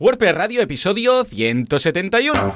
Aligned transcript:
WordPress 0.00 0.34
Radio, 0.34 0.62
episodio 0.62 1.26
171. 1.30 2.54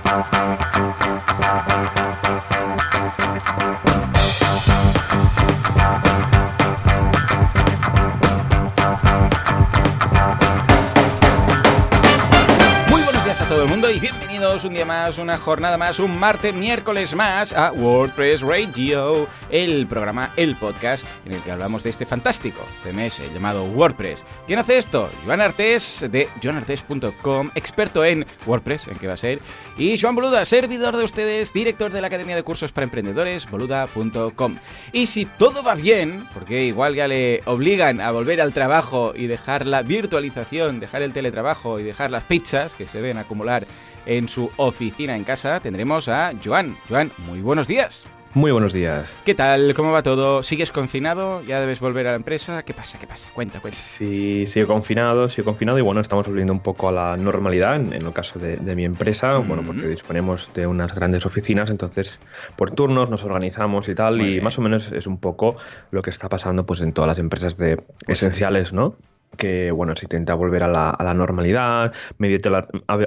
Y 13.90 14.00
bienvenidos 14.00 14.64
un 14.64 14.72
día 14.72 14.86
más, 14.86 15.18
una 15.18 15.36
jornada 15.36 15.76
más, 15.76 15.98
un 15.98 16.18
martes, 16.18 16.54
miércoles 16.54 17.14
más 17.14 17.52
a 17.52 17.70
WordPress 17.70 18.40
Radio, 18.40 19.28
el 19.50 19.86
programa, 19.86 20.30
el 20.36 20.56
podcast 20.56 21.04
en 21.26 21.32
el 21.32 21.42
que 21.42 21.50
hablamos 21.50 21.82
de 21.82 21.90
este 21.90 22.06
fantástico 22.06 22.60
CMS 22.82 23.20
llamado 23.34 23.64
WordPress. 23.64 24.24
¿Quién 24.46 24.58
hace 24.58 24.78
esto? 24.78 25.10
Joan 25.26 25.42
Artés 25.42 26.06
de 26.10 26.28
joanartés.com, 26.42 27.50
experto 27.54 28.06
en 28.06 28.24
WordPress, 28.46 28.88
en 28.88 28.96
qué 28.96 29.06
va 29.06 29.14
a 29.14 29.18
ser, 29.18 29.40
y 29.76 29.98
Joan 29.98 30.14
Boluda, 30.14 30.46
servidor 30.46 30.96
de 30.96 31.04
ustedes, 31.04 31.52
director 31.52 31.92
de 31.92 32.00
la 32.00 32.06
Academia 32.06 32.36
de 32.36 32.42
Cursos 32.42 32.72
para 32.72 32.84
Emprendedores, 32.84 33.50
boluda.com. 33.50 34.56
Y 34.92 35.06
si 35.06 35.26
todo 35.26 35.62
va 35.62 35.74
bien, 35.74 36.26
porque 36.32 36.64
igual 36.64 36.94
ya 36.94 37.06
le 37.06 37.42
obligan 37.44 38.00
a 38.00 38.12
volver 38.12 38.40
al 38.40 38.54
trabajo 38.54 39.12
y 39.14 39.26
dejar 39.26 39.66
la 39.66 39.82
virtualización, 39.82 40.80
dejar 40.80 41.02
el 41.02 41.12
teletrabajo 41.12 41.78
y 41.78 41.82
dejar 41.82 42.10
las 42.10 42.24
pizzas 42.24 42.74
que 42.74 42.86
se 42.86 43.02
ven 43.02 43.18
acumular 43.18 43.66
en 44.06 44.28
su 44.28 44.50
oficina 44.56 45.16
en 45.16 45.24
casa, 45.24 45.60
tendremos 45.60 46.08
a 46.08 46.32
Joan. 46.44 46.76
Joan, 46.88 47.10
muy 47.26 47.40
buenos 47.40 47.68
días. 47.68 48.06
Muy 48.36 48.50
buenos 48.50 48.72
días. 48.72 49.20
¿Qué 49.24 49.36
tal? 49.36 49.74
¿Cómo 49.74 49.92
va 49.92 50.02
todo? 50.02 50.42
¿Sigues 50.42 50.72
confinado? 50.72 51.40
¿Ya 51.44 51.60
debes 51.60 51.78
volver 51.78 52.08
a 52.08 52.10
la 52.10 52.16
empresa? 52.16 52.64
¿Qué 52.64 52.74
pasa? 52.74 52.98
¿Qué 52.98 53.06
pasa? 53.06 53.30
Cuenta, 53.32 53.60
cuenta. 53.60 53.78
Sí, 53.78 54.44
sigo 54.48 54.66
confinado, 54.66 55.28
sigo 55.28 55.44
confinado 55.44 55.78
y 55.78 55.82
bueno, 55.82 56.00
estamos 56.00 56.26
volviendo 56.26 56.52
un 56.52 56.58
poco 56.58 56.88
a 56.88 56.92
la 56.92 57.16
normalidad 57.16 57.76
en, 57.76 57.92
el 57.92 58.12
caso 58.12 58.40
de, 58.40 58.56
de 58.56 58.74
mi 58.74 58.84
empresa, 58.84 59.36
bueno, 59.36 59.62
porque 59.64 59.86
disponemos 59.86 60.50
de 60.52 60.66
unas 60.66 60.92
grandes 60.96 61.24
oficinas, 61.26 61.70
entonces 61.70 62.18
por 62.56 62.72
turnos 62.72 63.08
nos 63.08 63.22
organizamos 63.22 63.88
y 63.88 63.94
tal 63.94 64.16
Muy 64.16 64.26
y 64.26 64.30
bien. 64.32 64.44
más 64.44 64.58
o 64.58 64.62
menos 64.62 64.90
es 64.90 65.06
un 65.06 65.18
poco 65.18 65.54
lo 65.92 66.02
que 66.02 66.10
está 66.10 66.28
pasando 66.28 66.66
pues 66.66 66.80
en 66.80 66.92
todas 66.92 67.06
las 67.06 67.20
empresas 67.20 67.56
de 67.56 67.80
esenciales, 68.08 68.72
¿no? 68.72 68.96
Que 69.36 69.70
bueno, 69.70 69.94
se 69.96 70.06
intenta 70.06 70.34
volver 70.34 70.64
a 70.64 70.68
la, 70.68 70.90
a 70.90 71.04
la 71.04 71.14
normalidad, 71.14 71.92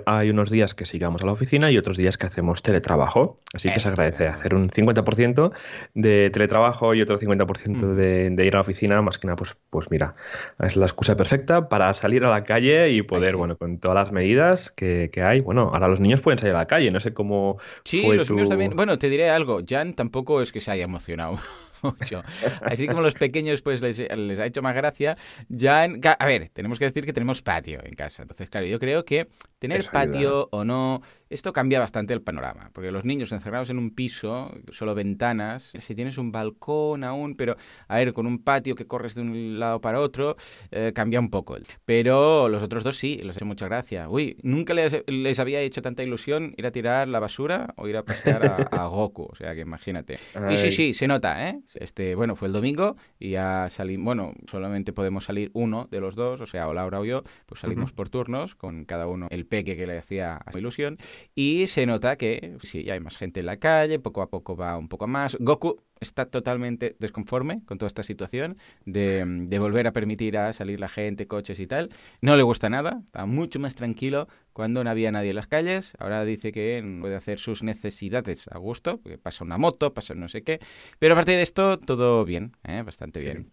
hay 0.06 0.30
unos 0.30 0.50
días 0.50 0.74
que 0.74 0.86
sigamos 0.86 1.24
a 1.24 1.26
la 1.26 1.32
oficina 1.32 1.72
y 1.72 1.78
otros 1.78 1.98
días 1.98 2.18
que 2.18 2.26
hacemos 2.28 2.62
teletrabajo, 2.62 3.38
así 3.54 3.72
que 3.72 3.80
se 3.80 3.88
agradece 3.90 4.28
hacer 4.28 4.56
un 4.56 4.70
50% 4.70 5.52
de 5.94 6.30
teletrabajo 6.32 6.94
y 6.94 7.02
otro 7.02 7.18
50% 7.20 7.94
de, 7.96 8.30
de 8.30 8.46
ir 8.46 8.54
a 8.54 8.58
la 8.58 8.62
oficina, 8.62 9.02
más 9.02 9.18
que 9.18 9.28
nada, 9.28 9.36
pues, 9.36 9.56
pues 9.70 9.90
mira, 9.92 10.16
es 10.60 10.76
la 10.76 10.86
excusa 10.86 11.16
perfecta 11.16 11.70
para 11.70 11.94
salir 11.94 12.24
a 12.26 12.30
la 12.30 12.44
calle 12.44 12.90
y 12.92 13.02
poder, 13.02 13.32
sí. 13.32 13.38
bueno, 13.38 13.58
con 13.58 13.80
todas 13.80 13.96
las 13.96 14.12
medidas 14.12 14.72
que, 14.72 15.10
que 15.12 15.22
hay, 15.24 15.40
bueno, 15.42 15.72
ahora 15.74 15.88
los 15.88 16.00
niños 16.00 16.22
pueden 16.22 16.40
salir 16.40 16.56
a 16.56 16.60
la 16.60 16.68
calle, 16.68 16.92
no 16.92 17.00
sé 17.00 17.14
cómo 17.14 17.58
Sí, 17.84 18.02
fue 18.04 18.16
los 18.16 18.28
tu- 18.28 18.34
niños 18.36 18.50
también. 18.50 18.76
Bueno, 18.76 18.98
te 19.00 19.10
diré 19.10 19.30
algo. 19.30 19.62
Jan 19.68 19.94
tampoco 19.94 20.42
es 20.42 20.52
que 20.52 20.62
se 20.62 20.72
haya 20.72 20.84
emocionado 20.84 21.38
mucho. 21.84 22.24
Así 22.64 22.88
como 22.88 23.02
los 23.02 23.16
pequeños 23.16 23.62
pues 23.62 23.82
les, 23.82 24.00
les 24.00 24.40
ha 24.40 24.46
hecho 24.46 24.62
más 24.62 24.76
gracia, 24.76 25.18
Jan... 25.56 26.00
ca- 26.02 26.18
A 26.20 26.26
ver, 26.26 26.50
tenemos 26.54 26.80
que 26.80 26.86
decir 26.86 27.06
que 27.06 27.14
tenemos 27.14 27.42
patio 27.42 27.80
en 27.84 27.94
casa. 27.94 28.24
Entonces, 28.24 28.50
claro, 28.50 28.68
yo 28.68 28.80
creo 28.80 29.06
que 29.06 29.28
tener 29.60 29.80
Eso 29.80 29.90
ayuda. 29.94 30.04
patio 30.06 30.50
o 30.52 30.64
no, 30.64 31.02
esto 31.30 31.54
cambia 31.54 31.80
bastante 31.80 32.14
el 32.14 32.22
panorama. 32.22 32.70
Porque 32.74 32.92
los 32.92 33.06
niños 33.06 33.32
encerrados 33.32 33.70
en 33.70 33.78
un 33.78 33.92
piso, 33.94 34.52
solo 34.70 34.96
ventanas, 34.96 35.74
si 35.80 35.96
tienes 35.96 36.18
un 36.18 36.32
balcón 36.32 37.04
aún, 37.04 37.36
pero 37.36 37.56
a 37.88 37.96
ver, 37.98 38.14
con 38.14 38.26
un 38.28 38.44
patio 38.44 38.76
que 38.76 38.86
corres 38.88 39.16
de 39.16 39.22
un 39.22 39.60
lado 39.60 39.82
para 39.82 40.00
otro, 40.00 40.36
eh, 40.72 40.92
cambia 40.94 41.20
un 41.20 41.30
poco. 41.30 41.58
Pero 41.86 42.50
los 42.50 42.64
otros 42.64 42.84
dos 42.84 42.98
sí, 42.98 43.18
les 43.24 43.36
ha 43.36 43.40
hecho 43.40 43.46
mucha 43.46 43.66
gracia. 43.68 44.10
Uy, 44.10 44.38
nunca 44.44 44.74
les, 44.74 45.04
les 45.08 45.40
había 45.40 45.62
hecho 45.62 45.82
tanta 45.82 46.04
ilusión 46.04 46.54
ir 46.58 46.66
a 46.66 46.72
tirar 46.72 47.08
la 47.08 47.20
basura 47.20 47.74
o 47.78 47.88
ir 47.88 47.98
a 47.98 48.04
pasear 48.04 48.44
a, 48.44 48.64
a 48.64 48.88
Goku. 48.88 49.28
O 49.32 49.36
sea 49.36 49.54
que 49.56 49.62
imagínate. 49.62 50.20
Y 50.50 50.58
sí, 50.58 50.72
sí, 50.72 50.94
se 50.94 51.08
nota, 51.08 51.50
¿eh? 51.50 51.60
Este, 51.76 52.16
bueno, 52.16 52.36
fue 52.36 52.48
el 52.48 52.54
domingo 52.54 52.96
y 53.20 53.32
ya 53.32 53.68
salimos, 53.70 54.06
bueno, 54.06 54.34
solamente 54.48 54.94
podemos 54.94 55.26
salir 55.26 55.52
uno 55.54 55.88
de 55.92 56.00
los 56.00 56.16
dos, 56.16 56.42
o 56.42 56.46
sea, 56.46 56.68
o 56.68 56.74
Laura 56.74 57.00
o 57.00 57.06
yo, 57.06 57.24
pues 57.46 57.62
salimos 57.62 57.92
por 57.94 58.10
turnos 58.10 58.56
con 58.56 58.86
cada 58.86 59.08
uno 59.08 59.28
el 59.30 59.46
peque 59.46 59.76
que 59.76 59.88
le 59.88 59.98
hacía 59.98 60.42
ilusión 60.56 60.98
y 61.36 61.68
se 61.68 61.86
nota 61.86 62.16
que 62.18 62.58
sí, 62.62 62.84
ya 62.84 62.94
hay 62.94 63.00
más 63.00 63.18
gente 63.18 63.40
en 63.42 63.46
la 63.46 63.58
calle, 63.58 64.00
poco 64.00 64.22
a 64.22 64.30
poco 64.30 64.56
va 64.56 64.78
un 64.78 64.88
poco 64.88 65.08
más. 65.08 65.38
Goku 65.40 65.82
está 66.00 66.26
totalmente 66.26 66.96
desconforme 67.00 67.62
con 67.66 67.78
toda 67.78 67.88
esta 67.88 68.04
situación 68.04 68.58
de, 68.86 69.24
de 69.26 69.60
volver 69.60 69.88
a 69.88 69.94
permitir 69.94 70.38
a 70.38 70.54
salir 70.54 70.80
la 70.80 70.88
gente, 70.88 71.28
coches 71.28 71.60
y 71.60 71.68
tal. 71.68 71.90
No 72.22 72.36
le 72.36 72.44
gusta 72.44 72.70
nada, 72.70 73.02
está 73.06 73.26
mucho 73.26 73.60
más 73.60 73.76
tranquilo 73.76 74.28
cuando 74.54 74.84
no 74.84 74.90
había 74.90 75.12
nadie 75.12 75.30
en 75.30 75.36
las 75.36 75.48
calles. 75.48 75.94
Ahora 76.00 76.26
dice 76.26 76.52
que 76.52 76.84
puede 77.00 77.16
hacer 77.16 77.40
sus 77.40 77.64
necesidades 77.64 78.48
a 78.50 78.58
gusto, 78.58 79.00
porque 79.00 79.18
pasa 79.18 79.44
una 79.44 79.58
moto, 79.58 79.94
pasa 79.94 80.14
no 80.14 80.30
sé 80.30 80.44
qué. 80.44 80.60
Pero 81.00 81.14
aparte 81.14 81.32
de 81.32 81.42
esto, 81.42 81.80
todo 81.80 82.26
bien, 82.26 82.56
¿eh? 82.64 82.82
bastante 82.84 83.20
bien. 83.20 83.50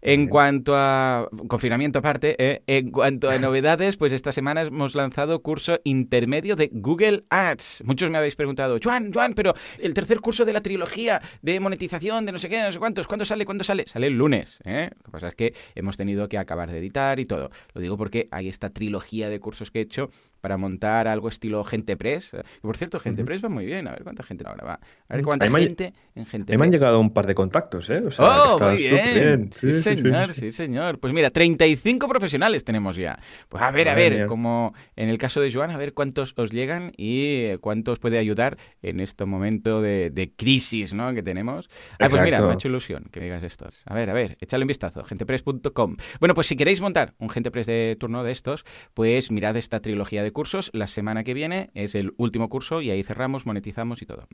En 0.00 0.28
cuanto 0.28 0.74
a 0.76 1.28
confinamiento 1.48 1.98
aparte, 1.98 2.36
¿eh? 2.38 2.62
en 2.68 2.90
cuanto 2.90 3.28
a 3.30 3.38
novedades, 3.38 3.96
pues 3.96 4.12
esta 4.12 4.30
semana 4.30 4.62
hemos 4.62 4.94
lanzado 4.94 5.42
curso 5.42 5.80
intermedio 5.82 6.54
de 6.54 6.70
Google 6.72 7.24
Ads. 7.30 7.82
Muchos 7.84 8.08
me 8.08 8.18
habéis 8.18 8.36
preguntado, 8.36 8.78
Juan, 8.82 9.12
Juan, 9.12 9.34
pero 9.34 9.54
el 9.80 9.94
tercer 9.94 10.20
curso 10.20 10.44
de 10.44 10.52
la 10.52 10.60
trilogía 10.60 11.20
de 11.42 11.58
monetización 11.58 12.26
de 12.26 12.32
no 12.32 12.38
sé 12.38 12.48
qué, 12.48 12.62
no 12.62 12.70
sé 12.70 12.78
cuántos, 12.78 13.08
¿cuándo 13.08 13.24
sale? 13.24 13.44
¿Cuándo 13.44 13.64
sale? 13.64 13.84
Sale 13.88 14.06
el 14.06 14.16
lunes. 14.16 14.60
¿eh? 14.64 14.88
Lo 14.96 15.02
que 15.04 15.10
pasa 15.10 15.28
es 15.28 15.34
que 15.34 15.54
hemos 15.74 15.96
tenido 15.96 16.28
que 16.28 16.38
acabar 16.38 16.70
de 16.70 16.78
editar 16.78 17.18
y 17.18 17.24
todo. 17.24 17.50
Lo 17.74 17.80
digo 17.80 17.96
porque 17.96 18.28
hay 18.30 18.48
esta 18.48 18.70
trilogía 18.70 19.28
de 19.28 19.40
cursos 19.40 19.72
que 19.72 19.80
he 19.80 19.82
hecho 19.82 20.10
para 20.40 20.56
montar 20.56 21.08
algo 21.08 21.28
estilo 21.28 21.64
Gente 21.64 21.96
Press. 21.96 22.30
Y 22.34 22.60
por 22.60 22.76
cierto, 22.76 23.00
Gente 23.00 23.24
Press 23.24 23.44
va 23.44 23.48
muy 23.48 23.66
bien. 23.66 23.88
A 23.88 23.90
ver 23.90 24.04
cuánta 24.04 24.22
gente 24.22 24.44
ahora 24.46 24.64
va. 24.64 24.80
A 25.08 25.16
ver 25.16 25.24
cuánta 25.24 25.46
Ahí 25.46 25.52
gente 25.52 25.92
en 26.14 26.26
Gente 26.26 26.52
mí 26.52 26.58
me 26.58 26.64
han 26.66 26.70
Press. 26.70 26.80
llegado 26.80 27.00
un 27.00 27.12
par 27.12 27.26
de 27.26 27.34
contactos, 27.34 27.90
¿eh? 27.90 28.02
O 28.06 28.12
sea, 28.12 28.24
¡Oh, 28.44 28.44
que 28.44 28.50
está 28.52 28.66
muy 28.68 28.76
bien! 29.18 29.50
Sí. 29.52 29.72
Señor, 29.96 30.32
sí, 30.34 30.52
señor. 30.52 30.98
Pues 30.98 31.12
mira, 31.12 31.30
35 31.30 32.08
profesionales 32.08 32.64
tenemos 32.64 32.96
ya. 32.96 33.18
Pues 33.48 33.62
a 33.62 33.70
ver, 33.70 33.88
a 33.88 33.94
ver, 33.94 34.26
como 34.26 34.74
en 34.96 35.08
el 35.08 35.18
caso 35.18 35.40
de 35.40 35.52
Joan, 35.52 35.70
a 35.70 35.76
ver 35.76 35.94
cuántos 35.94 36.34
os 36.36 36.50
llegan 36.50 36.92
y 36.96 37.44
eh, 37.44 37.58
cuántos 37.60 37.98
puede 37.98 38.18
ayudar 38.18 38.58
en 38.82 39.00
este 39.00 39.24
momento 39.24 39.82
de, 39.82 40.10
de 40.10 40.32
crisis 40.32 40.94
¿no? 40.94 41.12
que 41.14 41.22
tenemos. 41.22 41.68
Ah, 41.98 42.08
pues 42.08 42.22
mira, 42.22 42.40
me 42.40 42.50
ha 42.50 42.54
hecho 42.54 42.68
ilusión 42.68 43.08
que 43.10 43.20
me 43.20 43.26
digas 43.26 43.42
estos. 43.42 43.82
A 43.86 43.94
ver, 43.94 44.10
a 44.10 44.12
ver, 44.12 44.36
échale 44.40 44.64
un 44.64 44.68
vistazo, 44.68 45.04
gentepress.com. 45.04 45.96
Bueno, 46.20 46.34
pues 46.34 46.46
si 46.46 46.56
queréis 46.56 46.80
montar 46.80 47.14
un 47.18 47.30
Gentepress 47.30 47.66
de 47.66 47.96
turno 47.98 48.24
de 48.24 48.32
estos, 48.32 48.64
pues 48.94 49.30
mirad 49.30 49.56
esta 49.56 49.80
trilogía 49.80 50.22
de 50.22 50.32
cursos. 50.32 50.70
La 50.72 50.86
semana 50.86 51.24
que 51.24 51.34
viene 51.34 51.70
es 51.74 51.94
el 51.94 52.12
último 52.16 52.48
curso 52.48 52.82
y 52.82 52.90
ahí 52.90 53.02
cerramos, 53.02 53.46
monetizamos 53.46 54.02
y 54.02 54.06
todo. 54.06 54.26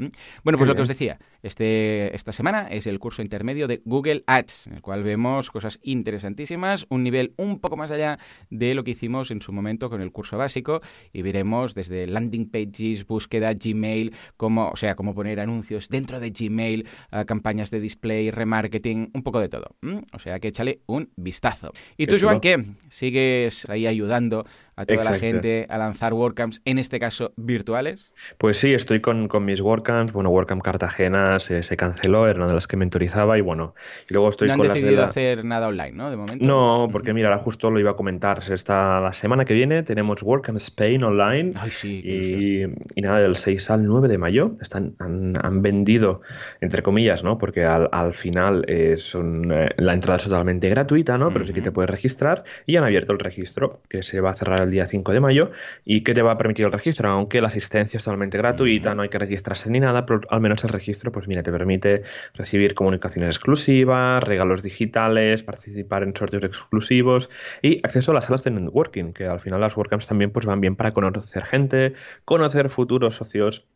Bueno, 0.42 0.58
pues 0.58 0.68
lo 0.68 0.74
que 0.74 0.82
os 0.82 0.88
decía, 0.88 1.18
este, 1.42 2.14
esta 2.14 2.32
semana 2.32 2.68
es 2.70 2.86
el 2.86 2.98
curso 2.98 3.22
intermedio 3.22 3.68
de 3.68 3.82
Google 3.84 4.22
Ads, 4.26 4.68
en 4.68 4.74
el 4.74 4.82
cual 4.82 5.02
vemos 5.02 5.43
cosas 5.50 5.78
interesantísimas, 5.82 6.86
un 6.88 7.02
nivel 7.02 7.34
un 7.36 7.60
poco 7.60 7.76
más 7.76 7.90
allá 7.90 8.18
de 8.50 8.74
lo 8.74 8.84
que 8.84 8.92
hicimos 8.92 9.30
en 9.30 9.42
su 9.42 9.52
momento 9.52 9.90
con 9.90 10.00
el 10.00 10.12
curso 10.12 10.38
básico 10.38 10.80
y 11.12 11.22
veremos 11.22 11.74
desde 11.74 12.06
landing 12.06 12.50
pages, 12.50 13.06
búsqueda, 13.06 13.52
Gmail, 13.54 14.14
cómo, 14.36 14.70
o 14.70 14.76
sea, 14.76 14.94
cómo 14.94 15.14
poner 15.14 15.40
anuncios 15.40 15.88
dentro 15.88 16.20
de 16.20 16.30
Gmail, 16.30 16.86
eh, 17.12 17.24
campañas 17.26 17.70
de 17.70 17.80
display, 17.80 18.30
remarketing, 18.30 19.10
un 19.12 19.22
poco 19.22 19.40
de 19.40 19.48
todo. 19.48 19.76
O 20.12 20.18
sea 20.18 20.40
que 20.40 20.48
échale 20.48 20.80
un 20.86 21.10
vistazo. 21.16 21.72
¿Y 21.96 22.06
tú, 22.06 22.16
Joan, 22.20 22.40
qué? 22.40 22.64
¿Sigues 22.88 23.68
ahí 23.68 23.86
ayudando 23.86 24.46
a 24.76 24.86
toda 24.86 25.04
la 25.04 25.10
Exacto. 25.10 25.26
gente 25.26 25.66
a 25.68 25.78
lanzar 25.78 26.12
WordCamps, 26.14 26.60
en 26.64 26.78
este 26.78 26.98
caso 26.98 27.32
virtuales? 27.36 28.12
Pues 28.38 28.56
sí, 28.58 28.74
estoy 28.74 29.00
con, 29.00 29.28
con 29.28 29.44
mis 29.44 29.60
WordCamps. 29.60 30.12
Bueno, 30.12 30.30
WordCamp 30.30 30.62
Cartagena 30.62 31.38
se, 31.38 31.62
se 31.62 31.76
canceló, 31.76 32.26
era 32.28 32.38
una 32.38 32.48
de 32.48 32.54
las 32.54 32.66
que 32.66 32.76
mentorizaba 32.76 33.38
y 33.38 33.40
bueno, 33.40 33.74
y 34.08 34.12
luego 34.14 34.28
estoy 34.30 34.48
no 34.48 34.54
han 34.54 34.58
con 34.58 34.68
las 34.68 34.74
de 34.74 34.80
decidido 34.80 35.02
la- 35.02 35.08
hacer 35.08 35.44
nada 35.44 35.68
online, 35.68 35.92
¿no? 35.92 36.10
De 36.10 36.16
momento. 36.16 36.44
No, 36.44 36.88
porque 36.90 37.12
mira, 37.14 37.28
ahora 37.28 37.38
justo 37.38 37.70
lo 37.70 37.78
iba 37.80 37.92
a 37.92 37.96
comentar. 37.96 38.40
Esta, 38.50 39.00
la 39.00 39.12
semana 39.12 39.44
que 39.44 39.54
viene 39.54 39.82
tenemos 39.82 40.22
WordCamp 40.22 40.58
Spain 40.58 41.02
online 41.04 41.52
Ay, 41.56 41.70
sí, 41.70 42.00
y, 42.04 42.62
y 42.64 43.02
nada, 43.02 43.20
del 43.20 43.36
6 43.36 43.70
al 43.70 43.84
9 43.86 44.08
de 44.08 44.18
mayo 44.18 44.52
están, 44.60 44.94
han, 44.98 45.34
han 45.40 45.62
vendido, 45.62 46.20
entre 46.60 46.82
comillas, 46.82 47.22
¿no? 47.24 47.38
Porque 47.38 47.64
al, 47.64 47.88
al 47.92 48.14
final 48.14 48.64
es 48.68 49.14
un, 49.14 49.52
eh, 49.52 49.68
la 49.76 49.94
entrada 49.94 50.16
es 50.16 50.24
totalmente 50.24 50.68
gratuita, 50.68 51.16
¿no? 51.18 51.32
Pero 51.32 51.44
sí 51.46 51.52
que 51.52 51.60
te 51.62 51.72
puedes 51.72 51.90
registrar 51.90 52.44
y 52.66 52.76
han 52.76 52.84
abierto 52.84 53.12
el 53.12 53.18
registro, 53.18 53.82
que 53.88 54.02
se 54.02 54.20
va 54.20 54.30
a 54.30 54.34
cerrar 54.34 54.60
el 54.64 54.70
día 54.70 54.86
5 54.86 55.12
de 55.12 55.20
mayo 55.20 55.50
y 55.84 56.02
que 56.02 56.14
te 56.14 56.22
va 56.22 56.32
a 56.32 56.38
permitir 56.38 56.66
el 56.66 56.72
registro, 56.72 57.10
aunque 57.10 57.40
la 57.40 57.48
asistencia 57.48 57.98
es 57.98 58.04
totalmente 58.04 58.38
gratuita, 58.38 58.94
no 58.94 59.02
hay 59.02 59.08
que 59.08 59.18
registrarse 59.18 59.70
ni 59.70 59.80
nada, 59.80 60.04
pero 60.06 60.20
al 60.30 60.40
menos 60.40 60.64
el 60.64 60.70
registro, 60.70 61.12
pues 61.12 61.28
mira, 61.28 61.42
te 61.42 61.52
permite 61.52 62.02
recibir 62.34 62.74
comunicaciones 62.74 63.36
exclusivas, 63.36 64.22
regalos 64.24 64.62
digitales, 64.62 65.44
participar 65.44 66.02
en 66.02 66.14
sorteos 66.16 66.44
exclusivos 66.44 67.30
y 67.62 67.78
acceso 67.84 68.10
a 68.10 68.14
las 68.14 68.24
salas 68.24 68.44
de 68.44 68.50
networking, 68.50 69.12
que 69.12 69.24
al 69.24 69.40
final 69.40 69.60
las 69.60 69.76
WordCamps 69.76 70.06
también 70.06 70.30
pues 70.30 70.46
van 70.46 70.60
bien 70.60 70.76
para 70.76 70.92
conocer 70.92 71.44
gente, 71.44 71.92
conocer 72.24 72.70
futuros 72.70 73.16
socios 73.16 73.66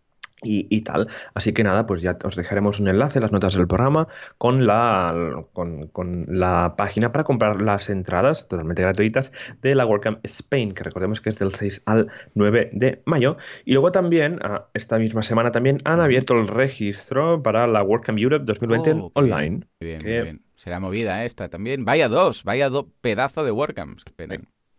y, 0.42 0.80
tal. 0.82 1.08
Así 1.34 1.52
que 1.52 1.64
nada, 1.64 1.86
pues 1.86 2.00
ya 2.00 2.16
os 2.24 2.36
dejaremos 2.36 2.78
un 2.80 2.88
enlace 2.88 3.18
en 3.18 3.22
las 3.22 3.32
notas 3.32 3.54
del 3.54 3.66
programa 3.66 4.08
con 4.38 4.66
la, 4.66 5.44
con, 5.52 6.26
la 6.28 6.74
página 6.76 7.12
para 7.12 7.24
comprar 7.24 7.60
las 7.60 7.90
entradas 7.90 8.46
totalmente 8.46 8.82
gratuitas 8.82 9.32
de 9.62 9.74
la 9.74 9.84
WordCamp 9.84 10.24
Spain, 10.24 10.72
que 10.72 10.84
recordemos 10.84 11.20
que 11.20 11.30
es 11.30 11.38
del 11.38 11.52
6 11.52 11.82
al 11.86 12.08
9 12.34 12.70
de 12.72 13.02
mayo. 13.04 13.36
Y 13.64 13.72
luego 13.72 13.90
también, 13.90 14.38
ah, 14.42 14.68
esta 14.74 14.98
misma 14.98 15.22
semana 15.22 15.50
también, 15.50 15.78
han 15.84 16.00
abierto 16.00 16.34
el 16.34 16.46
registro 16.46 17.42
para 17.42 17.66
la 17.66 17.82
WordCamp 17.82 18.18
Europe 18.18 18.44
2020 18.44 19.10
online. 19.14 19.66
Bien, 19.80 20.02
bien, 20.02 20.42
Será 20.54 20.80
movida 20.80 21.24
esta 21.24 21.48
también. 21.48 21.84
Vaya 21.84 22.08
dos, 22.08 22.42
vaya 22.42 22.68
dos 22.68 22.86
pedazo 23.00 23.44
de 23.44 23.52
WordCamps. 23.52 24.04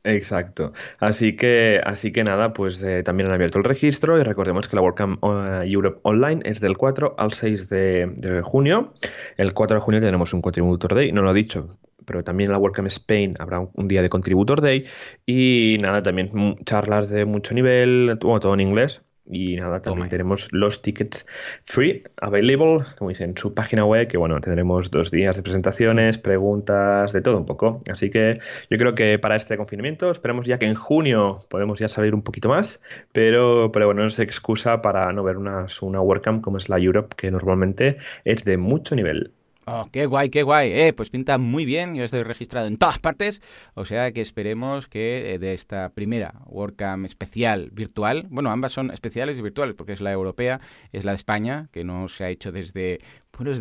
Exacto. 0.04 0.72
Así 1.00 1.36
que, 1.36 1.82
así 1.84 2.12
que 2.12 2.24
nada, 2.24 2.50
pues 2.50 2.82
eh, 2.84 3.04
también 3.04 3.28
han 3.28 3.36
abierto 3.36 3.58
el 3.58 3.66
registro 3.66 4.18
y 4.20 4.24
recordemos 4.24 4.68
que 4.68 4.76
la 4.76 4.82
WordCamp 4.82 5.22
eh, 5.24 5.64
Europe 5.66 6.00
Online 6.04 6.42
es 6.46 6.62
del 6.62 6.78
4 6.78 7.16
al 7.18 7.34
6 7.34 7.70
de, 7.70 8.42
junio. 8.44 8.94
El 9.38 9.54
4 9.54 9.76
de 9.76 9.82
junio 9.82 10.00
tenemos 10.00 10.34
un 10.34 10.42
Contributor 10.42 10.96
Day, 10.96 11.12
no 11.12 11.22
lo 11.22 11.32
he 11.32 11.34
dicho, 11.34 11.78
pero 12.06 12.24
también 12.24 12.50
en 12.50 12.54
la 12.54 12.60
WordCamp 12.60 12.88
Spain 12.88 13.36
habrá 13.40 13.60
un, 13.60 13.88
día 13.88 14.02
de 14.02 14.10
Contributor 14.10 14.62
Day 14.62 14.86
y 15.26 15.78
nada, 15.82 16.02
también 16.02 16.32
charlas 16.66 17.10
de 17.10 17.26
mucho 17.26 17.54
nivel, 17.54 18.18
todo 18.20 18.54
en 18.54 18.62
inglés. 18.62 19.04
Y 19.32 19.58
nada, 19.58 19.80
también 19.80 20.10
tenemos 20.10 20.48
los 20.52 20.82
tickets 20.82 21.28
free, 21.64 22.04
available, 22.20 22.84
como 22.98 23.10
dicen, 23.10 23.30
en 23.32 23.38
su 23.38 23.54
página 23.54 23.86
web, 23.86 24.08
que 24.08 24.18
bueno, 24.18 24.42
tendremos 24.42 24.90
dos 24.90 25.12
días 25.12 25.36
de 25.36 25.44
presentaciones, 25.44 26.18
preguntas, 26.18 27.14
de 27.14 27.22
todo 27.22 27.38
un 27.38 27.46
poco. 27.46 27.84
Así 27.92 28.10
que 28.10 28.40
yo 28.72 28.78
creo 28.78 28.96
que 28.96 29.20
para 29.20 29.36
este 29.36 29.56
confinamiento, 29.56 30.10
esperemos 30.10 30.46
ya 30.46 30.58
que 30.58 30.66
en 30.66 30.76
junio 30.76 31.38
podemos 31.50 31.78
ya 31.78 31.88
salir 31.88 32.16
un 32.16 32.24
poquito 32.24 32.50
más, 32.50 32.82
pero, 33.12 33.72
pero 33.72 33.86
bueno, 33.86 34.02
no 34.02 34.08
es 34.08 34.18
excusa 34.18 34.82
para 34.82 35.14
no 35.14 35.24
ver 35.24 35.38
una, 35.38 35.68
una 35.82 36.02
WordCamp 36.02 36.44
como 36.44 36.58
es 36.58 36.68
la 36.68 36.80
Europe, 36.80 37.16
que 37.16 37.30
normalmente 37.30 37.98
es 38.26 38.44
de 38.46 38.58
mucho 38.58 38.96
nivel. 38.96 39.34
Oh, 39.72 39.88
qué 39.92 40.08
guay, 40.08 40.30
qué 40.30 40.42
guay. 40.42 40.72
Eh, 40.72 40.94
pues 40.94 41.12
pinta 41.12 41.38
muy 41.38 41.64
bien. 41.64 41.94
Yo 41.94 42.04
estoy 42.04 42.24
registrado 42.24 42.66
en 42.66 42.78
todas 42.78 42.98
partes. 42.98 43.42
O 43.76 43.86
sea 43.86 44.12
que 44.12 44.22
esperemos 44.22 44.88
que 44.88 45.36
eh, 45.36 45.40
de 45.40 45.54
esta 45.54 45.90
primera 45.90 46.34
WordCamp 46.48 47.06
especial 47.06 47.70
virtual, 47.72 48.26
bueno, 48.32 48.50
ambas 48.50 48.72
son 48.72 48.90
especiales 48.90 49.38
y 49.38 49.44
virtuales, 49.44 49.76
porque 49.76 49.94
es 49.94 50.02
la 50.02 50.12
europea, 50.12 50.60
es 50.92 51.06
la 51.06 51.12
de 51.12 51.18
España, 51.18 51.70
que 51.72 51.84
no 51.84 52.08
se 52.08 52.24
ha 52.24 52.30
hecho 52.30 52.52
desde, 52.52 53.00
bueno, 53.38 53.52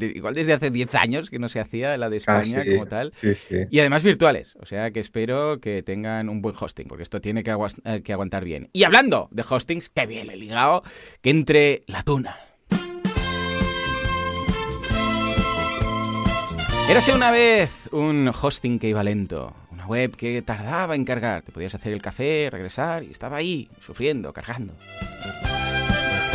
igual 0.00 0.32
desde 0.32 0.54
hace 0.54 0.70
10 0.70 0.94
años 0.94 1.28
que 1.28 1.38
no 1.38 1.50
se 1.50 1.60
hacía 1.60 1.98
la 1.98 2.08
de 2.08 2.16
ah, 2.16 2.40
España 2.40 2.64
como 2.64 2.86
tal. 2.86 3.12
Y 3.70 3.80
además 3.80 4.02
virtuales. 4.02 4.56
O 4.60 4.64
sea 4.64 4.90
que 4.90 5.00
espero 5.00 5.60
que 5.60 5.82
tengan 5.82 6.30
un 6.30 6.40
buen 6.40 6.54
hosting, 6.58 6.88
porque 6.88 7.02
esto 7.02 7.20
tiene 7.20 7.42
que, 7.42 7.54
eh, 7.84 8.00
que 8.02 8.12
aguantar 8.14 8.42
bien. 8.42 8.70
Y 8.72 8.84
hablando 8.84 9.28
de 9.32 9.44
hostings, 9.46 9.90
qué 9.90 10.06
bien 10.06 10.30
he 10.30 10.36
ligado, 10.36 10.82
que 11.20 11.28
entre 11.28 11.82
la 11.88 12.02
tuna 12.02 12.36
Érase 16.88 17.12
una 17.12 17.30
vez 17.30 17.86
un 17.92 18.28
hosting 18.28 18.78
que 18.78 18.88
iba 18.88 19.04
lento, 19.04 19.52
una 19.70 19.86
web 19.86 20.16
que 20.16 20.40
tardaba 20.40 20.94
en 20.94 21.04
cargar. 21.04 21.42
Te 21.42 21.52
podías 21.52 21.74
hacer 21.74 21.92
el 21.92 22.00
café, 22.00 22.48
regresar 22.50 23.04
y 23.04 23.10
estaba 23.10 23.36
ahí, 23.36 23.68
sufriendo, 23.78 24.32
cargando. 24.32 24.72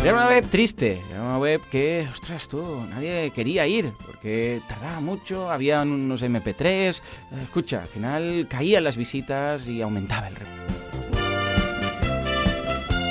Era 0.04 0.14
una 0.14 0.28
web 0.28 0.48
triste, 0.50 1.02
era 1.10 1.24
una 1.24 1.40
web 1.40 1.60
que, 1.72 2.08
ostras 2.12 2.48
tú, 2.48 2.64
nadie 2.92 3.32
quería 3.32 3.66
ir 3.66 3.94
porque 4.06 4.62
tardaba 4.68 5.00
mucho, 5.00 5.50
había 5.50 5.82
unos 5.82 6.22
MP3. 6.22 7.02
Escucha, 7.42 7.82
al 7.82 7.90
final 7.90 8.48
caían 8.48 8.84
las 8.84 8.96
visitas 8.96 9.68
y 9.68 9.82
aumentaba 9.82 10.28
el 10.28 10.36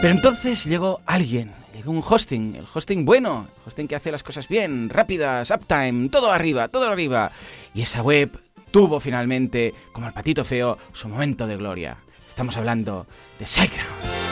Pero 0.00 0.14
entonces 0.14 0.64
llegó 0.64 1.00
alguien 1.06 1.50
un 1.86 2.02
hosting, 2.06 2.56
el 2.56 2.66
hosting 2.72 3.04
bueno, 3.04 3.48
el 3.48 3.62
hosting 3.68 3.88
que 3.88 3.96
hace 3.96 4.12
las 4.12 4.22
cosas 4.22 4.48
bien, 4.48 4.88
rápidas, 4.88 5.50
uptime, 5.50 6.08
todo 6.08 6.32
arriba, 6.32 6.68
todo 6.68 6.88
arriba. 6.88 7.32
Y 7.74 7.82
esa 7.82 8.02
web 8.02 8.38
tuvo 8.70 9.00
finalmente, 9.00 9.74
como 9.92 10.06
el 10.08 10.12
patito 10.12 10.44
feo, 10.44 10.78
su 10.92 11.08
momento 11.08 11.46
de 11.46 11.56
gloria. 11.56 11.96
Estamos 12.26 12.56
hablando 12.56 13.06
de 13.38 13.46
SiteGround. 13.46 14.22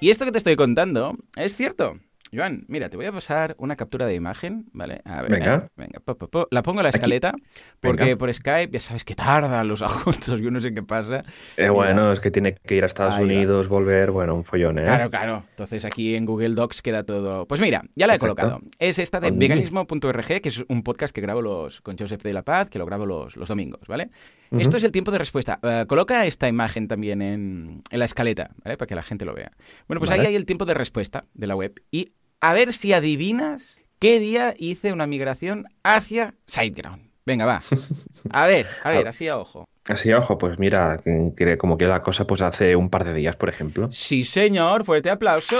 Y 0.00 0.10
esto 0.10 0.24
que 0.24 0.32
te 0.32 0.38
estoy 0.38 0.56
contando 0.56 1.16
es 1.36 1.56
cierto. 1.56 1.98
Joan, 2.32 2.64
mira, 2.68 2.88
te 2.88 2.96
voy 2.96 3.06
a 3.06 3.12
pasar 3.12 3.54
una 3.58 3.76
captura 3.76 4.06
de 4.06 4.14
imagen, 4.14 4.66
¿vale? 4.72 5.00
A 5.04 5.22
ver, 5.22 5.30
venga. 5.30 5.68
venga 5.76 6.00
la 6.50 6.62
pongo 6.62 6.80
en 6.80 6.84
la 6.84 6.88
escaleta, 6.88 7.34
porque 7.80 8.16
por 8.16 8.32
Skype 8.32 8.72
ya 8.72 8.80
sabes 8.80 9.04
que 9.04 9.14
tardan 9.14 9.68
los 9.68 9.82
ajustes, 9.82 10.40
yo 10.40 10.50
no 10.50 10.60
sé 10.60 10.74
qué 10.74 10.82
pasa. 10.82 11.24
Eh, 11.56 11.68
bueno, 11.68 12.12
es 12.12 12.20
que 12.20 12.30
tiene 12.30 12.54
que 12.54 12.76
ir 12.76 12.84
a 12.84 12.86
Estados 12.86 13.18
Unidos, 13.18 13.68
volver, 13.68 14.10
bueno, 14.10 14.34
un 14.34 14.44
follón, 14.44 14.78
¿eh? 14.78 14.84
Claro, 14.84 15.10
claro. 15.10 15.44
Entonces 15.50 15.84
aquí 15.84 16.14
en 16.14 16.24
Google 16.26 16.54
Docs 16.54 16.82
queda 16.82 17.02
todo. 17.02 17.46
Pues 17.46 17.60
mira, 17.60 17.82
ya 17.94 18.06
la 18.06 18.16
he 18.16 18.18
colocado. 18.18 18.60
Es 18.78 18.98
esta 18.98 19.20
de 19.20 19.30
veganismo.org, 19.30 20.40
que 20.40 20.48
es 20.48 20.64
un 20.68 20.82
podcast 20.82 21.14
que 21.14 21.20
grabo 21.20 21.42
los 21.42 21.80
con 21.80 21.96
Joseph 21.96 22.22
de 22.22 22.32
la 22.32 22.42
Paz, 22.42 22.68
que 22.70 22.78
lo 22.78 22.86
grabo 22.86 23.06
los, 23.06 23.36
los 23.36 23.48
domingos, 23.48 23.86
¿vale? 23.86 24.10
Esto 24.58 24.76
es 24.76 24.84
el 24.84 24.92
tiempo 24.92 25.10
de 25.10 25.18
respuesta. 25.18 25.58
Eh, 25.62 25.84
coloca 25.88 26.26
esta 26.26 26.48
imagen 26.48 26.86
también 26.86 27.22
en, 27.22 27.82
en, 27.90 27.98
la 27.98 28.04
escaleta, 28.04 28.50
¿vale? 28.62 28.76
Para 28.76 28.86
que 28.86 28.94
la 28.94 29.02
gente 29.02 29.24
lo 29.24 29.34
vea. 29.34 29.50
Bueno, 29.88 29.98
pues 29.98 30.10
ahí 30.10 30.20
hay 30.20 30.36
el 30.36 30.46
tiempo 30.46 30.64
de 30.64 30.74
respuesta 30.74 31.24
de 31.34 31.46
la 31.46 31.56
web 31.56 31.74
y 31.90 32.12
a 32.44 32.52
ver 32.52 32.74
si 32.74 32.92
adivinas 32.92 33.78
qué 33.98 34.20
día 34.20 34.54
hice 34.58 34.92
una 34.92 35.06
migración 35.06 35.64
hacia 35.82 36.34
SiteGround. 36.46 37.02
Venga, 37.24 37.46
va. 37.46 37.62
A 38.32 38.46
ver, 38.46 38.66
a 38.82 38.90
ver, 38.90 39.08
así 39.08 39.28
a 39.28 39.38
ojo. 39.38 39.64
Así 39.86 40.12
a 40.12 40.18
ojo, 40.18 40.36
pues 40.36 40.58
mira, 40.58 41.00
como 41.56 41.78
que 41.78 41.86
la 41.86 42.02
cosa 42.02 42.26
pues 42.26 42.42
hace 42.42 42.76
un 42.76 42.90
par 42.90 43.04
de 43.04 43.14
días, 43.14 43.34
por 43.36 43.48
ejemplo. 43.48 43.90
Sí, 43.92 44.24
señor, 44.24 44.84
fuerte 44.84 45.08
aplauso. 45.08 45.56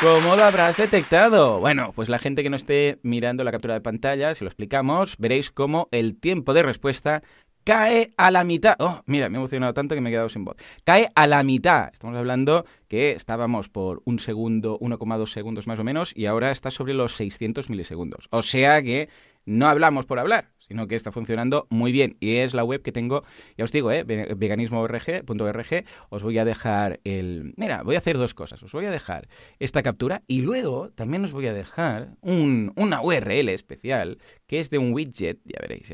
¿Cómo 0.00 0.36
lo 0.36 0.42
habrás 0.42 0.78
detectado? 0.78 1.60
Bueno, 1.60 1.92
pues 1.94 2.08
la 2.08 2.18
gente 2.18 2.42
que 2.42 2.50
no 2.50 2.56
esté 2.56 2.98
mirando 3.02 3.44
la 3.44 3.52
captura 3.52 3.74
de 3.74 3.82
pantalla, 3.82 4.34
si 4.34 4.44
lo 4.44 4.48
explicamos, 4.48 5.16
veréis 5.18 5.50
cómo 5.50 5.88
el 5.92 6.18
tiempo 6.18 6.54
de 6.54 6.62
respuesta 6.62 7.22
cae 7.64 8.12
a 8.16 8.30
la 8.30 8.44
mitad. 8.44 8.74
Oh, 8.78 9.02
mira, 9.06 9.28
me 9.28 9.36
he 9.36 9.40
emocionado 9.40 9.74
tanto 9.74 9.94
que 9.94 10.00
me 10.00 10.10
he 10.10 10.12
quedado 10.12 10.28
sin 10.28 10.44
voz. 10.44 10.56
Cae 10.84 11.10
a 11.14 11.26
la 11.26 11.42
mitad. 11.42 11.90
Estamos 11.92 12.16
hablando 12.16 12.64
que 12.88 13.12
estábamos 13.12 13.68
por 13.68 14.02
un 14.04 14.18
segundo, 14.18 14.78
1,2 14.80 15.26
segundos 15.26 15.66
más 15.66 15.78
o 15.78 15.84
menos, 15.84 16.12
y 16.14 16.26
ahora 16.26 16.50
está 16.50 16.70
sobre 16.70 16.94
los 16.94 17.16
600 17.16 17.70
milisegundos. 17.70 18.28
O 18.30 18.42
sea 18.42 18.82
que 18.82 19.08
no 19.44 19.66
hablamos 19.66 20.06
por 20.06 20.18
hablar 20.18 20.52
sino 20.72 20.88
que 20.88 20.96
está 20.96 21.12
funcionando 21.12 21.66
muy 21.68 21.92
bien. 21.92 22.16
Y 22.18 22.36
es 22.36 22.54
la 22.54 22.64
web 22.64 22.80
que 22.80 22.92
tengo, 22.92 23.24
ya 23.58 23.64
os 23.64 23.72
digo, 23.72 23.92
¿eh? 23.92 24.04
veganismo.org. 24.04 25.84
Os 26.08 26.22
voy 26.22 26.38
a 26.38 26.46
dejar 26.46 26.98
el... 27.04 27.52
Mira, 27.58 27.82
voy 27.82 27.94
a 27.94 27.98
hacer 27.98 28.16
dos 28.16 28.32
cosas. 28.32 28.62
Os 28.62 28.72
voy 28.72 28.86
a 28.86 28.90
dejar 28.90 29.28
esta 29.58 29.82
captura 29.82 30.22
y 30.26 30.40
luego 30.40 30.90
también 30.90 31.26
os 31.26 31.32
voy 31.32 31.46
a 31.46 31.52
dejar 31.52 32.16
un, 32.22 32.72
una 32.76 33.02
URL 33.02 33.50
especial 33.50 34.16
que 34.46 34.60
es 34.60 34.70
de 34.70 34.78
un 34.78 34.94
widget. 34.94 35.40
Ya 35.44 35.58
veréis. 35.60 35.92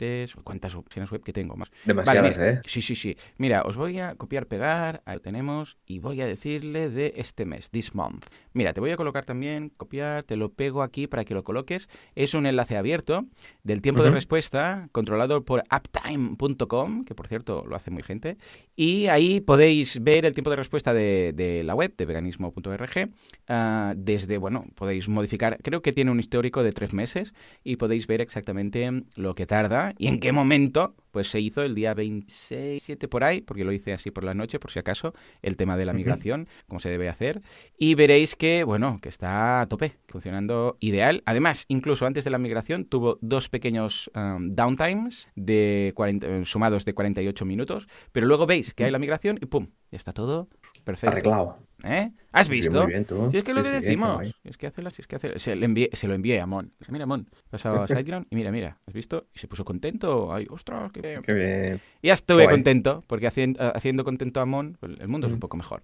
Ah, 0.00 0.40
¿Cuántas 0.42 0.74
opciones 0.74 1.10
web 1.10 1.22
que 1.22 1.32
tengo 1.32 1.56
más? 1.56 1.70
Demasiadas, 1.84 2.38
¿eh? 2.38 2.60
Sí, 2.66 2.82
sí, 2.82 2.94
sí. 2.94 3.16
Mira, 3.38 3.62
os 3.62 3.76
voy 3.76 3.98
a 3.98 4.14
copiar, 4.14 4.46
pegar. 4.46 5.02
Ahí 5.04 5.16
lo 5.16 5.20
tenemos. 5.20 5.76
Y 5.86 5.98
voy 5.98 6.20
a 6.20 6.26
decirle 6.26 6.90
de 6.90 7.14
este 7.16 7.44
mes, 7.44 7.70
this 7.70 7.94
month. 7.94 8.26
Mira, 8.52 8.72
te 8.72 8.80
voy 8.80 8.90
a 8.90 8.96
colocar 8.96 9.24
también, 9.24 9.70
copiar, 9.70 10.24
te 10.24 10.36
lo 10.36 10.52
pego 10.52 10.82
aquí 10.82 11.06
para 11.06 11.24
que 11.24 11.34
lo 11.34 11.42
coloques. 11.42 11.88
Es 12.14 12.34
un 12.34 12.46
enlace 12.46 12.76
abierto 12.76 13.26
del 13.62 13.82
tiempo 13.82 14.02
de 14.02 14.10
respuesta 14.10 14.88
controlado 14.92 15.44
por 15.44 15.64
uptime.com, 15.70 17.04
que 17.04 17.14
por 17.14 17.26
cierto 17.26 17.64
lo 17.66 17.76
hace 17.76 17.90
muy 17.90 18.02
gente, 18.02 18.36
y 18.76 19.06
ahí 19.06 19.40
podéis 19.40 20.02
ver 20.02 20.24
el 20.24 20.34
tiempo 20.34 20.50
de 20.50 20.56
respuesta 20.56 20.94
de, 20.94 21.62
la 21.64 21.74
web 21.74 21.94
de 21.96 22.04
veganismo.org. 22.06 23.10
Ah, 23.48 23.94
desde, 23.96 24.38
bueno, 24.38 24.66
podéis 24.74 25.08
modificar, 25.08 25.58
creo 25.62 25.82
que 25.82 25.92
tiene 25.92 26.10
un 26.10 26.20
histórico 26.20 26.62
de 26.62 26.72
tres 26.72 26.92
meses 26.92 27.34
y 27.62 27.76
podéis 27.76 28.06
ver 28.06 28.20
exactamente 28.20 29.04
lo 29.16 29.34
que 29.34 29.46
tarda 29.46 29.83
y 29.98 30.08
en 30.08 30.20
qué 30.20 30.32
momento 30.32 30.94
pues 31.14 31.30
se 31.30 31.38
hizo 31.38 31.62
el 31.62 31.76
día 31.76 31.94
26, 31.94 32.82
7 32.82 33.06
por 33.06 33.22
ahí, 33.22 33.40
porque 33.40 33.62
lo 33.62 33.70
hice 33.70 33.92
así 33.92 34.10
por 34.10 34.24
la 34.24 34.34
noche, 34.34 34.58
por 34.58 34.72
si 34.72 34.80
acaso, 34.80 35.14
el 35.42 35.56
tema 35.56 35.76
de 35.76 35.86
la 35.86 35.92
migración, 35.92 36.48
como 36.66 36.80
se 36.80 36.90
debe 36.90 37.08
hacer. 37.08 37.40
Y 37.78 37.94
veréis 37.94 38.34
que, 38.34 38.64
bueno, 38.64 38.98
que 39.00 39.10
está 39.10 39.60
a 39.60 39.68
tope, 39.68 39.96
funcionando 40.08 40.76
ideal. 40.80 41.22
Además, 41.24 41.66
incluso 41.68 42.04
antes 42.04 42.24
de 42.24 42.30
la 42.30 42.38
migración 42.38 42.84
tuvo 42.84 43.16
dos 43.20 43.48
pequeños 43.48 44.10
um, 44.16 44.50
downtimes 44.50 45.28
de 45.36 45.92
40, 45.94 46.26
eh, 46.26 46.44
sumados 46.46 46.84
de 46.84 46.94
48 46.94 47.44
minutos, 47.44 47.86
pero 48.10 48.26
luego 48.26 48.46
veis 48.46 48.74
que 48.74 48.82
hay 48.82 48.90
la 48.90 48.98
migración 48.98 49.38
y 49.40 49.46
¡pum! 49.46 49.68
Ya 49.92 49.98
está 49.98 50.12
todo 50.12 50.48
perfecto. 50.84 51.12
Arreglado. 51.12 51.54
¿Eh? 51.84 52.10
¿Has 52.32 52.48
visto? 52.48 52.86
Si 53.30 53.36
es 53.36 53.44
que 53.44 53.50
es 53.50 53.56
lo 53.56 53.62
que 53.62 53.70
decimos. 53.70 54.22
es 54.42 54.56
que 54.56 54.66
hace 54.66 54.82
es 54.86 55.06
que 55.06 55.16
hace... 55.16 55.38
Se, 55.38 55.56
se 55.92 56.08
lo 56.08 56.14
envié 56.14 56.40
a 56.40 56.46
Mon. 56.46 56.72
mira, 56.88 57.06
Mon, 57.06 57.28
pasado 57.50 57.82
a 57.82 57.86
SiteGround 57.88 58.26
y 58.30 58.36
mira, 58.36 58.50
mira, 58.50 58.78
¿has 58.86 58.94
visto? 58.94 59.26
Y 59.34 59.38
se 59.38 59.48
puso 59.48 59.64
contento. 59.64 60.32
Ay, 60.32 60.46
ostras, 60.50 60.92
qué, 60.92 61.00
bien. 61.26 61.80
Ya 62.02 62.12
estuve 62.12 62.48
contento, 62.48 63.02
porque 63.06 63.26
haciendo, 63.26 63.60
haciendo 63.74 64.04
contento 64.04 64.40
a 64.40 64.46
Mon, 64.46 64.78
el 64.82 65.08
mundo 65.08 65.26
es 65.26 65.32
un 65.32 65.40
poco 65.40 65.56
mejor. 65.56 65.82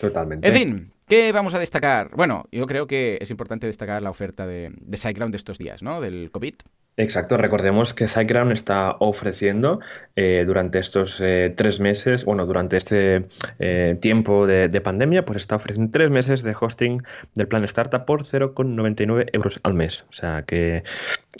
Totalmente. 0.00 0.46
En 0.46 0.54
fin, 0.54 0.92
¿qué 1.08 1.32
vamos 1.32 1.54
a 1.54 1.58
destacar? 1.58 2.10
Bueno, 2.14 2.46
yo 2.52 2.66
creo 2.66 2.86
que 2.86 3.18
es 3.20 3.30
importante 3.30 3.66
destacar 3.66 4.02
la 4.02 4.10
oferta 4.10 4.46
de, 4.46 4.72
de 4.76 4.96
SiteGround 4.96 5.32
de 5.32 5.38
estos 5.38 5.58
días, 5.58 5.82
¿no? 5.82 6.00
Del 6.00 6.30
COVID. 6.30 6.54
Exacto, 6.98 7.36
recordemos 7.36 7.92
que 7.92 8.08
SiteGround 8.08 8.52
está 8.52 8.96
ofreciendo 9.00 9.80
eh, 10.14 10.44
durante 10.46 10.78
estos 10.78 11.20
eh, 11.20 11.52
tres 11.54 11.78
meses, 11.78 12.24
bueno, 12.24 12.46
durante 12.46 12.78
este 12.78 13.20
eh, 13.58 13.98
tiempo 14.00 14.46
de, 14.46 14.80
pandemia, 14.80 15.22
pues 15.26 15.36
está 15.36 15.56
ofreciendo 15.56 15.90
tres 15.90 16.10
meses 16.10 16.42
de 16.42 16.56
hosting 16.58 17.02
del 17.34 17.48
plan 17.48 17.64
Startup 17.64 18.02
por 18.06 18.22
0,99 18.22 19.28
euros 19.34 19.60
al 19.62 19.74
mes. 19.74 20.06
O 20.08 20.12
sea 20.14 20.44
que 20.46 20.84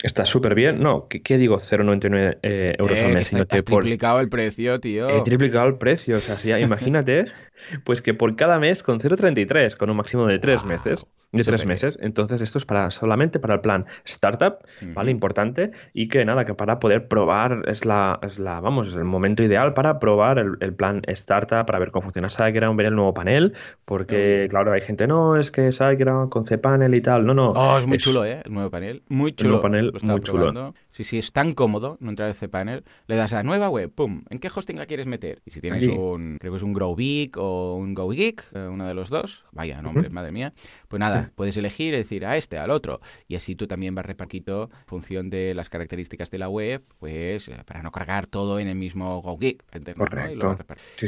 está 0.03 0.25
súper 0.25 0.53
bien. 0.53 0.79
No, 0.79 1.07
¿qué, 1.07 1.37
digo 1.39 1.55
0,99 1.55 2.37
euros 2.77 3.01
al 3.01 3.13
mes? 3.13 3.31
Que 3.31 3.41
has 3.41 3.63
triplicado 3.63 4.19
el 4.19 4.29
precio, 4.29 4.79
tío. 4.79 5.09
He 5.09 5.21
triplicado 5.21 5.67
el 5.67 5.77
precio, 5.77 6.17
o 6.17 6.21
sea, 6.21 6.37
sí, 6.37 6.51
imagínate, 6.51 7.25
pues 7.83 8.01
que 8.01 8.13
por 8.13 8.35
cada 8.35 8.59
mes 8.59 8.83
con 8.83 8.99
0,33, 8.99 9.75
con 9.75 9.89
un 9.89 9.97
máximo 9.97 10.25
de 10.25 10.39
tres 10.39 10.63
meses 10.63 11.05
de 11.31 11.43
tres 11.43 11.65
meses. 11.65 11.97
Entonces, 12.01 12.41
esto 12.41 12.57
es 12.57 12.65
para 12.65 12.91
solamente 12.91 13.39
para 13.39 13.55
el 13.55 13.61
plan 13.61 13.85
startup, 14.05 14.59
¿vale? 14.93 15.11
Importante. 15.11 15.71
Y 15.93 16.07
que 16.07 16.23
nada, 16.25 16.45
que 16.45 16.53
para 16.53 16.79
poder 16.79 17.07
probar 17.07 17.63
es 17.67 17.85
la, 17.85 18.19
es 18.21 18.39
la 18.39 18.59
vamos, 18.61 18.89
es 18.89 18.95
el 18.95 19.03
momento 19.03 19.43
ideal 19.43 19.73
para 19.73 19.99
probar 19.99 20.39
el, 20.39 20.73
plan 20.73 21.01
startup, 21.07 21.65
para 21.65 21.79
ver 21.79 21.91
cómo 21.91 22.03
funciona 22.03 22.29
SiteGround, 22.29 22.77
ver 22.77 22.87
el 22.87 22.95
nuevo 22.95 23.13
panel. 23.13 23.53
Porque, 23.85 24.47
claro, 24.49 24.71
hay 24.71 24.81
gente, 24.81 25.07
no, 25.07 25.35
es 25.35 25.51
que 25.51 25.71
SiteGround 25.71 26.29
con 26.29 26.43
cPanel 26.43 26.93
y 26.93 27.01
tal. 27.01 27.25
No, 27.25 27.33
no. 27.33 27.51
Oh, 27.51 27.77
es 27.77 27.85
muy 27.85 27.97
chulo, 27.97 28.23
¿eh? 28.25 28.41
El 28.45 28.53
nuevo 28.53 28.69
panel. 28.69 29.03
Muy 29.09 29.33
chulo. 29.33 29.47
El 29.47 29.49
nuevo 29.49 29.61
panel, 29.61 29.93
muy 30.01 30.21
chulo. 30.21 30.73
Sí, 30.97 31.03
sí, 31.03 31.19
es 31.19 31.31
tan 31.31 31.53
cómodo 31.53 31.99
no 31.99 32.09
entrar 32.09 32.27
en 32.27 32.33
cPanel. 32.33 32.83
Le 33.05 33.15
das 33.15 33.31
a 33.33 33.43
nueva 33.43 33.69
web, 33.69 33.91
pum. 33.93 34.23
¿En 34.31 34.39
qué 34.39 34.49
hosting 34.53 34.79
la 34.79 34.87
quieres 34.87 35.05
meter? 35.05 35.43
Y 35.45 35.51
si 35.51 35.61
tienes 35.61 35.87
un, 35.87 36.37
creo 36.39 36.51
que 36.51 36.57
es 36.57 36.63
un 36.63 36.73
GrowBeak 36.73 37.37
o 37.37 37.75
un 37.75 37.93
GoGeek, 37.93 38.43
eh, 38.55 38.67
uno 38.67 38.87
de 38.87 38.95
los 38.95 39.11
dos, 39.11 39.45
vaya 39.51 39.79
nombre, 39.83 40.09
madre 40.09 40.31
mía, 40.31 40.51
pues 40.87 40.99
nada, 40.99 41.31
puedes 41.35 41.55
elegir, 41.55 41.93
decir 41.93 42.25
a 42.25 42.35
este, 42.35 42.57
al 42.57 42.71
otro. 42.71 42.99
Y 43.27 43.35
así 43.35 43.55
tú 43.55 43.67
también 43.67 43.93
vas 43.93 44.07
repartido 44.07 44.71
en 44.71 44.87
función 44.87 45.29
de 45.29 45.53
las 45.53 45.69
características 45.69 46.31
de 46.31 46.39
la 46.39 46.49
web, 46.49 46.83
pues 46.97 47.47
eh, 47.47 47.57
para 47.67 47.83
no 47.83 47.91
cargar 47.91 48.25
todo 48.25 48.57
en 48.57 48.67
el 48.67 48.75
mismo 48.75 49.21
GoGeek. 49.21 49.65
Correcto. 49.95 50.57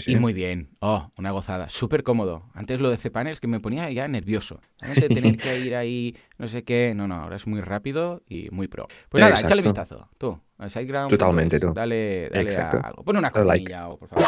Y, 0.05 0.17
muy 0.17 0.33
bien. 0.33 0.69
Oh, 0.81 1.11
una 1.17 1.31
gozada. 1.31 1.67
Súper 1.67 2.03
cómodo. 2.03 2.43
Antes 2.53 2.79
lo 2.79 2.91
de 2.91 2.97
cPanel 2.97 3.39
que 3.39 3.47
me 3.47 3.59
ponía 3.59 3.89
ya 3.89 4.07
nervioso. 4.07 4.61
tener 5.09 5.35
que 5.37 5.59
ir 5.59 5.75
ahí, 5.75 6.15
no 6.37 6.47
sé 6.47 6.63
qué. 6.63 6.93
No, 6.95 7.07
no, 7.07 7.15
ahora 7.15 7.37
es 7.37 7.47
muy 7.47 7.61
rápido 7.61 8.21
y 8.29 8.49
muy 8.51 8.67
pro. 8.67 8.87
Pues 9.09 9.21
nada, 9.21 9.39
échale 9.39 9.63
vistazo. 9.79 10.07
Tú. 10.17 10.39
SiteGround. 10.61 11.09
Totalmente, 11.09 11.59
tú. 11.59 11.73
Dale, 11.73 12.29
dale 12.29 12.57
a 12.57 12.69
algo. 12.69 13.03
Pon 13.03 13.17
una 13.17 13.31
cortinilla, 13.31 13.87
por 13.87 14.07
favor. 14.07 14.25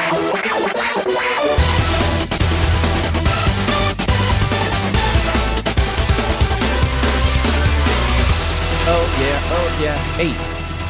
Oh 8.83 9.05
yeah, 9.19 9.39
oh 9.53 9.81
yeah. 9.81 9.95
Hey, 10.17 10.33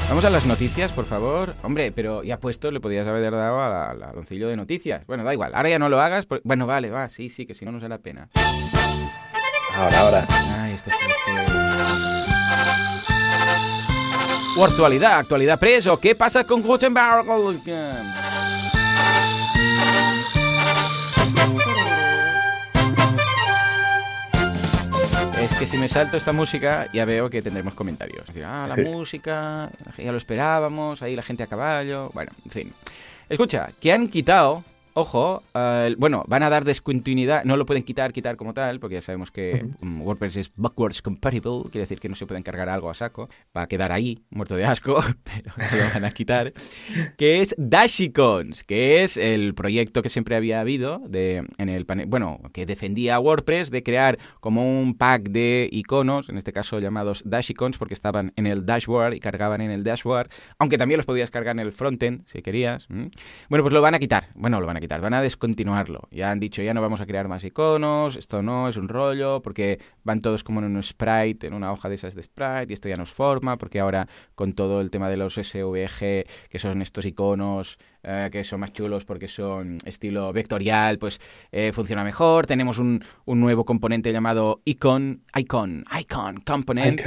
vamos 0.07 0.23
a 0.25 0.29
las 0.29 0.45
noticias, 0.45 0.93
por 0.93 1.05
favor. 1.05 1.55
Hombre, 1.63 1.91
pero 1.91 2.23
ya 2.23 2.39
puesto 2.39 2.71
le 2.71 2.79
podías 2.79 3.05
haber 3.05 3.31
dado 3.31 3.61
al 3.61 4.01
aloncillo 4.03 4.47
de 4.47 4.55
noticias. 4.55 5.05
Bueno, 5.07 5.23
da 5.23 5.33
igual. 5.33 5.53
Ahora 5.55 5.69
ya 5.69 5.79
no 5.79 5.89
lo 5.89 5.99
hagas. 5.99 6.27
Bueno, 6.43 6.67
vale, 6.67 6.89
va, 6.89 7.09
sí, 7.09 7.29
sí, 7.29 7.45
que 7.45 7.53
si 7.53 7.65
no 7.65 7.71
nos 7.71 7.81
da 7.81 7.89
la 7.89 7.97
pena. 7.97 8.29
Ahora, 9.75 9.99
ahora. 9.99 10.25
Ay, 10.59 10.73
este, 10.73 10.91
este. 10.91 11.31
O 14.57 14.65
actualidad, 14.65 15.19
actualidad 15.19 15.57
preso. 15.57 15.97
¿Qué 15.97 16.13
pasa 16.13 16.43
con 16.43 16.61
Gutenberg? 16.61 17.25
Es 25.41 25.57
que 25.57 25.65
si 25.65 25.77
me 25.77 25.87
salto 25.87 26.17
esta 26.17 26.33
música 26.33 26.87
ya 26.93 27.05
veo 27.05 27.29
que 27.29 27.41
tendremos 27.41 27.73
comentarios. 27.73 28.21
Es 28.21 28.27
decir, 28.27 28.43
ah, 28.43 28.67
la 28.67 28.75
música, 28.75 29.69
ya 29.97 30.11
lo 30.11 30.17
esperábamos, 30.17 31.01
ahí 31.01 31.15
la 31.15 31.23
gente 31.23 31.43
a 31.43 31.47
caballo. 31.47 32.09
Bueno, 32.13 32.31
en 32.45 32.51
fin. 32.51 32.73
Escucha, 33.29 33.69
que 33.79 33.93
han 33.93 34.09
quitado 34.09 34.65
Ojo, 34.93 35.43
bueno, 35.97 36.23
van 36.27 36.43
a 36.43 36.49
dar 36.49 36.65
descontinuidad, 36.65 37.45
no 37.45 37.55
lo 37.55 37.65
pueden 37.65 37.83
quitar, 37.83 38.11
quitar 38.11 38.35
como 38.35 38.53
tal, 38.53 38.79
porque 38.79 38.95
ya 38.95 39.01
sabemos 39.01 39.31
que 39.31 39.65
mm, 39.79 40.01
WordPress 40.01 40.35
es 40.37 40.51
backwards 40.55 41.01
compatible, 41.01 41.63
quiere 41.71 41.81
decir 41.81 41.99
que 41.99 42.09
no 42.09 42.15
se 42.15 42.25
pueden 42.25 42.43
cargar 42.43 42.67
algo 42.67 42.89
a 42.89 42.93
saco, 42.93 43.29
va 43.55 43.63
a 43.63 43.67
quedar 43.67 43.93
ahí, 43.93 44.19
muerto 44.29 44.55
de 44.55 44.65
asco, 44.65 45.01
pero 45.23 45.53
lo 45.55 45.93
van 45.93 46.05
a 46.05 46.11
quitar, 46.11 46.51
que 47.17 47.41
es 47.41 47.55
Dashicons, 47.57 48.65
que 48.65 49.03
es 49.03 49.15
el 49.15 49.53
proyecto 49.53 50.01
que 50.01 50.09
siempre 50.09 50.35
había 50.35 50.59
habido 50.59 50.99
de, 51.07 51.45
en 51.57 51.69
el 51.69 51.85
panel, 51.85 52.07
bueno, 52.07 52.41
que 52.51 52.65
defendía 52.65 53.17
WordPress 53.19 53.71
de 53.71 53.83
crear 53.83 54.19
como 54.41 54.81
un 54.81 54.97
pack 54.97 55.29
de 55.29 55.69
iconos, 55.71 56.27
en 56.27 56.37
este 56.37 56.51
caso 56.51 56.79
llamados 56.79 57.23
Dashicons, 57.25 57.77
porque 57.77 57.93
estaban 57.93 58.33
en 58.35 58.45
el 58.45 58.65
dashboard 58.65 59.13
y 59.13 59.21
cargaban 59.21 59.61
en 59.61 59.71
el 59.71 59.83
dashboard, 59.85 60.29
aunque 60.59 60.77
también 60.77 60.97
los 60.97 61.05
podías 61.05 61.31
cargar 61.31 61.55
en 61.55 61.61
el 61.61 61.71
frontend, 61.71 62.25
si 62.25 62.41
querías. 62.41 62.87
Bueno, 62.89 63.63
pues 63.63 63.73
lo 63.73 63.81
van 63.81 63.95
a 63.95 63.99
quitar, 63.99 64.27
bueno, 64.35 64.59
lo 64.59 64.67
van 64.67 64.77
a 64.77 64.80
quitar, 64.81 64.99
van 65.01 65.13
a 65.13 65.21
descontinuarlo. 65.21 66.07
Ya 66.11 66.31
han 66.31 66.39
dicho, 66.39 66.61
ya 66.61 66.73
no 66.73 66.81
vamos 66.81 66.99
a 66.99 67.05
crear 67.05 67.27
más 67.27 67.43
iconos, 67.43 68.15
esto 68.17 68.41
no, 68.41 68.67
es 68.67 68.77
un 68.77 68.89
rollo, 68.89 69.41
porque 69.41 69.79
van 70.03 70.19
todos 70.19 70.43
como 70.43 70.59
en 70.59 70.75
un 70.75 70.83
sprite, 70.83 71.47
en 71.47 71.53
una 71.53 71.71
hoja 71.71 71.87
de 71.87 71.95
esas 71.95 72.15
de 72.15 72.23
sprite, 72.23 72.67
y 72.69 72.73
esto 72.73 72.89
ya 72.89 72.97
nos 72.97 73.11
forma, 73.11 73.57
porque 73.57 73.79
ahora 73.79 74.07
con 74.35 74.53
todo 74.53 74.81
el 74.81 74.89
tema 74.89 75.09
de 75.09 75.17
los 75.17 75.35
SVG, 75.35 76.25
que 76.49 76.59
son 76.59 76.81
estos 76.81 77.05
iconos 77.05 77.77
eh, 78.03 78.29
que 78.31 78.43
son 78.43 78.61
más 78.61 78.73
chulos 78.73 79.05
porque 79.05 79.27
son 79.27 79.77
estilo 79.85 80.33
vectorial, 80.33 80.97
pues 80.97 81.21
eh, 81.51 81.71
funciona 81.71 82.03
mejor. 82.03 82.47
Tenemos 82.47 82.79
un, 82.79 83.03
un, 83.25 83.39
nuevo 83.39 83.63
componente 83.63 84.11
llamado 84.11 84.61
Icon, 84.65 85.21
Icon, 85.35 85.83
Icon 85.99 86.41
Component, 86.41 87.01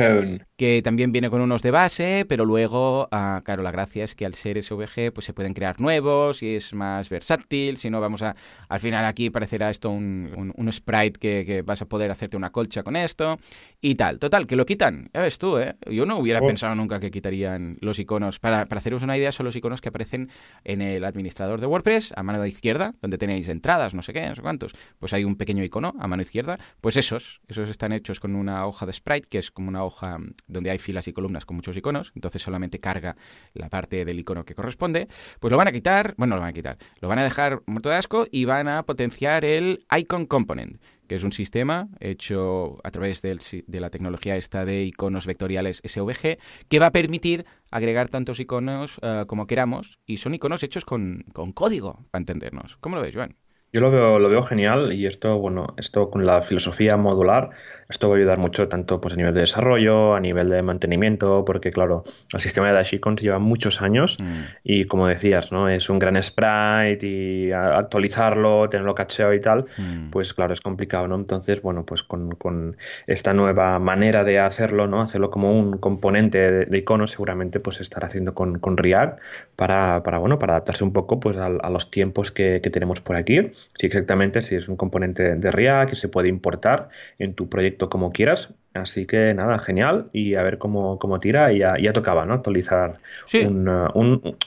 que 0.56 0.82
también 0.82 1.10
viene 1.10 1.30
con 1.30 1.40
unos 1.40 1.62
de 1.62 1.72
base, 1.72 2.26
pero 2.28 2.44
luego, 2.44 3.08
ah, 3.10 3.42
claro, 3.44 3.64
la 3.64 3.72
gracia 3.72 4.04
es 4.04 4.14
que 4.14 4.24
al 4.24 4.34
ser 4.34 4.62
SVG, 4.62 5.12
pues 5.12 5.26
se 5.26 5.32
pueden 5.32 5.52
crear 5.52 5.80
nuevos 5.80 6.42
y 6.44 6.54
es 6.54 6.72
más 6.74 7.10
versátil. 7.10 7.76
Si 7.76 7.90
no, 7.90 8.00
vamos 8.00 8.22
a, 8.22 8.36
al 8.68 8.78
final 8.78 9.04
aquí 9.04 9.30
parecerá 9.30 9.70
esto 9.70 9.90
un, 9.90 10.52
un, 10.54 10.72
sprite 10.72 11.18
que, 11.18 11.44
que, 11.44 11.62
vas 11.62 11.82
a 11.82 11.86
poder 11.86 12.12
hacerte 12.12 12.36
una 12.36 12.50
colcha 12.50 12.84
con 12.84 12.94
esto 12.94 13.38
y 13.80 13.96
tal. 13.96 14.20
Total, 14.20 14.46
que 14.46 14.54
lo 14.54 14.64
quitan. 14.64 15.10
Ya 15.12 15.22
ves 15.22 15.38
tú, 15.38 15.58
¿eh? 15.58 15.74
Yo 15.90 16.06
no 16.06 16.18
hubiera 16.18 16.40
oh. 16.40 16.46
pensado 16.46 16.74
nunca 16.76 17.00
que 17.00 17.10
quitarían 17.10 17.78
los 17.80 17.98
iconos. 17.98 18.38
Para, 18.38 18.66
para 18.66 18.78
haceros 18.78 19.02
una 19.02 19.16
idea, 19.18 19.32
son 19.32 19.46
los 19.46 19.56
iconos 19.56 19.80
que 19.80 19.88
aparecen 19.88 20.30
en 20.62 20.84
el 20.85 21.05
administrador 21.05 21.61
de 21.61 21.67
WordPress, 21.67 22.12
a 22.17 22.23
mano 22.23 22.45
izquierda, 22.47 22.95
donde 23.00 23.19
tenéis 23.19 23.49
entradas, 23.49 23.95
no 23.95 24.03
sé 24.03 24.12
qué, 24.12 24.29
no 24.29 24.35
sé 24.35 24.43
cuántos, 24.43 24.73
pues 24.99 25.12
hay 25.12 25.25
un 25.25 25.37
pequeño 25.37 25.64
icono 25.64 25.95
a 25.99 26.07
mano 26.07 26.23
izquierda, 26.23 26.59
pues 26.81 26.97
esos, 26.97 27.41
esos 27.49 27.69
están 27.69 27.93
hechos 27.93 28.21
con 28.21 28.35
una 28.37 28.67
hoja 28.67 28.87
de 28.87 28.93
sprite, 28.93 29.29
que 29.29 29.38
es 29.38 29.50
como 29.50 29.69
una 29.69 29.85
hoja 29.85 30.19
donde 30.47 30.71
hay 30.71 30.79
filas 30.79 31.09
y 31.09 31.12
columnas 31.12 31.47
con 31.47 31.57
muchos 31.57 31.76
iconos, 31.76 32.12
entonces 32.14 32.43
solamente 32.43 32.81
carga 32.81 33.17
la 33.55 33.69
parte 33.69 34.05
del 34.05 34.19
icono 34.19 34.45
que 34.45 34.55
corresponde, 34.55 35.09
pues 35.41 35.50
lo 35.50 35.57
van 35.57 35.69
a 35.69 35.73
quitar, 35.73 36.14
bueno, 36.17 36.37
lo 36.37 36.43
van 36.43 36.50
a 36.50 36.55
quitar, 36.55 36.79
lo 37.00 37.09
van 37.09 37.19
a 37.19 37.25
dejar 37.25 37.62
muerto 37.67 37.88
de 37.88 37.97
asco 37.97 38.26
y 38.31 38.45
van 38.45 38.69
a 38.69 38.83
potenciar 38.85 39.45
el 39.45 39.85
icon 39.97 40.26
component 40.26 40.81
que 41.08 41.16
es 41.16 41.25
un 41.25 41.32
sistema 41.32 41.88
hecho 42.00 42.78
a 42.84 42.90
través 42.90 43.23
de 43.23 43.80
la 43.80 43.90
tecnología 43.90 44.37
esta 44.37 44.64
de 44.64 44.84
iconos 44.84 45.26
vectoriales 45.26 45.82
SVG, 45.84 46.38
que 46.68 46.78
va 46.78 46.87
a 46.87 46.92
permitir 46.92 47.44
agregar 47.70 48.08
tantos 48.08 48.40
iconos 48.40 48.99
eh, 49.02 49.25
como 49.26 49.46
queramos, 49.46 49.99
y 50.06 50.18
son 50.18 50.34
iconos 50.34 50.62
hechos 50.62 50.84
con, 50.84 51.25
con 51.32 51.52
código, 51.52 52.06
para 52.11 52.20
entendernos. 52.20 52.76
¿Cómo 52.78 52.96
lo 52.96 53.02
ves, 53.02 53.14
Joan? 53.14 53.37
Yo 53.75 53.80
lo 53.80 53.90
veo, 53.90 54.20
lo 54.20 54.28
veo 54.28 54.44
genial 54.44 54.92
y 54.92 55.04
esto, 55.04 55.37
bueno, 55.37 55.75
esto 55.76 56.08
con 56.08 56.25
la 56.25 56.42
filosofía 56.42 56.96
modular, 56.96 57.50
esto 57.88 58.09
va 58.09 58.17
a 58.17 58.19
ayudar 58.19 58.38
mucho 58.38 58.69
tanto 58.69 59.00
pues, 59.00 59.14
a 59.14 59.17
nivel 59.17 59.35
de 59.35 59.41
desarrollo, 59.41 60.14
a 60.14 60.21
nivel 60.21 60.49
de 60.49 60.62
mantenimiento, 60.62 61.45
porque 61.45 61.71
claro, 61.71 62.05
el 62.33 62.41
sistema 62.41 62.69
de 62.69 62.75
Dashicons 62.75 63.21
lleva 63.21 63.38
muchos 63.38 63.83
años 63.83 64.17
mm. 64.21 64.41
y 64.64 64.85
como 64.85 65.07
decías, 65.07 65.53
¿no? 65.53 65.69
Es 65.69 65.91
un 65.91 65.99
gran 65.99 66.21
sprite 66.23 67.07
y 67.07 67.53
actualizarlo, 67.53 68.69
tenerlo 68.69 68.95
cacheado 68.95 69.35
y 69.35 69.41
tal, 69.41 69.67
mm. 69.76 70.11
pues 70.11 70.35
claro, 70.35 70.53
es 70.53 70.61
complicado, 70.61 71.09
¿no? 71.09 71.17
Entonces, 71.17 71.61
bueno, 71.62 71.85
pues 71.85 72.03
con, 72.03 72.33
con, 72.33 72.76
esta 73.07 73.35
nueva 73.35 73.79
manera 73.79 74.25
de 74.25 74.38
hacerlo, 74.38 74.87
¿no? 74.87 75.00
Hacerlo 75.00 75.31
como 75.31 75.53
un 75.53 75.79
componente 75.79 76.67
de, 76.67 76.79
iconos, 76.79 77.12
seguramente 77.12 77.61
pues 77.61 77.81
estar 77.81 78.05
haciendo 78.05 78.35
con, 78.35 78.59
con 78.59 78.76
React 78.76 79.21
para, 79.57 80.03
para, 80.03 80.19
bueno, 80.19 80.38
para 80.38 80.55
adaptarse 80.55 80.85
un 80.85 80.93
poco 80.93 81.21
pues 81.21 81.37
a, 81.37 81.47
a 81.47 81.71
los 81.71 81.91
tiempos 81.91 82.31
que, 82.31 82.61
que 82.62 82.71
tenemos 82.71 83.00
por 83.00 83.17
aquí 83.17 83.35
Sí, 83.79 83.87
exactamente, 83.87 84.41
si 84.43 84.55
es 84.55 84.69
un 84.69 84.76
componente 84.76 85.35
de 85.35 85.50
React 85.50 85.91
que 85.91 85.97
se 85.97 86.09
puede 86.09 86.29
importar 86.29 86.88
en 87.19 87.35
tu 87.35 87.49
proyecto 87.49 87.74
como 87.78 88.11
quieras. 88.11 88.50
Así 88.75 89.07
que 89.07 89.35
nada, 89.35 89.59
genial. 89.59 90.09
Y 90.12 90.35
a 90.35 90.43
ver 90.43 90.59
cómo, 90.59 90.99
cómo 90.99 91.21
tira. 91.21 91.52
Y 91.52 91.59
ya, 91.59 91.75
ya 91.81 91.93
tocaba, 91.93 92.25
¿no? 92.26 92.35
Actualizar 92.35 92.99
una, 93.47 93.90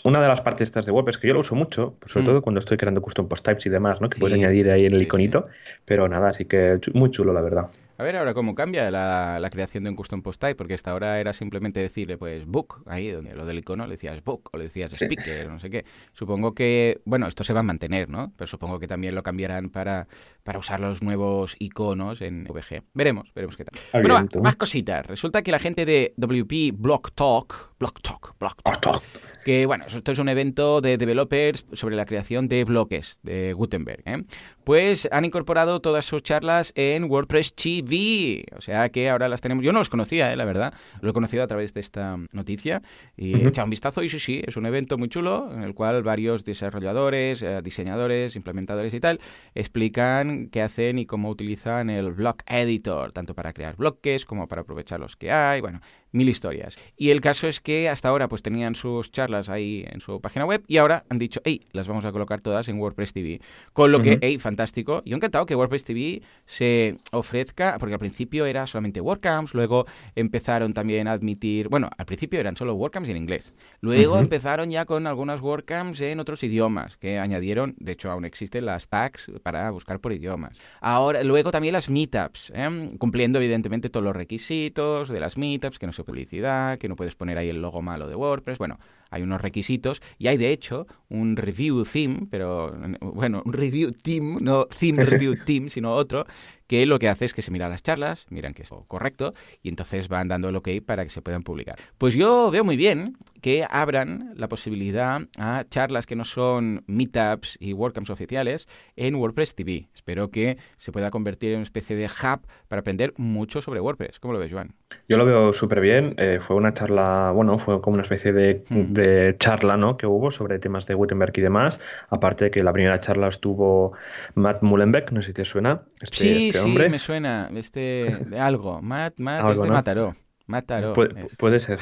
una 0.03 0.21
de 0.21 0.27
las 0.27 0.41
partes 0.41 0.67
estas 0.67 0.85
de 0.85 0.91
WordPress 0.91 1.17
que 1.17 1.27
yo 1.27 1.33
lo 1.33 1.39
uso 1.39 1.55
mucho, 1.55 1.95
sobre 2.05 2.23
mm. 2.23 2.25
todo 2.25 2.41
cuando 2.41 2.59
estoy 2.59 2.77
creando 2.77 3.01
custom 3.01 3.27
post 3.27 3.45
types 3.45 3.65
y 3.65 3.69
demás, 3.69 4.01
¿no? 4.01 4.09
Que 4.09 4.19
puedes 4.19 4.37
añadir 4.37 4.73
ahí 4.73 4.85
en 4.85 4.93
el 4.93 5.01
iconito. 5.01 5.47
Pero 5.85 6.07
nada, 6.07 6.29
así 6.29 6.45
que 6.45 6.79
muy 6.93 7.11
chulo, 7.11 7.33
la 7.33 7.41
verdad. 7.41 7.67
A 7.99 8.03
ver 8.03 8.15
ahora 8.15 8.35
cómo 8.35 8.53
cambia 8.53 8.91
la, 8.91 9.39
la, 9.39 9.49
creación 9.49 9.83
de 9.83 9.89
un 9.89 9.95
custom 9.95 10.21
post 10.21 10.39
type, 10.39 10.55
porque 10.55 10.75
hasta 10.75 10.91
ahora 10.91 11.19
era 11.19 11.33
simplemente 11.33 11.79
decirle, 11.79 12.15
pues, 12.17 12.45
book, 12.45 12.83
ahí 12.85 13.09
donde 13.09 13.33
lo 13.33 13.43
del 13.43 13.57
icono 13.57 13.85
le 13.87 13.93
decías 13.93 14.23
book 14.23 14.49
o 14.53 14.57
le 14.57 14.65
decías 14.65 14.93
speaker, 14.93 15.49
no 15.49 15.59
sé 15.59 15.71
qué. 15.71 15.83
Supongo 16.13 16.53
que, 16.53 17.01
bueno, 17.05 17.27
esto 17.27 17.43
se 17.43 17.53
va 17.53 17.61
a 17.61 17.63
mantener, 17.63 18.07
¿no? 18.07 18.33
Pero 18.37 18.45
supongo 18.45 18.77
que 18.79 18.87
también 18.87 19.15
lo 19.15 19.23
cambiarán 19.23 19.71
para, 19.71 20.07
para 20.43 20.59
usar 20.59 20.79
los 20.79 21.01
nuevos 21.01 21.55
iconos 21.57 22.21
en 22.21 22.43
VG. 22.43 22.83
Veremos, 22.93 23.33
veremos 23.33 23.57
qué 23.57 23.65
tal. 23.65 23.79
Bueno, 24.03 24.27
más 24.43 24.55
cositas. 24.57 25.03
Resulta 25.07 25.41
que 25.41 25.51
la 25.51 25.59
gente 25.59 25.85
de 25.85 26.13
WP 26.17 26.77
Block 26.77 27.13
Talk, 27.15 27.73
Block 27.79 28.01
Talk, 28.01 28.35
Block 28.39 28.61
Talk, 28.63 29.01
que 29.45 29.65
bueno, 29.65 29.85
esto 29.87 30.11
es 30.11 30.19
un 30.19 30.29
evento 30.29 30.81
de 30.81 30.97
developers 30.97 31.65
sobre 31.73 31.95
la 31.95 32.05
creación 32.05 32.47
de 32.47 32.63
bloques 32.63 33.19
de 33.23 33.53
Gutenberg, 33.53 34.01
¿eh? 34.05 34.23
pues 34.63 35.07
han 35.11 35.25
incorporado 35.25 35.79
todas 35.79 36.03
sus 36.03 36.23
charlas 36.23 36.73
en 36.75 37.05
WordPress 37.05 37.53
TV, 37.53 38.45
o 38.57 38.61
sea 38.61 38.89
que 38.89 39.09
ahora 39.09 39.29
las 39.29 39.41
tenemos, 39.41 39.63
yo 39.63 39.71
no 39.73 39.79
los 39.79 39.89
conocía, 39.89 40.33
¿eh? 40.33 40.35
la 40.35 40.45
verdad, 40.45 40.73
lo 41.01 41.11
he 41.11 41.13
conocido 41.13 41.43
a 41.43 41.47
través 41.47 41.73
de 41.73 41.81
esta 41.81 42.17
noticia 42.31 42.81
y 43.15 43.35
he 43.35 43.47
echado 43.47 43.65
un 43.65 43.69
vistazo 43.69 44.01
y 44.01 44.09
sí, 44.09 44.19
sí, 44.19 44.41
es 44.45 44.57
un 44.57 44.65
evento 44.65 44.97
muy 44.97 45.07
chulo 45.07 45.49
en 45.53 45.61
el 45.61 45.75
cual 45.75 46.01
varios 46.01 46.43
desarrolladores, 46.43 47.41
eh, 47.43 47.61
diseñadores, 47.63 48.35
implementadores 48.35 48.93
y 48.93 48.99
tal 48.99 49.19
explican 49.53 50.49
qué 50.49 50.63
hacen 50.63 50.97
y 50.97 51.05
cómo 51.05 51.29
utilizan 51.29 51.89
el 51.89 52.11
Block 52.11 52.41
Editor, 52.47 53.11
tanto 53.11 53.35
para 53.35 53.53
crear 53.53 53.75
bloques 53.75 54.25
como 54.25 54.47
para 54.47 54.63
aprovechar 54.63 54.99
los 54.99 55.15
que 55.15 55.31
hay, 55.31 55.61
bueno, 55.61 55.79
mil 56.17 56.29
historias. 56.29 56.77
Y 56.97 57.11
el 57.11 57.21
caso 57.21 57.47
es 57.47 57.61
que 57.61 57.89
hasta 57.89 58.09
ahora 58.09 58.27
pues 58.27 58.41
tenían 58.41 58.75
sus 58.75 59.11
charlas 59.11 59.49
ahí 59.49 59.85
en 59.89 59.99
su 59.99 60.19
página 60.19 60.45
web 60.45 60.63
y 60.67 60.77
ahora 60.77 61.05
han 61.09 61.19
dicho, 61.19 61.41
hey, 61.45 61.61
las 61.71 61.87
vamos 61.87 62.05
a 62.05 62.11
colocar 62.11 62.41
todas 62.41 62.67
en 62.67 62.79
WordPress 62.79 63.13
TV. 63.13 63.39
Con 63.73 63.91
lo 63.91 64.01
que, 64.01 64.17
hey, 64.21 64.39
fantástico. 64.39 65.01
Yo 65.05 65.15
encantado 65.15 65.45
que 65.45 65.55
WordPress 65.55 65.83
TV 65.83 66.21
se 66.45 66.97
ofrezca, 67.11 67.77
porque 67.79 67.93
al 67.93 67.99
principio 67.99 68.45
era 68.45 68.67
solamente 68.67 69.01
WordCamps, 69.01 69.53
luego 69.53 69.85
empezaron 70.15 70.73
también 70.73 71.07
a 71.07 71.13
admitir, 71.13 71.69
bueno, 71.69 71.89
al 71.97 72.05
principio 72.05 72.39
eran 72.39 72.57
solo 72.57 72.73
WordCamps 72.75 73.09
en 73.09 73.17
inglés. 73.17 73.53
Luego 73.81 74.17
empezaron 74.17 74.69
ya 74.71 74.85
con 74.85 75.07
algunas 75.07 75.41
WordCamps 75.41 76.01
en 76.01 76.19
otros 76.19 76.43
idiomas, 76.43 76.97
que 76.97 77.19
añadieron, 77.19 77.75
de 77.79 77.91
hecho 77.91 78.09
aún 78.09 78.25
existen 78.25 78.65
las 78.65 78.87
tags 78.89 79.31
para 79.43 79.69
buscar 79.71 79.99
por 79.99 80.13
idiomas. 80.13 80.59
Ahora, 80.81 81.23
luego 81.23 81.51
también 81.51 81.73
las 81.73 81.89
meetups, 81.89 82.51
¿eh? 82.55 82.91
cumpliendo 82.97 83.39
evidentemente 83.39 83.89
todos 83.89 84.03
los 84.03 84.15
requisitos 84.15 85.09
de 85.09 85.19
las 85.19 85.37
meetups, 85.37 85.79
que 85.79 85.85
no 85.85 85.91
se 85.91 86.03
publicidad, 86.07 86.79
que 86.79 86.89
no 86.89 86.95
puedes 86.95 87.15
poner 87.15 87.37
ahí 87.37 87.49
el 87.49 87.61
logo 87.61 87.81
malo 87.81 88.07
de 88.07 88.15
WordPress. 88.15 88.57
Bueno, 88.57 88.79
hay 89.09 89.23
unos 89.23 89.41
requisitos 89.41 90.01
y 90.17 90.27
hay 90.27 90.37
de 90.37 90.51
hecho 90.51 90.87
un 91.09 91.37
review 91.37 91.83
theme, 91.85 92.27
pero 92.29 92.75
bueno, 93.01 93.41
un 93.45 93.53
review 93.53 93.91
team, 93.91 94.37
no 94.41 94.65
theme 94.65 95.05
review 95.05 95.35
team, 95.45 95.69
sino 95.69 95.93
otro, 95.93 96.25
que 96.67 96.85
lo 96.85 96.99
que 96.99 97.09
hace 97.09 97.25
es 97.25 97.33
que 97.33 97.41
se 97.41 97.49
mira 97.49 97.69
las 97.69 97.81
charlas, 97.81 98.25
miran 98.29 98.53
que 98.53 98.63
es 98.63 98.69
correcto 98.87 99.33
y 99.63 99.69
entonces 99.69 100.09
van 100.09 100.27
dando 100.27 100.49
el 100.49 100.55
ok 100.55 100.69
para 100.85 101.03
que 101.03 101.09
se 101.09 101.21
puedan 101.21 101.43
publicar. 101.43 101.75
Pues 101.97 102.13
yo 102.13 102.51
veo 102.51 102.63
muy 102.63 102.75
bien 102.75 103.17
que 103.41 103.65
abran 103.69 104.33
la 104.35 104.49
posibilidad 104.49 105.21
a 105.37 105.63
charlas 105.69 106.05
que 106.05 106.15
no 106.15 106.25
son 106.25 106.83
meetups 106.87 107.57
y 107.59 107.73
WordCamps 107.73 108.09
oficiales 108.09 108.67
en 108.95 109.15
WordPress 109.15 109.55
TV. 109.55 109.87
Espero 109.95 110.29
que 110.29 110.57
se 110.77 110.91
pueda 110.91 111.09
convertir 111.09 111.51
en 111.51 111.57
una 111.57 111.63
especie 111.63 111.95
de 111.95 112.05
hub 112.05 112.41
para 112.67 112.81
aprender 112.81 113.13
mucho 113.17 113.61
sobre 113.61 113.79
WordPress. 113.79 114.19
¿Cómo 114.19 114.33
lo 114.33 114.39
ves, 114.39 114.51
Joan? 114.51 114.73
Yo 115.07 115.17
lo 115.17 115.25
veo 115.25 115.53
súper 115.53 115.79
bien. 115.79 116.15
Eh, 116.17 116.39
fue 116.45 116.55
una 116.55 116.73
charla, 116.73 117.31
bueno, 117.33 117.57
fue 117.57 117.79
como 117.81 117.95
una 117.95 118.03
especie 118.03 118.33
de, 118.33 118.63
de, 118.97 119.33
charla 119.37 119.77
¿no? 119.77 119.95
que 119.95 120.05
hubo 120.05 120.31
sobre 120.31 120.59
temas 120.59 120.85
de 120.85 120.93
Gutenberg 120.93 121.31
y 121.37 121.41
demás. 121.41 121.79
Aparte 122.09 122.45
de 122.45 122.51
que 122.51 122.63
la 122.63 122.73
primera 122.73 122.99
charla 122.99 123.29
estuvo 123.29 123.93
Matt 124.35 124.61
Mullenbeck, 124.61 125.11
no 125.11 125.21
sé 125.21 125.27
si 125.27 125.33
te 125.33 125.45
suena. 125.45 125.83
Este, 126.01 126.17
sí, 126.17 126.47
este 126.49 126.59
sí, 126.59 126.69
me 126.69 126.99
suena. 126.99 127.49
Este, 127.55 128.17
de 128.25 128.39
algo. 128.39 128.81
Matt, 128.81 129.19
Matt 129.19 129.49
es 129.49 129.61
de 129.61 129.69
Mataró. 129.69 130.15
Mataró. 130.47 130.93
puede 131.37 131.59
ser. 131.59 131.79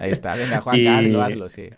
Ahí 0.00 0.10
está, 0.10 0.34
venga, 0.34 0.60
Juan, 0.62 0.86
hazlo, 0.86 1.22
hazlo, 1.22 1.48
sí. 1.48 1.70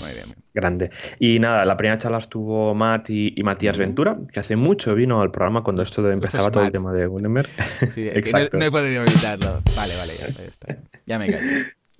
Muy 0.00 0.12
bien. 0.12 0.34
Grande. 0.54 0.90
Y 1.18 1.38
nada, 1.38 1.64
la 1.64 1.76
primera 1.76 1.98
charla 1.98 2.18
estuvo 2.18 2.74
Matt 2.74 3.10
y, 3.10 3.34
Matías 3.42 3.76
Ventura, 3.76 4.18
que 4.32 4.40
hace 4.40 4.56
mucho 4.56 4.94
vino 4.94 5.20
al 5.20 5.30
programa 5.30 5.62
cuando 5.62 5.82
esto 5.82 6.08
empezaba 6.10 6.50
todo 6.50 6.64
el 6.64 6.72
tema 6.72 6.92
de 6.92 7.06
Gutenberg. 7.06 7.48
Sí, 7.90 8.08
Exacto. 8.12 8.56
No, 8.58 8.64
he 8.64 8.70
podido 8.70 9.02
evitarlo. 9.02 9.62
Vale, 9.74 9.96
vale, 9.96 10.12
ya, 10.18 10.44
está. 10.44 10.76
Ya 11.06 11.18
me 11.18 11.30
callo. 11.30 11.46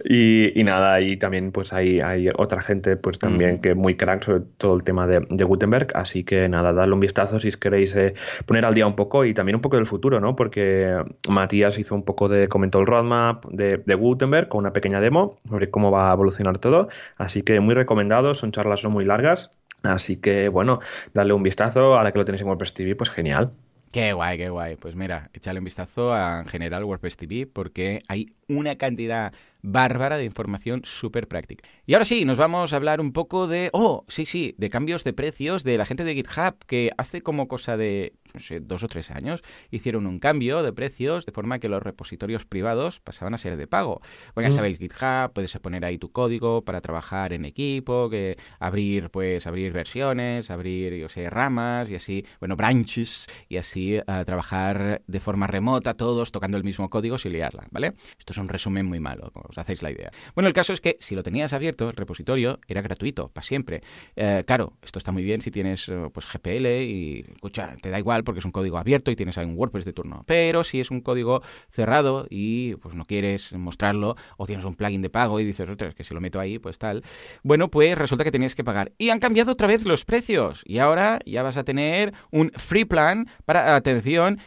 Y, 0.05 0.62
nada, 0.62 1.00
y 1.00 1.17
también 1.17 1.53
pues 1.53 1.73
hay, 1.73 2.00
hay 2.00 2.29
otra 2.29 2.61
gente 2.61 2.97
pues 2.97 3.19
también 3.19 3.62
que 3.62 3.75
muy 3.75 3.97
crack 3.97 4.25
sobre 4.25 4.45
todo 4.59 4.76
el 4.76 4.85
tema 4.85 5.07
de, 5.07 5.45
Gutenberg, 5.45 5.88
así 5.95 6.23
que 6.23 6.50
nada, 6.50 6.75
dadle 6.75 6.93
un 6.93 7.00
vistazo 7.00 7.41
si 7.41 7.49
os 7.49 7.57
queréis 7.57 7.97
eh, 7.97 8.15
poner 8.45 8.67
al 8.67 8.75
día 8.75 8.87
un 8.87 8.95
poco 8.95 9.25
y 9.25 9.33
también 9.33 9.57
un 9.57 9.62
poco 9.62 9.76
del 9.76 9.87
futuro, 9.87 10.21
¿no? 10.21 10.37
Porque 10.37 11.03
Matías 11.26 11.79
hizo 11.79 11.95
un 11.95 12.05
poco 12.05 12.29
de, 12.29 12.47
comentó 12.47 12.79
el 12.79 12.87
roadmap 12.87 13.47
de, 13.47 13.95
Gutenberg 13.95 14.49
con 14.49 14.59
una 14.59 14.75
pequeña 14.75 15.00
demo 15.00 15.38
sobre 15.49 15.71
cómo 15.71 15.91
va 15.91 16.11
a 16.11 16.12
evolucionar 16.12 16.59
todo, 16.59 16.88
así 17.17 17.41
que 17.41 17.59
muy 17.61 17.75
recomendado, 17.75 18.35
son 18.35 18.53
charlas 18.53 18.85
no 18.85 18.91
muy 18.91 19.07
largas, 19.07 19.50
así 19.83 20.17
que 20.17 20.50
bueno, 20.50 20.81
dale 21.15 21.33
un 21.33 21.43
vistazo, 21.43 21.97
ahora 21.97 22.12
que 22.12 22.19
lo 22.19 22.26
tenéis 22.26 22.43
en 22.43 22.49
WordPress 22.49 22.75
TV, 22.75 22.97
pues 22.97 23.09
genial. 23.09 23.50
Qué 23.93 24.12
guay, 24.12 24.37
qué 24.37 24.51
guay. 24.51 24.77
Pues 24.77 24.94
mira, 24.94 25.31
échale 25.33 25.59
un 25.59 25.64
vistazo 25.64 26.12
a 26.12 26.40
en 26.40 26.47
general 26.47 26.85
WordPress 26.85 27.16
TV 27.16 27.47
porque 27.47 28.01
hay 28.09 28.27
una 28.49 28.77
cantidad 28.77 29.33
bárbara 29.62 30.16
de 30.16 30.25
información 30.25 30.83
súper 30.85 31.29
práctica. 31.29 31.69
Y 31.87 31.95
ahora 31.95 32.05
sí, 32.05 32.25
nos 32.25 32.38
vamos 32.38 32.73
a 32.73 32.77
hablar 32.77 33.01
un 33.01 33.12
poco 33.12 33.47
de, 33.47 33.71
oh, 33.73 34.05
sí, 34.09 34.27
sí, 34.27 34.55
de 34.59 34.71
cambios 34.71 35.05
de 35.05 35.12
precios 35.12 35.64
de 35.64 35.79
la 35.79 35.87
gente 35.87 36.05
de 36.05 36.14
GitHub, 36.14 36.57
que 36.66 36.90
hace 36.99 37.23
como 37.23 37.49
cosa 37.49 37.77
de, 37.77 38.14
no 38.35 38.40
sé, 38.40 38.61
dos 38.61 38.83
o 38.83 38.88
tres 38.88 39.11
años, 39.11 39.42
hicieron 39.71 40.07
un 40.07 40.19
cambio 40.19 40.62
de 40.62 40.73
precios 40.73 41.27
de 41.27 41.33
forma 41.33 41.59
que 41.59 41.69
los 41.69 41.83
repositorios 41.83 42.45
privados 42.45 43.01
pasaban 43.01 43.35
a 43.35 43.38
ser 43.38 43.57
de 43.57 43.66
pago. 43.66 44.01
Bueno, 44.35 44.49
ya 44.49 44.55
mm. 44.55 44.57
sabéis, 44.57 44.79
GitHub, 44.79 45.33
puedes 45.33 45.57
poner 45.59 45.85
ahí 45.85 45.99
tu 45.99 46.11
código 46.11 46.62
para 46.62 46.81
trabajar 46.81 47.33
en 47.33 47.45
equipo, 47.45 48.11
que 48.11 48.37
abrir, 48.59 49.11
pues, 49.11 49.47
abrir 49.47 49.73
versiones, 49.73 50.51
abrir, 50.51 50.95
yo 50.95 51.09
sé, 51.09 51.31
ramas 51.31 51.90
y 51.90 51.95
así, 51.95 52.27
bueno, 52.40 52.57
branches, 52.57 53.27
y 53.49 53.57
así 53.57 53.99
uh, 53.99 54.25
trabajar 54.25 55.03
de 55.07 55.21
forma 55.21 55.47
remota 55.47 55.95
todos 55.95 56.33
tocando 56.33 56.57
el 56.57 56.64
mismo 56.64 56.90
código 56.90 57.19
sin 57.19 57.33
liarla, 57.33 57.66
¿vale? 57.71 57.95
Esto 58.19 58.33
es 58.33 58.38
un 58.38 58.49
resumen 58.49 58.87
muy 58.87 59.01
malo, 59.01 59.31
hacéis 59.59 59.83
la 59.83 59.90
idea. 59.90 60.11
Bueno, 60.35 60.49
el 60.49 60.55
caso 60.55 60.73
es 60.73 60.81
que 60.81 60.97
si 61.01 61.14
lo 61.14 61.23
tenías 61.23 61.53
abierto, 61.53 61.88
el 61.88 61.97
repositorio 61.97 62.59
era 62.69 62.83
gratuito, 62.83 63.29
para 63.29 63.47
siempre. 63.47 63.83
Eh, 64.16 64.42
claro, 64.47 64.75
esto 64.83 64.99
está 64.99 65.12
muy 65.12 65.23
bien 65.23 65.42
si 65.42 65.51
tienes 65.51 65.88
eh, 65.88 66.09
pues 66.12 66.27
GPL 66.27 66.66
y, 66.66 67.25
escucha, 67.35 67.77
te 67.81 67.90
da 67.90 67.99
igual 67.99 68.25
porque 68.25 68.40
es 68.40 68.45
un 68.45 68.53
código 68.53 68.79
abierto 68.79 69.11
y 69.11 69.16
tienes 69.16 69.38
ahí 69.38 69.47
un 69.47 69.57
WordPress 69.57 69.85
de 69.85 69.92
turno. 69.92 70.25
Pero 70.27 70.64
si 70.64 70.81
es 70.81 70.90
un 70.90 71.01
código 71.01 71.42
cerrado 71.71 72.27
y 72.31 72.77
pues 72.77 72.95
no 72.95 73.05
quieres 73.05 73.53
mostrarlo 73.53 74.16
o 74.37 74.47
tienes 74.47 74.64
un 74.64 74.75
plugin 74.75 75.03
de 75.03 75.11
pago 75.11 75.40
y 75.40 75.45
dices, 75.45 75.69
otra, 75.69 75.88
es 75.88 75.95
que 75.95 76.05
si 76.05 76.14
lo 76.14 76.21
meto 76.21 76.40
ahí, 76.40 76.59
pues 76.59 76.79
tal. 76.79 77.03
Bueno, 77.42 77.71
pues 77.71 77.97
resulta 77.97 78.25
que 78.25 78.31
tenías 78.31 78.55
que 78.55 78.64
pagar. 78.64 78.92
Y 78.99 79.11
han 79.11 79.19
cambiado 79.19 79.53
otra 79.53 79.66
vez 79.66 79.85
los 79.85 80.05
precios. 80.05 80.62
Y 80.64 80.79
ahora 80.79 81.21
ya 81.27 81.42
vas 81.42 81.57
a 81.57 81.64
tener 81.64 82.14
un 82.31 82.51
free 82.57 82.85
plan 82.85 83.29
para, 83.45 83.77
atención, 83.77 84.38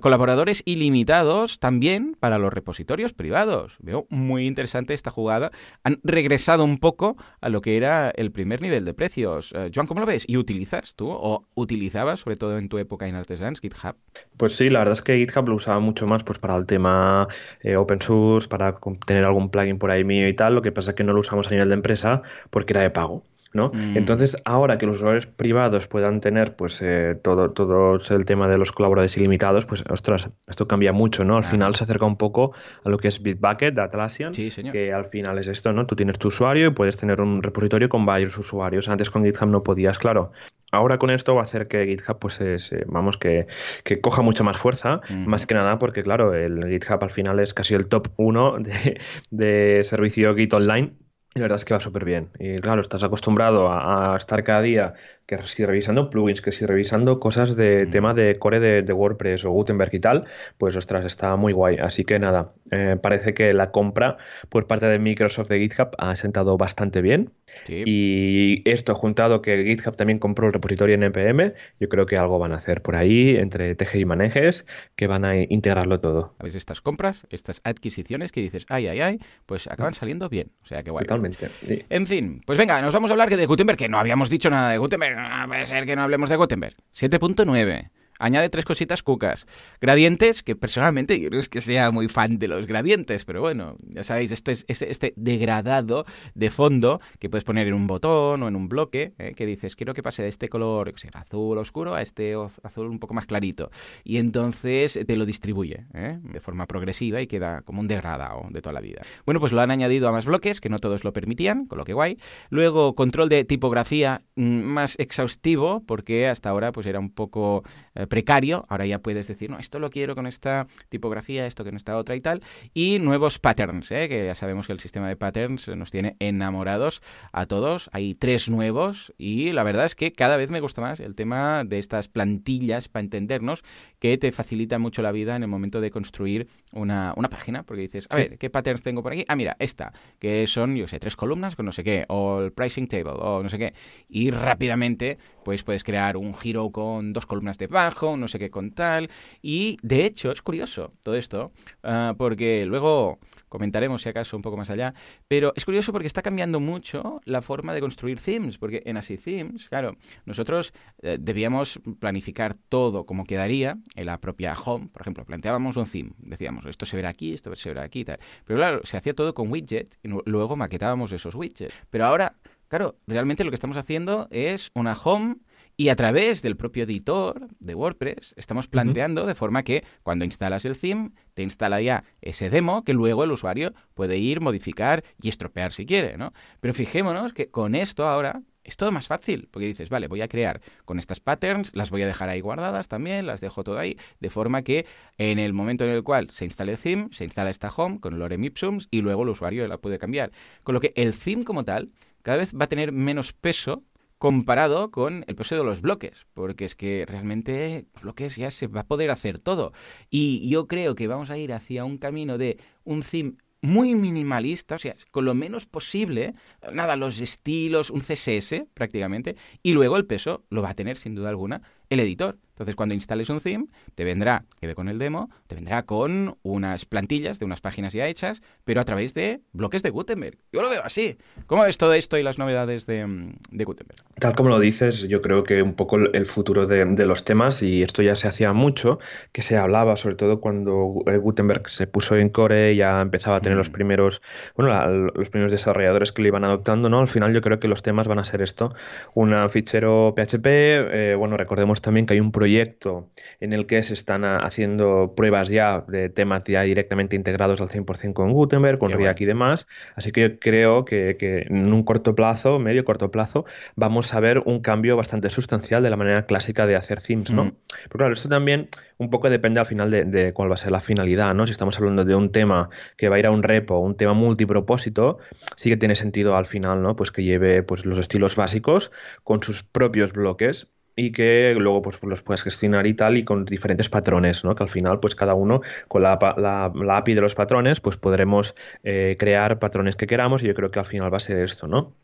colaboradores 0.00 0.62
ilimitados 0.66 1.58
también 1.58 2.16
para 2.20 2.38
los 2.38 2.52
repositorios 2.52 3.12
privados. 3.12 3.76
Veo 3.80 4.06
muy 4.08 4.46
interesante 4.46 4.94
esta 4.94 5.10
jugada. 5.10 5.50
Han 5.82 6.00
regresado 6.02 6.64
un 6.64 6.78
poco 6.78 7.16
a 7.40 7.48
lo 7.48 7.60
que 7.60 7.76
era 7.76 8.10
el 8.10 8.30
primer 8.30 8.62
nivel 8.62 8.84
de 8.84 8.94
precios. 8.94 9.52
Uh, 9.52 9.70
Joan, 9.74 9.86
¿cómo 9.86 10.00
lo 10.00 10.06
ves? 10.06 10.24
¿Y 10.26 10.36
utilizas 10.36 10.94
tú 10.94 11.10
o 11.10 11.46
utilizabas, 11.54 12.20
sobre 12.20 12.36
todo 12.36 12.58
en 12.58 12.68
tu 12.68 12.78
época 12.78 13.08
en 13.08 13.14
Artesans, 13.14 13.60
GitHub? 13.60 13.96
Pues 14.36 14.56
sí, 14.56 14.68
la 14.68 14.80
verdad 14.80 14.94
es 14.94 15.02
que 15.02 15.16
GitHub 15.18 15.48
lo 15.48 15.56
usaba 15.56 15.80
mucho 15.80 16.06
más 16.06 16.24
pues 16.24 16.38
para 16.38 16.56
el 16.56 16.66
tema 16.66 17.28
eh, 17.60 17.76
open 17.76 18.00
source, 18.00 18.48
para 18.48 18.76
tener 19.06 19.24
algún 19.24 19.50
plugin 19.50 19.78
por 19.78 19.90
ahí 19.90 20.04
mío 20.04 20.28
y 20.28 20.34
tal. 20.34 20.54
Lo 20.54 20.62
que 20.62 20.72
pasa 20.72 20.90
es 20.90 20.96
que 20.96 21.04
no 21.04 21.12
lo 21.12 21.20
usamos 21.20 21.48
a 21.48 21.50
nivel 21.50 21.68
de 21.68 21.74
empresa 21.74 22.22
porque 22.50 22.72
era 22.72 22.82
de 22.82 22.90
pago. 22.90 23.24
¿No? 23.54 23.70
Mm. 23.72 23.96
Entonces, 23.96 24.36
ahora 24.44 24.76
que 24.76 24.86
los 24.86 24.98
usuarios 24.98 25.26
privados 25.26 25.86
puedan 25.86 26.20
tener 26.20 26.56
pues 26.56 26.82
eh, 26.82 27.18
todo, 27.22 27.52
todo 27.52 27.96
el 27.96 28.24
tema 28.24 28.48
de 28.48 28.58
los 28.58 28.72
colaboradores 28.72 29.16
ilimitados, 29.16 29.64
pues 29.64 29.84
ostras, 29.88 30.30
esto 30.46 30.68
cambia 30.68 30.92
mucho, 30.92 31.24
¿no? 31.24 31.36
Al 31.36 31.44
final 31.44 31.74
se 31.76 31.84
acerca 31.84 32.04
un 32.04 32.16
poco 32.16 32.52
a 32.84 32.88
lo 32.88 32.98
que 32.98 33.08
es 33.08 33.22
Bitbucket 33.22 33.74
de 33.74 33.82
Atlassian, 33.82 34.32
que 34.32 34.92
al 34.92 35.06
final 35.06 35.38
es 35.38 35.46
esto, 35.46 35.72
¿no? 35.72 35.86
Tú 35.86 35.96
tienes 35.96 36.18
tu 36.18 36.28
usuario 36.28 36.68
y 36.68 36.70
puedes 36.70 36.96
tener 36.96 37.20
un 37.20 37.42
repositorio 37.42 37.88
con 37.88 38.04
varios 38.04 38.36
usuarios. 38.36 38.88
Antes 38.88 39.10
con 39.10 39.24
GitHub 39.24 39.48
no 39.48 39.62
podías, 39.62 39.98
claro. 39.98 40.32
Ahora 40.72 40.98
con 40.98 41.10
esto 41.10 41.34
va 41.36 41.42
a 41.42 41.44
hacer 41.44 41.68
que 41.68 41.86
GitHub, 41.86 42.18
pues, 42.18 42.40
vamos, 42.86 43.16
que, 43.16 43.46
que, 43.84 44.00
coja 44.00 44.22
mucha 44.22 44.42
más 44.42 44.56
fuerza, 44.56 45.00
más 45.10 45.46
que 45.46 45.54
nada 45.54 45.78
porque, 45.78 46.02
claro, 46.02 46.34
el 46.34 46.68
GitHub 46.68 46.98
al 47.02 47.10
final 47.10 47.38
es 47.38 47.54
casi 47.54 47.74
el 47.74 47.88
top 47.88 48.08
uno 48.16 48.58
de, 48.58 49.00
de 49.30 49.82
servicio 49.84 50.34
Git 50.34 50.52
Online 50.52 50.92
la 51.34 51.42
verdad 51.42 51.56
es 51.56 51.64
que 51.64 51.74
va 51.74 51.80
súper 51.80 52.04
bien. 52.04 52.30
Y 52.38 52.56
claro, 52.56 52.80
estás 52.80 53.02
acostumbrado 53.02 53.70
a, 53.72 54.16
estar 54.16 54.44
cada 54.44 54.62
día 54.62 54.94
que 55.26 55.38
si 55.46 55.64
revisando 55.64 56.10
plugins, 56.10 56.42
que 56.42 56.52
si 56.52 56.66
revisando 56.66 57.18
cosas 57.20 57.56
de 57.56 57.86
tema 57.86 58.14
de 58.14 58.38
core 58.38 58.60
de, 58.60 58.92
WordPress 58.92 59.44
o 59.44 59.50
Gutenberg 59.50 59.94
y 59.94 60.00
tal, 60.00 60.24
pues 60.58 60.76
ostras, 60.76 61.04
está 61.04 61.36
muy 61.36 61.52
guay. 61.52 61.76
Así 61.78 62.04
que 62.04 62.18
nada, 62.18 62.52
eh, 62.70 62.96
parece 63.00 63.34
que 63.34 63.52
la 63.52 63.70
compra 63.70 64.16
por 64.48 64.66
parte 64.66 64.86
de 64.86 64.98
Microsoft 64.98 65.48
de 65.48 65.60
GitHub 65.60 65.90
ha 65.98 66.14
sentado 66.16 66.56
bastante 66.56 67.02
bien. 67.02 67.32
Y 67.68 68.68
esto 68.68 68.94
juntado 68.94 69.40
que 69.40 69.64
GitHub 69.64 69.96
también 69.96 70.18
compró 70.18 70.48
el 70.48 70.52
repositorio 70.52 70.96
NPM, 70.96 71.54
yo 71.78 71.88
creo 71.88 72.04
que 72.06 72.16
algo 72.16 72.38
van 72.38 72.52
a 72.52 72.56
hacer 72.56 72.82
por 72.82 72.96
ahí 72.96 73.36
entre 73.36 73.74
TG 73.76 73.96
y 74.00 74.04
manejes 74.04 74.66
que 74.96 75.06
van 75.06 75.24
a 75.24 75.36
integrarlo 75.36 76.00
todo. 76.00 76.34
A 76.38 76.44
veces 76.44 76.58
estas 76.58 76.80
compras, 76.80 77.26
estas 77.30 77.60
adquisiciones 77.64 78.32
que 78.32 78.40
dices, 78.40 78.66
ay, 78.68 78.88
ay, 78.88 79.00
ay, 79.00 79.18
pues 79.46 79.68
acaban 79.68 79.94
saliendo 79.94 80.28
bien. 80.28 80.50
O 80.62 80.66
sea, 80.66 80.82
que 80.82 80.90
guay. 80.90 81.04
Totalmente. 81.04 81.48
En 81.88 82.06
fin, 82.06 82.42
pues 82.44 82.58
venga, 82.58 82.80
nos 82.82 82.92
vamos 82.92 83.10
a 83.10 83.14
hablar 83.14 83.30
de 83.30 83.46
Gutenberg, 83.46 83.78
que 83.78 83.88
no 83.88 83.98
habíamos 83.98 84.30
dicho 84.30 84.50
nada 84.50 84.70
de 84.70 84.78
Gutenberg. 84.78 85.13
Puede 85.46 85.66
ser 85.66 85.86
que 85.86 85.96
no 85.96 86.02
hablemos 86.02 86.28
de 86.28 86.36
Gutenberg. 86.36 86.76
7.9. 86.92 87.90
Añade 88.18 88.48
tres 88.48 88.64
cositas 88.64 89.02
cucas. 89.02 89.46
Gradientes, 89.80 90.42
que 90.42 90.54
personalmente 90.56 91.20
yo 91.20 91.30
no 91.30 91.38
es 91.38 91.48
que 91.48 91.60
sea 91.60 91.90
muy 91.90 92.08
fan 92.08 92.38
de 92.38 92.48
los 92.48 92.66
gradientes, 92.66 93.24
pero 93.24 93.40
bueno, 93.40 93.76
ya 93.82 94.04
sabéis, 94.04 94.32
este, 94.32 94.52
este, 94.52 94.90
este 94.90 95.14
degradado 95.16 96.06
de 96.34 96.50
fondo 96.50 97.00
que 97.18 97.28
puedes 97.28 97.44
poner 97.44 97.66
en 97.66 97.74
un 97.74 97.86
botón 97.86 98.42
o 98.42 98.48
en 98.48 98.56
un 98.56 98.68
bloque, 98.68 99.14
¿eh? 99.18 99.32
que 99.34 99.46
dices, 99.46 99.76
quiero 99.76 99.94
que 99.94 100.02
pase 100.02 100.22
de 100.22 100.28
este 100.28 100.48
color 100.48 100.92
azul 101.12 101.58
oscuro 101.58 101.94
a 101.94 102.02
este 102.02 102.34
azul 102.62 102.86
un 102.86 102.98
poco 102.98 103.14
más 103.14 103.26
clarito. 103.26 103.70
Y 104.04 104.18
entonces 104.18 104.98
te 105.06 105.16
lo 105.16 105.26
distribuye 105.26 105.86
¿eh? 105.94 106.18
de 106.22 106.40
forma 106.40 106.66
progresiva 106.66 107.20
y 107.20 107.26
queda 107.26 107.62
como 107.62 107.80
un 107.80 107.88
degradado 107.88 108.42
de 108.50 108.62
toda 108.62 108.72
la 108.72 108.80
vida. 108.80 109.02
Bueno, 109.26 109.40
pues 109.40 109.52
lo 109.52 109.60
han 109.60 109.70
añadido 109.70 110.08
a 110.08 110.12
más 110.12 110.26
bloques, 110.26 110.60
que 110.60 110.68
no 110.68 110.78
todos 110.78 111.04
lo 111.04 111.12
permitían, 111.12 111.66
con 111.66 111.78
lo 111.78 111.84
que 111.84 111.92
guay. 111.92 112.18
Luego, 112.50 112.94
control 112.94 113.28
de 113.28 113.44
tipografía 113.44 114.22
mm, 114.36 114.62
más 114.62 114.98
exhaustivo, 114.98 115.82
porque 115.86 116.28
hasta 116.28 116.50
ahora 116.50 116.72
pues 116.72 116.86
era 116.86 117.00
un 117.00 117.10
poco 117.10 117.62
eh, 117.94 118.03
precario, 118.06 118.66
ahora 118.68 118.86
ya 118.86 118.98
puedes 118.98 119.26
decir, 119.26 119.50
no, 119.50 119.58
esto 119.58 119.78
lo 119.78 119.90
quiero 119.90 120.14
con 120.14 120.26
esta 120.26 120.66
tipografía, 120.88 121.46
esto 121.46 121.64
con 121.64 121.76
esta 121.76 121.96
otra 121.96 122.16
y 122.16 122.20
tal, 122.20 122.42
y 122.72 122.98
nuevos 122.98 123.38
patterns, 123.38 123.90
¿eh? 123.90 124.08
que 124.08 124.26
ya 124.26 124.34
sabemos 124.34 124.66
que 124.66 124.72
el 124.72 124.80
sistema 124.80 125.08
de 125.08 125.16
patterns 125.16 125.68
nos 125.68 125.90
tiene 125.90 126.16
enamorados 126.18 127.02
a 127.32 127.46
todos, 127.46 127.90
hay 127.92 128.14
tres 128.14 128.48
nuevos 128.48 129.12
y 129.18 129.52
la 129.52 129.62
verdad 129.62 129.86
es 129.86 129.94
que 129.94 130.12
cada 130.12 130.36
vez 130.36 130.50
me 130.50 130.60
gusta 130.60 130.80
más 130.80 131.00
el 131.00 131.14
tema 131.14 131.64
de 131.64 131.78
estas 131.78 132.08
plantillas 132.08 132.88
para 132.88 133.02
entendernos 133.02 133.62
que 133.98 134.18
te 134.18 134.32
facilita 134.32 134.78
mucho 134.78 135.02
la 135.02 135.12
vida 135.12 135.36
en 135.36 135.42
el 135.42 135.48
momento 135.48 135.80
de 135.80 135.90
construir 135.90 136.48
una, 136.72 137.14
una 137.16 137.28
página, 137.28 137.62
porque 137.62 137.82
dices, 137.82 138.06
a 138.10 138.16
ver, 138.16 138.38
¿qué 138.38 138.50
patterns 138.50 138.82
tengo 138.82 139.02
por 139.02 139.12
aquí? 139.12 139.24
Ah, 139.28 139.36
mira, 139.36 139.56
esta, 139.58 139.92
que 140.18 140.46
son, 140.46 140.76
yo 140.76 140.88
sé, 140.88 140.98
tres 140.98 141.16
columnas 141.16 141.56
con 141.56 141.66
no 141.66 141.72
sé 141.72 141.84
qué, 141.84 142.04
o 142.08 142.40
el 142.40 142.52
pricing 142.52 142.86
table, 142.86 143.14
o 143.16 143.42
no 143.42 143.48
sé 143.48 143.58
qué, 143.58 143.74
y 144.08 144.30
rápidamente 144.30 145.18
pues 145.44 145.62
puedes 145.62 145.84
crear 145.84 146.16
un 146.16 146.34
giro 146.34 146.70
con 146.70 147.12
dos 147.12 147.26
columnas 147.26 147.58
de 147.58 147.68
no 148.02 148.28
sé 148.28 148.38
qué 148.38 148.50
con 148.50 148.72
tal. 148.72 149.10
Y 149.42 149.76
de 149.82 150.04
hecho, 150.04 150.30
es 150.30 150.42
curioso 150.42 150.92
todo 151.02 151.14
esto, 151.14 151.52
ah, 151.82 152.14
porque 152.16 152.66
luego 152.66 153.18
comentaremos 153.48 154.02
si 154.02 154.08
acaso 154.08 154.36
un 154.36 154.42
poco 154.42 154.56
más 154.56 154.68
allá, 154.70 154.94
pero 155.28 155.52
es 155.54 155.64
curioso 155.64 155.92
porque 155.92 156.08
está 156.08 156.22
cambiando 156.22 156.58
mucho 156.58 157.20
la 157.24 157.40
forma 157.40 157.72
de 157.72 157.80
construir 157.80 158.18
themes, 158.18 158.58
porque 158.58 158.82
en 158.84 158.96
así 158.96 159.16
themes, 159.16 159.68
claro, 159.68 159.96
nosotros 160.24 160.72
eh, 161.02 161.18
debíamos 161.20 161.80
planificar 162.00 162.54
todo 162.68 163.06
como 163.06 163.24
quedaría 163.24 163.78
en 163.94 164.06
la 164.06 164.20
propia 164.20 164.54
home, 164.54 164.88
por 164.88 165.02
ejemplo, 165.02 165.24
planteábamos 165.24 165.76
un 165.76 165.86
theme, 165.86 166.10
decíamos, 166.18 166.66
esto 166.66 166.84
se 166.84 166.96
verá 166.96 167.10
aquí, 167.10 167.32
esto 167.32 167.54
se 167.54 167.68
verá 167.68 167.84
aquí 167.84 168.00
y 168.00 168.04
tal, 168.04 168.18
pero 168.44 168.58
claro, 168.58 168.80
se 168.82 168.96
hacía 168.96 169.14
todo 169.14 169.34
con 169.34 169.52
widget 169.52 169.98
y 170.02 170.08
luego 170.24 170.56
maquetábamos 170.56 171.12
esos 171.12 171.36
widgets, 171.36 171.72
pero 171.90 172.06
ahora, 172.06 172.34
claro, 172.66 172.96
realmente 173.06 173.44
lo 173.44 173.52
que 173.52 173.56
estamos 173.56 173.76
haciendo 173.76 174.26
es 174.32 174.72
una 174.74 174.94
home 174.94 175.36
y 175.76 175.88
a 175.88 175.96
través 175.96 176.42
del 176.42 176.56
propio 176.56 176.84
editor 176.84 177.48
de 177.58 177.74
WordPress 177.74 178.34
estamos 178.36 178.68
planteando 178.68 179.26
de 179.26 179.34
forma 179.34 179.62
que 179.62 179.84
cuando 180.02 180.24
instalas 180.24 180.64
el 180.64 180.78
theme 180.78 181.10
te 181.34 181.42
instala 181.42 181.80
ya 181.80 182.04
ese 182.20 182.50
demo 182.50 182.84
que 182.84 182.92
luego 182.92 183.24
el 183.24 183.32
usuario 183.32 183.74
puede 183.94 184.18
ir, 184.18 184.40
modificar 184.40 185.04
y 185.20 185.28
estropear 185.28 185.72
si 185.72 185.86
quiere, 185.86 186.16
¿no? 186.16 186.32
Pero 186.60 186.74
fijémonos 186.74 187.32
que 187.32 187.48
con 187.48 187.74
esto 187.74 188.06
ahora 188.06 188.42
es 188.62 188.76
todo 188.76 188.92
más 188.92 189.08
fácil, 189.08 189.48
porque 189.50 189.66
dices, 189.66 189.90
vale, 189.90 190.08
voy 190.08 190.22
a 190.22 190.28
crear 190.28 190.62
con 190.86 190.98
estas 190.98 191.20
patterns, 191.20 191.74
las 191.74 191.90
voy 191.90 192.02
a 192.02 192.06
dejar 192.06 192.30
ahí 192.30 192.40
guardadas 192.40 192.88
también, 192.88 193.26
las 193.26 193.40
dejo 193.42 193.62
todo 193.62 193.78
ahí, 193.78 193.98
de 194.20 194.30
forma 194.30 194.62
que 194.62 194.86
en 195.18 195.38
el 195.38 195.52
momento 195.52 195.84
en 195.84 195.90
el 195.90 196.02
cual 196.02 196.30
se 196.30 196.46
instale 196.46 196.72
el 196.72 196.78
theme, 196.78 197.08
se 197.12 197.24
instala 197.24 197.50
esta 197.50 197.68
home 197.68 198.00
con 198.00 198.18
lorem 198.18 198.42
ipsums 198.42 198.88
y 198.90 199.02
luego 199.02 199.24
el 199.24 199.28
usuario 199.28 199.68
la 199.68 199.78
puede 199.78 199.98
cambiar. 199.98 200.32
Con 200.62 200.74
lo 200.74 200.80
que 200.80 200.94
el 200.96 201.14
theme 201.16 201.44
como 201.44 201.64
tal 201.64 201.90
cada 202.22 202.38
vez 202.38 202.54
va 202.54 202.64
a 202.64 202.68
tener 202.68 202.90
menos 202.90 203.34
peso 203.34 203.84
comparado 204.24 204.90
con 204.90 205.22
el 205.26 205.34
peso 205.34 205.54
de 205.54 205.64
los 205.64 205.82
bloques, 205.82 206.24
porque 206.32 206.64
es 206.64 206.74
que 206.74 207.04
realmente 207.06 207.84
bloques 208.00 208.36
ya 208.36 208.50
se 208.50 208.68
va 208.68 208.80
a 208.80 208.86
poder 208.86 209.10
hacer 209.10 209.38
todo. 209.38 209.74
Y 210.08 210.48
yo 210.48 210.66
creo 210.66 210.94
que 210.94 211.08
vamos 211.08 211.28
a 211.28 211.36
ir 211.36 211.52
hacia 211.52 211.84
un 211.84 211.98
camino 211.98 212.38
de 212.38 212.56
un 212.84 213.02
theme 213.02 213.34
muy 213.60 213.94
minimalista, 213.94 214.76
o 214.76 214.78
sea, 214.78 214.96
con 215.10 215.26
lo 215.26 215.34
menos 215.34 215.66
posible, 215.66 216.32
nada, 216.72 216.96
los 216.96 217.20
estilos, 217.20 217.90
un 217.90 218.00
CSS 218.00 218.64
prácticamente, 218.72 219.36
y 219.62 219.72
luego 219.72 219.98
el 219.98 220.06
peso 220.06 220.46
lo 220.48 220.62
va 220.62 220.70
a 220.70 220.74
tener 220.74 220.96
sin 220.96 221.14
duda 221.14 221.28
alguna 221.28 221.60
el 221.90 222.00
editor. 222.00 222.38
Entonces, 222.54 222.76
cuando 222.76 222.94
instales 222.94 223.30
un 223.30 223.40
theme, 223.40 223.66
te 223.96 224.04
vendrá, 224.04 224.44
que 224.60 224.68
ve 224.68 224.76
con 224.76 224.88
el 224.88 224.96
demo, 225.00 225.28
te 225.48 225.56
vendrá 225.56 225.82
con 225.82 226.36
unas 226.42 226.84
plantillas 226.84 227.40
de 227.40 227.44
unas 227.44 227.60
páginas 227.60 227.92
ya 227.92 228.06
hechas, 228.06 228.42
pero 228.62 228.80
a 228.80 228.84
través 228.84 229.12
de 229.12 229.40
bloques 229.52 229.82
de 229.82 229.90
Gutenberg. 229.90 230.38
Yo 230.52 230.62
lo 230.62 230.70
veo 230.70 230.82
así. 230.84 231.18
¿Cómo 231.46 231.64
ves 231.64 231.78
todo 231.78 231.94
esto 231.94 232.16
y 232.16 232.22
las 232.22 232.38
novedades 232.38 232.86
de, 232.86 233.04
Gutenberg? 233.50 234.04
Tal 234.20 234.36
como 234.36 234.50
lo 234.50 234.60
dices, 234.60 235.08
yo 235.08 235.20
creo 235.20 235.42
que 235.42 235.62
un 235.62 235.74
poco 235.74 235.96
el 235.96 236.26
futuro 236.26 236.68
de, 236.68 236.84
los 237.04 237.24
temas, 237.24 237.60
y 237.60 237.82
esto 237.82 238.02
ya 238.02 238.14
se 238.14 238.28
hacía 238.28 238.52
mucho, 238.52 239.00
que 239.32 239.42
se 239.42 239.56
hablaba, 239.56 239.96
sobre 239.96 240.14
todo 240.14 240.40
cuando 240.40 240.74
Gutenberg 240.76 241.68
se 241.68 241.88
puso 241.88 242.16
en 242.16 242.28
core, 242.28 242.76
ya 242.76 243.00
empezaba 243.00 243.38
a 243.38 243.40
tener 243.40 243.58
los 243.58 243.70
primeros, 243.70 244.22
bueno, 244.56 245.10
los 245.12 245.28
primeros 245.30 245.50
desarrolladores 245.50 246.12
que 246.12 246.22
lo 246.22 246.28
iban 246.28 246.44
adoptando, 246.44 246.88
¿no? 246.88 247.00
Al 247.00 247.08
final 247.08 247.34
yo 247.34 247.40
creo 247.40 247.58
que 247.58 247.66
los 247.66 247.82
temas 247.82 248.06
van 248.06 248.20
a 248.20 248.24
ser 248.24 248.42
esto, 248.42 248.72
un 249.14 249.34
fichero 249.50 250.14
PHP, 250.16 250.46
eh, 250.46 251.16
bueno, 251.18 251.36
recordemos 251.36 251.82
también 251.82 252.06
que 252.06 252.14
hay 252.14 252.20
un 252.20 252.30
proyecto 252.30 252.43
en 252.46 253.52
el 253.52 253.66
que 253.66 253.82
se 253.82 253.94
están 253.94 254.24
haciendo 254.24 255.14
pruebas 255.16 255.48
ya 255.48 255.84
de 255.88 256.08
temas 256.08 256.44
ya 256.44 256.62
directamente 256.62 257.16
integrados 257.16 257.60
al 257.60 257.68
100% 257.68 258.12
con 258.12 258.32
Gutenberg, 258.32 258.78
con 258.78 258.92
React 258.92 259.20
y 259.20 259.24
demás. 259.24 259.66
Así 259.94 260.12
que 260.12 260.20
yo 260.22 260.38
creo 260.38 260.84
que, 260.84 261.16
en 261.20 261.72
un 261.72 261.82
corto 261.82 262.14
plazo, 262.14 262.58
medio 262.58 262.84
corto 262.84 263.10
plazo, 263.10 263.44
vamos 263.76 264.14
a 264.14 264.20
ver 264.20 264.42
un 264.44 264.60
cambio 264.60 264.96
bastante 264.96 265.28
sustancial 265.30 265.82
de 265.82 265.90
la 265.90 265.96
manera 265.96 266.26
clásica 266.26 266.66
de 266.66 266.76
hacer 266.76 267.00
themes, 267.00 267.32
¿no? 267.32 267.46
Mm. 267.46 267.52
Pero 267.84 267.98
claro, 267.98 268.12
esto 268.12 268.28
también 268.28 268.68
un 268.98 269.10
poco 269.10 269.28
depende 269.28 269.60
al 269.60 269.66
final 269.66 269.90
de, 269.90 270.32
cuál 270.32 270.50
va 270.50 270.54
a 270.54 270.58
ser 270.58 270.70
la 270.70 270.80
finalidad, 270.80 271.34
¿no? 271.34 271.46
Si 271.46 271.52
estamos 271.52 271.76
hablando 271.78 272.04
de 272.04 272.14
un 272.14 272.30
tema 272.30 272.70
que 272.96 273.08
va 273.08 273.16
a 273.16 273.18
ir 273.18 273.26
a 273.26 273.30
un 273.30 273.42
repo, 273.42 273.78
un 273.78 273.96
tema 273.96 274.14
multipropósito, 274.14 275.18
sí 275.56 275.68
que 275.68 275.76
tiene 275.76 275.94
sentido 275.94 276.36
al 276.36 276.46
final, 276.46 276.82
¿no? 276.82 276.96
Pues 276.96 277.10
que 277.10 277.22
lleve 277.22 277.62
pues, 277.62 277.86
los 277.86 277.98
estilos 277.98 278.36
básicos 278.36 278.92
con 279.22 279.42
sus 279.42 279.62
propios 279.62 280.12
bloques 280.12 280.68
y 280.96 281.12
que 281.12 281.54
luego 281.58 281.82
pues, 281.82 282.02
los 282.02 282.22
puedes 282.22 282.42
gestionar 282.42 282.86
y 282.86 282.94
tal 282.94 283.16
y 283.16 283.24
con 283.24 283.44
diferentes 283.44 283.88
patrones, 283.88 284.44
¿no? 284.44 284.54
Que 284.54 284.62
al 284.62 284.68
final 284.68 285.00
pues 285.00 285.14
cada 285.14 285.34
uno 285.34 285.60
con 285.88 286.02
la, 286.02 286.18
la, 286.36 286.96
API 286.96 287.14
de 287.14 287.20
los 287.20 287.34
patrones 287.34 287.80
pues 287.80 287.96
podremos 287.96 288.54
eh, 288.82 289.16
crear 289.18 289.58
patrones 289.58 289.96
que 289.96 290.06
queramos 290.06 290.42
y 290.42 290.46
yo 290.46 290.54
creo 290.54 290.70
que 290.70 290.78
al 290.78 290.86
final 290.86 291.12
va 291.12 291.16
a 291.18 291.20
ser 291.20 291.38
esto, 291.38 291.66
¿no? 291.66 291.94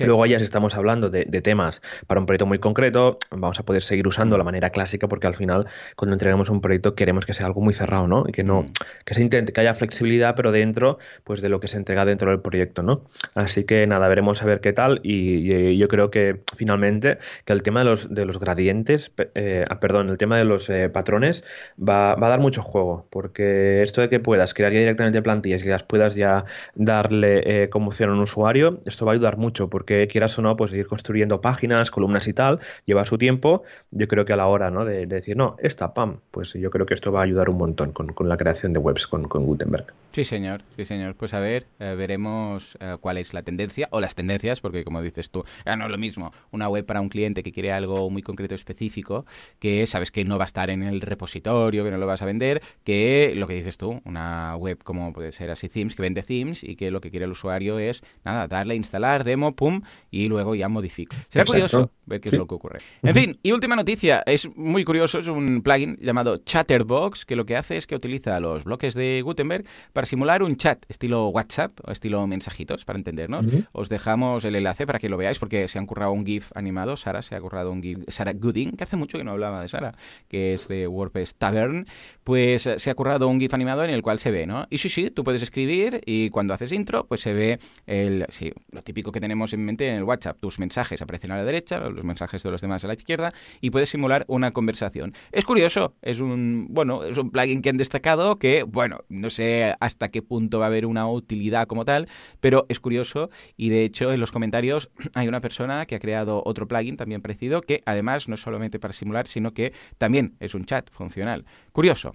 Luego 0.00 0.26
ya 0.26 0.38
si 0.38 0.44
estamos 0.44 0.76
hablando 0.76 1.10
de, 1.10 1.24
temas 1.42 1.80
para 2.06 2.20
un 2.20 2.26
proyecto 2.26 2.46
muy 2.46 2.58
concreto, 2.58 3.18
vamos 3.30 3.58
a 3.58 3.64
poder 3.64 3.82
seguir 3.82 4.06
usando 4.06 4.36
la 4.36 4.44
manera 4.44 4.70
clásica 4.70 5.08
porque 5.08 5.26
al 5.26 5.34
final 5.34 5.66
cuando 5.96 6.14
entregamos 6.14 6.50
un 6.50 6.60
proyecto 6.60 6.94
queremos 6.94 7.24
que 7.24 7.32
sea 7.32 7.46
algo 7.46 7.60
muy 7.60 7.72
cerrado, 7.72 8.06
¿no? 8.06 8.24
Y 8.26 8.32
que 8.32 8.44
no, 8.44 8.62
mm. 8.62 8.66
que 9.04 9.14
se 9.14 9.20
intente, 9.22 9.52
que 9.52 9.60
haya 9.60 9.74
flexibilidad, 9.74 10.34
pero 10.34 10.52
dentro, 10.52 10.98
pues 11.24 11.40
de 11.40 11.48
lo 11.48 11.60
que 11.60 11.68
se 11.68 11.76
entrega 11.76 12.04
dentro 12.04 12.30
del 12.30 12.40
proyecto, 12.40 12.82
¿no? 12.82 13.02
Así 13.34 13.64
que 13.64 13.86
nada, 13.86 14.08
veremos 14.08 14.42
a 14.42 14.46
ver 14.46 14.60
qué 14.60 14.72
tal 14.72 15.00
y, 15.02 15.76
yo 15.78 15.88
creo 15.88 16.10
que 16.10 16.40
finalmente 16.56 17.18
que 17.44 17.52
el 17.52 17.62
tema 17.62 17.80
de 17.80 17.86
los, 17.86 18.14
de 18.14 18.24
los 18.24 18.38
gradientes, 18.38 19.12
eh, 19.34 19.64
ah, 19.68 19.80
perdón, 19.80 20.10
el 20.10 20.18
tema 20.18 20.36
de 20.38 20.44
los 20.44 20.68
eh, 20.70 20.88
patrones 20.88 21.44
va, 21.78 22.14
va, 22.14 22.26
a 22.26 22.30
dar 22.30 22.40
mucho 22.40 22.62
juego 22.62 23.06
porque 23.10 23.82
esto 23.82 24.00
de 24.00 24.08
que 24.08 24.20
puedas 24.20 24.54
crear 24.54 24.72
ya 24.72 24.80
directamente 24.80 25.22
plantillas 25.22 25.64
y 25.64 25.68
las 25.68 25.82
puedas 25.82 26.14
ya 26.14 26.44
darle 26.74 27.42
eh, 27.44 27.68
como 27.68 27.88
opción 27.88 28.10
a 28.10 28.12
un 28.12 28.20
usuario, 28.20 28.80
esto 28.84 29.06
va 29.06 29.12
a 29.12 29.14
ayudar 29.14 29.36
mucho 29.36 29.68
porque 29.78 30.08
quieras 30.08 30.36
o 30.40 30.42
no, 30.42 30.56
pues 30.56 30.72
ir 30.72 30.88
construyendo 30.88 31.40
páginas, 31.40 31.92
columnas 31.92 32.26
y 32.26 32.32
tal, 32.32 32.58
lleva 32.84 33.04
su 33.04 33.16
tiempo. 33.16 33.62
Yo 33.92 34.08
creo 34.08 34.24
que 34.24 34.32
a 34.32 34.36
la 34.36 34.48
hora 34.48 34.72
¿no? 34.72 34.84
de, 34.84 35.06
decir, 35.06 35.36
no, 35.36 35.54
esta, 35.60 35.94
pam, 35.94 36.18
pues 36.32 36.54
yo 36.54 36.68
creo 36.70 36.84
que 36.84 36.94
esto 36.94 37.12
va 37.12 37.20
a 37.20 37.22
ayudar 37.22 37.48
un 37.48 37.58
montón 37.58 37.92
con, 37.92 38.28
la 38.28 38.36
creación 38.36 38.72
de 38.72 38.80
webs 38.80 39.06
con, 39.06 39.22
Gutenberg. 39.22 39.86
Sí, 40.10 40.24
señor, 40.24 40.62
sí, 40.74 40.84
señor. 40.84 41.14
Pues 41.14 41.32
a 41.32 41.38
ver, 41.38 41.66
eh, 41.78 41.94
veremos 41.96 42.76
eh, 42.80 42.96
cuál 43.00 43.18
es 43.18 43.32
la 43.32 43.44
tendencia 43.44 43.86
o 43.92 44.00
las 44.00 44.16
tendencias, 44.16 44.60
porque 44.60 44.82
como 44.82 45.00
dices 45.00 45.30
tú, 45.30 45.44
ya 45.64 45.76
no 45.76 45.84
es 45.84 45.92
lo 45.92 45.98
mismo 45.98 46.32
una 46.50 46.68
web 46.68 46.84
para 46.84 47.00
un 47.00 47.08
cliente 47.08 47.44
que 47.44 47.52
quiere 47.52 47.70
algo 47.70 48.10
muy 48.10 48.22
concreto 48.22 48.56
específico, 48.56 49.26
que 49.60 49.86
sabes 49.86 50.10
que 50.10 50.24
no 50.24 50.38
va 50.38 50.44
a 50.44 50.46
estar 50.46 50.70
en 50.70 50.82
el 50.82 51.02
repositorio, 51.02 51.84
que 51.84 51.92
no 51.92 51.98
lo 51.98 52.06
vas 52.08 52.20
a 52.20 52.24
vender, 52.24 52.62
que 52.82 53.32
lo 53.36 53.46
que 53.46 53.54
dices 53.54 53.78
tú, 53.78 54.02
una 54.04 54.56
web 54.56 54.82
como 54.82 55.12
puede 55.12 55.30
ser 55.30 55.52
así 55.52 55.68
Themes, 55.68 55.94
que 55.94 56.02
vende 56.02 56.24
Themes 56.24 56.64
y 56.64 56.74
que 56.74 56.90
lo 56.90 57.00
que 57.00 57.12
quiere 57.12 57.26
el 57.26 57.30
usuario 57.30 57.78
es, 57.78 58.02
nada, 58.24 58.48
darle 58.48 58.74
a 58.74 58.76
instalar, 58.76 59.22
demo, 59.22 59.54
pum, 59.54 59.67
pum, 59.68 59.82
y 60.10 60.28
luego 60.28 60.54
ya 60.54 60.68
modifico. 60.68 61.14
Será 61.28 61.44
curioso 61.44 61.90
ver 62.06 62.20
qué 62.20 62.30
es 62.30 62.34
lo 62.34 62.46
que 62.46 62.54
ocurre. 62.54 62.78
En 63.02 63.14
fin, 63.14 63.38
y 63.42 63.52
última 63.52 63.76
noticia, 63.76 64.22
es 64.26 64.48
muy 64.56 64.84
curioso, 64.84 65.18
es 65.18 65.28
un 65.28 65.62
plugin 65.62 65.98
llamado 66.00 66.38
Chatterbox, 66.38 67.24
que 67.24 67.36
lo 67.36 67.44
que 67.44 67.56
hace 67.56 67.76
es 67.76 67.86
que 67.86 67.94
utiliza 67.94 68.40
los 68.40 68.64
bloques 68.64 68.94
de 68.94 69.20
Gutenberg 69.22 69.64
para 69.92 70.06
simular 70.06 70.42
un 70.42 70.56
chat 70.56 70.84
estilo 70.88 71.28
WhatsApp 71.28 71.78
o 71.84 71.92
estilo 71.92 72.26
mensajitos, 72.26 72.84
para 72.84 72.98
entendernos. 72.98 73.46
Os 73.72 73.88
dejamos 73.88 74.44
el 74.44 74.56
enlace 74.56 74.86
para 74.86 74.98
que 74.98 75.08
lo 75.08 75.16
veáis, 75.16 75.38
porque 75.38 75.68
se 75.68 75.78
han 75.78 75.86
currado 75.86 76.12
un 76.12 76.24
GIF 76.24 76.50
animado, 76.54 76.96
Sara 76.96 77.22
se 77.22 77.34
ha 77.34 77.40
currado 77.40 77.70
un 77.70 77.82
GIF, 77.82 77.98
Sara 78.08 78.32
Gooding, 78.32 78.76
que 78.76 78.84
hace 78.84 78.96
mucho 78.96 79.18
que 79.18 79.24
no 79.24 79.32
hablaba 79.32 79.60
de 79.60 79.68
Sara, 79.68 79.94
que 80.28 80.52
es 80.52 80.68
de 80.68 80.86
WordPress 80.86 81.34
Tavern, 81.34 81.86
pues 82.24 82.66
eh, 82.66 82.78
se 82.78 82.90
ha 82.90 82.94
currado 82.94 83.28
un 83.28 83.40
GIF 83.40 83.54
animado 83.54 83.84
en 83.84 83.90
el 83.90 84.02
cual 84.02 84.18
se 84.18 84.30
ve, 84.30 84.46
¿no? 84.46 84.66
Y 84.70 84.78
sí, 84.78 84.88
sí, 84.88 85.10
tú 85.10 85.24
puedes 85.24 85.42
escribir 85.42 86.00
y 86.06 86.30
cuando 86.30 86.54
haces 86.54 86.72
intro, 86.72 87.06
pues 87.06 87.20
se 87.20 87.32
ve 87.32 87.58
el, 87.86 88.26
sí, 88.30 88.52
lo 88.70 88.82
típico 88.82 89.12
que 89.12 89.20
tenemos 89.20 89.52
en 89.52 89.57
en 89.58 89.94
el 89.94 90.04
WhatsApp. 90.04 90.38
Tus 90.40 90.58
mensajes 90.58 91.02
aparecen 91.02 91.32
a 91.32 91.36
la 91.36 91.44
derecha, 91.44 91.80
los 91.80 92.04
mensajes 92.04 92.42
de 92.42 92.50
los 92.50 92.60
demás 92.60 92.84
a 92.84 92.88
la 92.88 92.94
izquierda 92.94 93.32
y 93.60 93.70
puedes 93.70 93.88
simular 93.88 94.24
una 94.28 94.50
conversación. 94.50 95.14
Es 95.32 95.44
curioso, 95.44 95.94
es 96.02 96.20
un, 96.20 96.66
bueno, 96.70 97.04
es 97.04 97.18
un 97.18 97.30
plugin 97.30 97.62
que 97.62 97.70
han 97.70 97.76
destacado 97.76 98.38
que, 98.38 98.62
bueno, 98.62 99.00
no 99.08 99.30
sé 99.30 99.74
hasta 99.80 100.08
qué 100.08 100.22
punto 100.22 100.58
va 100.58 100.66
a 100.66 100.68
haber 100.68 100.86
una 100.86 101.08
utilidad 101.08 101.66
como 101.66 101.84
tal, 101.84 102.08
pero 102.40 102.66
es 102.68 102.80
curioso 102.80 103.30
y 103.56 103.70
de 103.70 103.84
hecho 103.84 104.12
en 104.12 104.20
los 104.20 104.32
comentarios 104.32 104.90
hay 105.14 105.28
una 105.28 105.40
persona 105.40 105.86
que 105.86 105.96
ha 105.96 106.00
creado 106.00 106.42
otro 106.44 106.68
plugin 106.68 106.96
también 106.96 107.22
parecido 107.22 107.60
que 107.62 107.82
además 107.86 108.28
no 108.28 108.34
es 108.34 108.40
solamente 108.40 108.78
para 108.78 108.92
simular, 108.92 109.26
sino 109.26 109.52
que 109.52 109.72
también 109.98 110.36
es 110.40 110.54
un 110.54 110.64
chat 110.64 110.90
funcional. 110.90 111.44
Curioso. 111.72 112.12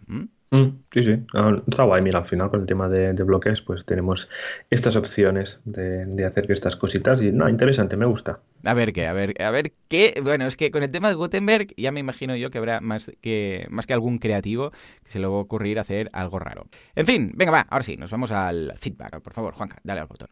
Sí, 0.92 1.04
sí, 1.04 1.20
ah, 1.34 1.62
está 1.68 1.84
guay. 1.84 2.02
Mira, 2.02 2.20
al 2.20 2.26
final 2.26 2.50
con 2.50 2.62
el 2.62 2.66
tema 2.66 2.88
de, 2.88 3.13
bloques, 3.24 3.62
pues 3.62 3.86
tenemos 3.86 4.30
estas 4.70 4.96
opciones 4.96 5.60
de, 5.66 6.26
hacer 6.26 6.52
estas 6.52 6.76
cositas 6.76 7.22
y 7.22 7.32
no, 7.32 7.50
interesante, 7.50 7.98
me 7.98 8.06
gusta. 8.06 8.39
A 8.63 8.74
ver 8.74 8.94
qué, 8.94 9.08
a 9.08 9.13
ver, 9.13 9.42
a 9.42 9.52
ver 9.52 9.74
qué. 9.88 10.22
Bueno, 10.24 10.46
es 10.46 10.56
que 10.56 10.72
con 10.72 10.84
el 10.84 10.92
tema 10.92 11.10
de 11.10 11.16
Gutenberg 11.16 11.68
ya 11.76 11.92
me 11.92 12.00
imagino 12.00 12.36
yo 12.36 12.50
que 12.50 12.58
habrá 12.58 12.80
más 12.80 13.12
que, 13.22 13.68
más 13.70 13.86
que 13.86 13.94
algún 13.94 14.20
creativo 14.20 14.72
que 15.04 15.12
se 15.12 15.20
le 15.20 15.28
va 15.28 15.36
a 15.36 15.39
ocurrir 15.39 15.80
hacer 15.80 16.10
algo 16.13 16.39
raro. 16.39 16.68
En 16.96 17.06
fin, 17.06 17.32
venga, 17.36 17.52
va, 17.52 17.66
ahora 17.70 17.84
sí, 17.84 17.98
nos 17.98 18.12
vamos 18.12 18.32
al 18.32 18.74
feedback. 18.78 19.22
Por 19.22 19.34
favor, 19.34 19.54
Juanca, 19.54 19.78
dale 19.84 20.02
al 20.02 20.08
botón. 20.08 20.30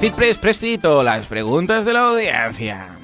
FitPress, 0.00 0.36
Pressfit 0.36 0.84
las 0.84 1.26
preguntas 1.26 1.86
de 1.86 1.92
la 1.94 2.10
audiencia. 2.10 3.03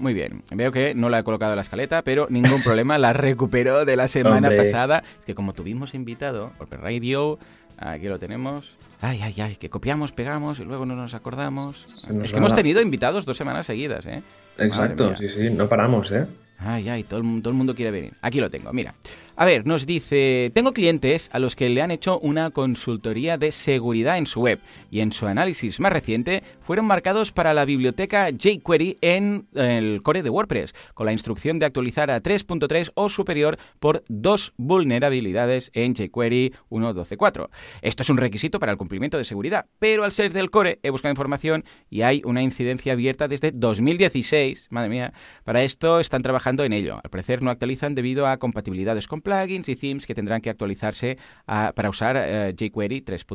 Muy 0.00 0.14
bien, 0.14 0.42
veo 0.50 0.72
que 0.72 0.92
no 0.94 1.08
la 1.08 1.20
he 1.20 1.24
colocado 1.24 1.52
en 1.52 1.56
la 1.56 1.62
escaleta, 1.62 2.02
pero 2.02 2.26
ningún 2.28 2.62
problema, 2.62 2.98
la 2.98 3.12
recuperó 3.12 3.84
de 3.84 3.94
la 3.94 4.08
semana 4.08 4.50
pasada. 4.54 5.04
Es 5.20 5.24
que 5.24 5.34
como 5.34 5.52
tuvimos 5.52 5.94
invitado, 5.94 6.50
porque 6.58 6.76
Radio, 6.76 7.38
aquí 7.76 8.08
lo 8.08 8.18
tenemos. 8.18 8.74
Ay, 9.00 9.20
ay, 9.22 9.34
ay, 9.40 9.56
que 9.56 9.70
copiamos, 9.70 10.10
pegamos 10.10 10.58
y 10.58 10.64
luego 10.64 10.86
no 10.86 10.96
nos 10.96 11.14
acordamos. 11.14 11.86
es 12.22 12.32
que 12.32 12.38
hemos 12.38 12.54
tenido 12.54 12.80
invitados 12.80 13.24
dos 13.24 13.36
semanas 13.36 13.66
seguidas, 13.66 14.06
¿eh? 14.06 14.22
Exacto, 14.58 15.16
sí, 15.16 15.28
sí, 15.28 15.50
no 15.50 15.68
paramos, 15.68 16.10
¿eh? 16.10 16.26
Ay, 16.58 16.88
ay, 16.88 17.04
todo 17.04 17.20
el, 17.20 17.40
todo 17.40 17.50
el 17.50 17.56
mundo 17.56 17.76
quiere 17.76 17.92
venir. 17.92 18.14
Aquí 18.20 18.40
lo 18.40 18.50
tengo, 18.50 18.72
mira. 18.72 18.94
A 19.40 19.44
ver, 19.44 19.68
nos 19.68 19.86
dice, 19.86 20.50
tengo 20.52 20.72
clientes 20.72 21.30
a 21.32 21.38
los 21.38 21.54
que 21.54 21.68
le 21.68 21.80
han 21.80 21.92
hecho 21.92 22.18
una 22.18 22.50
consultoría 22.50 23.38
de 23.38 23.52
seguridad 23.52 24.18
en 24.18 24.26
su 24.26 24.40
web 24.40 24.58
y 24.90 24.98
en 24.98 25.12
su 25.12 25.28
análisis 25.28 25.78
más 25.78 25.92
reciente 25.92 26.42
fueron 26.60 26.86
marcados 26.86 27.30
para 27.30 27.54
la 27.54 27.64
biblioteca 27.64 28.30
jQuery 28.32 28.98
en 29.00 29.46
el 29.54 30.02
core 30.02 30.24
de 30.24 30.30
WordPress, 30.30 30.74
con 30.92 31.06
la 31.06 31.12
instrucción 31.12 31.60
de 31.60 31.66
actualizar 31.66 32.10
a 32.10 32.20
3.3 32.20 32.90
o 32.96 33.08
superior 33.08 33.58
por 33.78 34.02
dos 34.08 34.54
vulnerabilidades 34.56 35.70
en 35.72 35.94
jQuery 35.94 36.54
1.12.4. 36.70 37.48
Esto 37.80 38.02
es 38.02 38.10
un 38.10 38.16
requisito 38.16 38.58
para 38.58 38.72
el 38.72 38.78
cumplimiento 38.78 39.18
de 39.18 39.24
seguridad, 39.24 39.66
pero 39.78 40.02
al 40.02 40.10
ser 40.10 40.32
del 40.32 40.50
core 40.50 40.80
he 40.82 40.90
buscado 40.90 41.12
información 41.12 41.62
y 41.88 42.02
hay 42.02 42.22
una 42.24 42.42
incidencia 42.42 42.92
abierta 42.94 43.28
desde 43.28 43.52
2016, 43.52 44.66
madre 44.70 44.88
mía, 44.88 45.12
para 45.44 45.62
esto 45.62 46.00
están 46.00 46.22
trabajando 46.22 46.64
en 46.64 46.72
ello. 46.72 46.98
Al 47.04 47.10
parecer 47.10 47.40
no 47.40 47.52
actualizan 47.52 47.94
debido 47.94 48.26
a 48.26 48.38
compatibilidades 48.38 49.06
con 49.06 49.20
plugins 49.28 49.68
y 49.68 49.76
themes 49.76 50.06
que 50.06 50.14
tendrán 50.14 50.40
que 50.40 50.48
actualizarse 50.48 51.18
ah, 51.46 51.72
para 51.76 51.90
usar 51.90 52.16
eh, 52.16 52.54
jQuery 52.56 53.02
3 53.02 53.26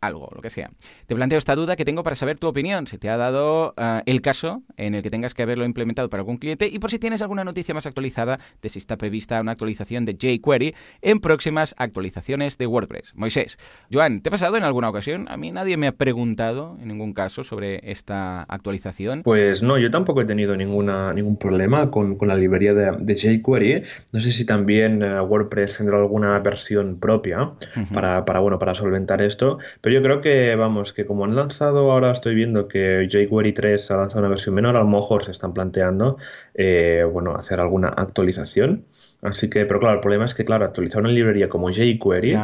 algo, 0.00 0.30
lo 0.34 0.40
que 0.40 0.50
sea. 0.50 0.70
Te 1.06 1.14
planteo 1.14 1.38
esta 1.38 1.54
duda 1.54 1.76
que 1.76 1.84
tengo 1.84 2.02
para 2.02 2.16
saber 2.16 2.38
tu 2.38 2.46
opinión, 2.46 2.86
si 2.86 2.98
te 2.98 3.10
ha 3.10 3.16
dado 3.16 3.74
ah, 3.76 4.02
el 4.06 4.22
caso 4.22 4.62
en 4.76 4.94
el 4.94 5.02
que 5.02 5.10
tengas 5.10 5.34
que 5.34 5.42
haberlo 5.42 5.64
implementado 5.64 6.08
para 6.08 6.22
algún 6.22 6.38
cliente 6.38 6.68
y 6.68 6.78
por 6.78 6.90
si 6.90 6.98
tienes 6.98 7.22
alguna 7.22 7.44
noticia 7.44 7.74
más 7.74 7.86
actualizada 7.86 8.40
de 8.62 8.68
si 8.68 8.78
está 8.78 8.96
prevista 8.96 9.40
una 9.40 9.52
actualización 9.52 10.04
de 10.04 10.14
jQuery 10.14 10.74
en 11.02 11.20
próximas 11.20 11.74
actualizaciones 11.78 12.56
de 12.58 12.66
WordPress. 12.66 13.14
Moisés, 13.14 13.58
Joan, 13.92 14.22
¿te 14.22 14.28
ha 14.28 14.32
pasado 14.32 14.56
en 14.56 14.64
alguna 14.64 14.88
ocasión? 14.88 15.26
A 15.28 15.36
mí 15.36 15.52
nadie 15.52 15.76
me 15.76 15.86
ha 15.86 15.92
preguntado 15.92 16.76
en 16.80 16.88
ningún 16.88 17.12
caso 17.12 17.44
sobre 17.44 17.90
esta 17.90 18.42
actualización. 18.44 19.22
Pues 19.22 19.62
no, 19.62 19.78
yo 19.78 19.90
tampoco 19.90 20.22
he 20.22 20.24
tenido 20.24 20.56
ninguna, 20.56 21.12
ningún 21.12 21.36
problema 21.36 21.90
con, 21.90 22.16
la 22.20 22.36
librería 22.36 22.74
de, 22.74 23.14
jQuery. 23.14 23.82
No 24.12 24.20
sé 24.20 24.32
si 24.32 24.44
también 24.44 25.02
eh, 25.02 25.20
WordPress 25.20 25.78
tendrá 25.78 25.98
alguna 25.98 26.38
versión 26.38 26.98
propia 26.98 27.50
para, 27.92 28.24
para, 28.24 28.40
bueno, 28.40 28.58
para 28.58 28.74
solventar 28.74 29.22
esto, 29.22 29.58
pero 29.80 29.89
yo 29.90 30.02
creo 30.02 30.20
que, 30.20 30.54
vamos, 30.56 30.92
que 30.92 31.06
como 31.06 31.24
han 31.24 31.34
lanzado, 31.34 31.90
ahora 31.90 32.10
estoy 32.12 32.34
viendo 32.34 32.68
que 32.68 33.08
jQuery 33.10 33.52
3 33.52 33.90
ha 33.90 33.96
lanzado 33.96 34.20
una 34.20 34.28
versión 34.28 34.54
menor, 34.54 34.76
a 34.76 34.80
lo 34.80 34.88
mejor 34.88 35.24
se 35.24 35.30
están 35.30 35.52
planteando, 35.52 36.18
eh, 36.54 37.04
bueno, 37.10 37.34
hacer 37.34 37.60
alguna 37.60 37.88
actualización. 37.88 38.84
Así 39.22 39.50
que, 39.50 39.66
pero 39.66 39.80
claro, 39.80 39.96
el 39.96 40.00
problema 40.00 40.24
es 40.24 40.34
que, 40.34 40.44
claro, 40.44 40.64
actualizar 40.64 41.00
una 41.00 41.10
librería 41.10 41.48
como 41.48 41.70
jQuery 41.70 42.36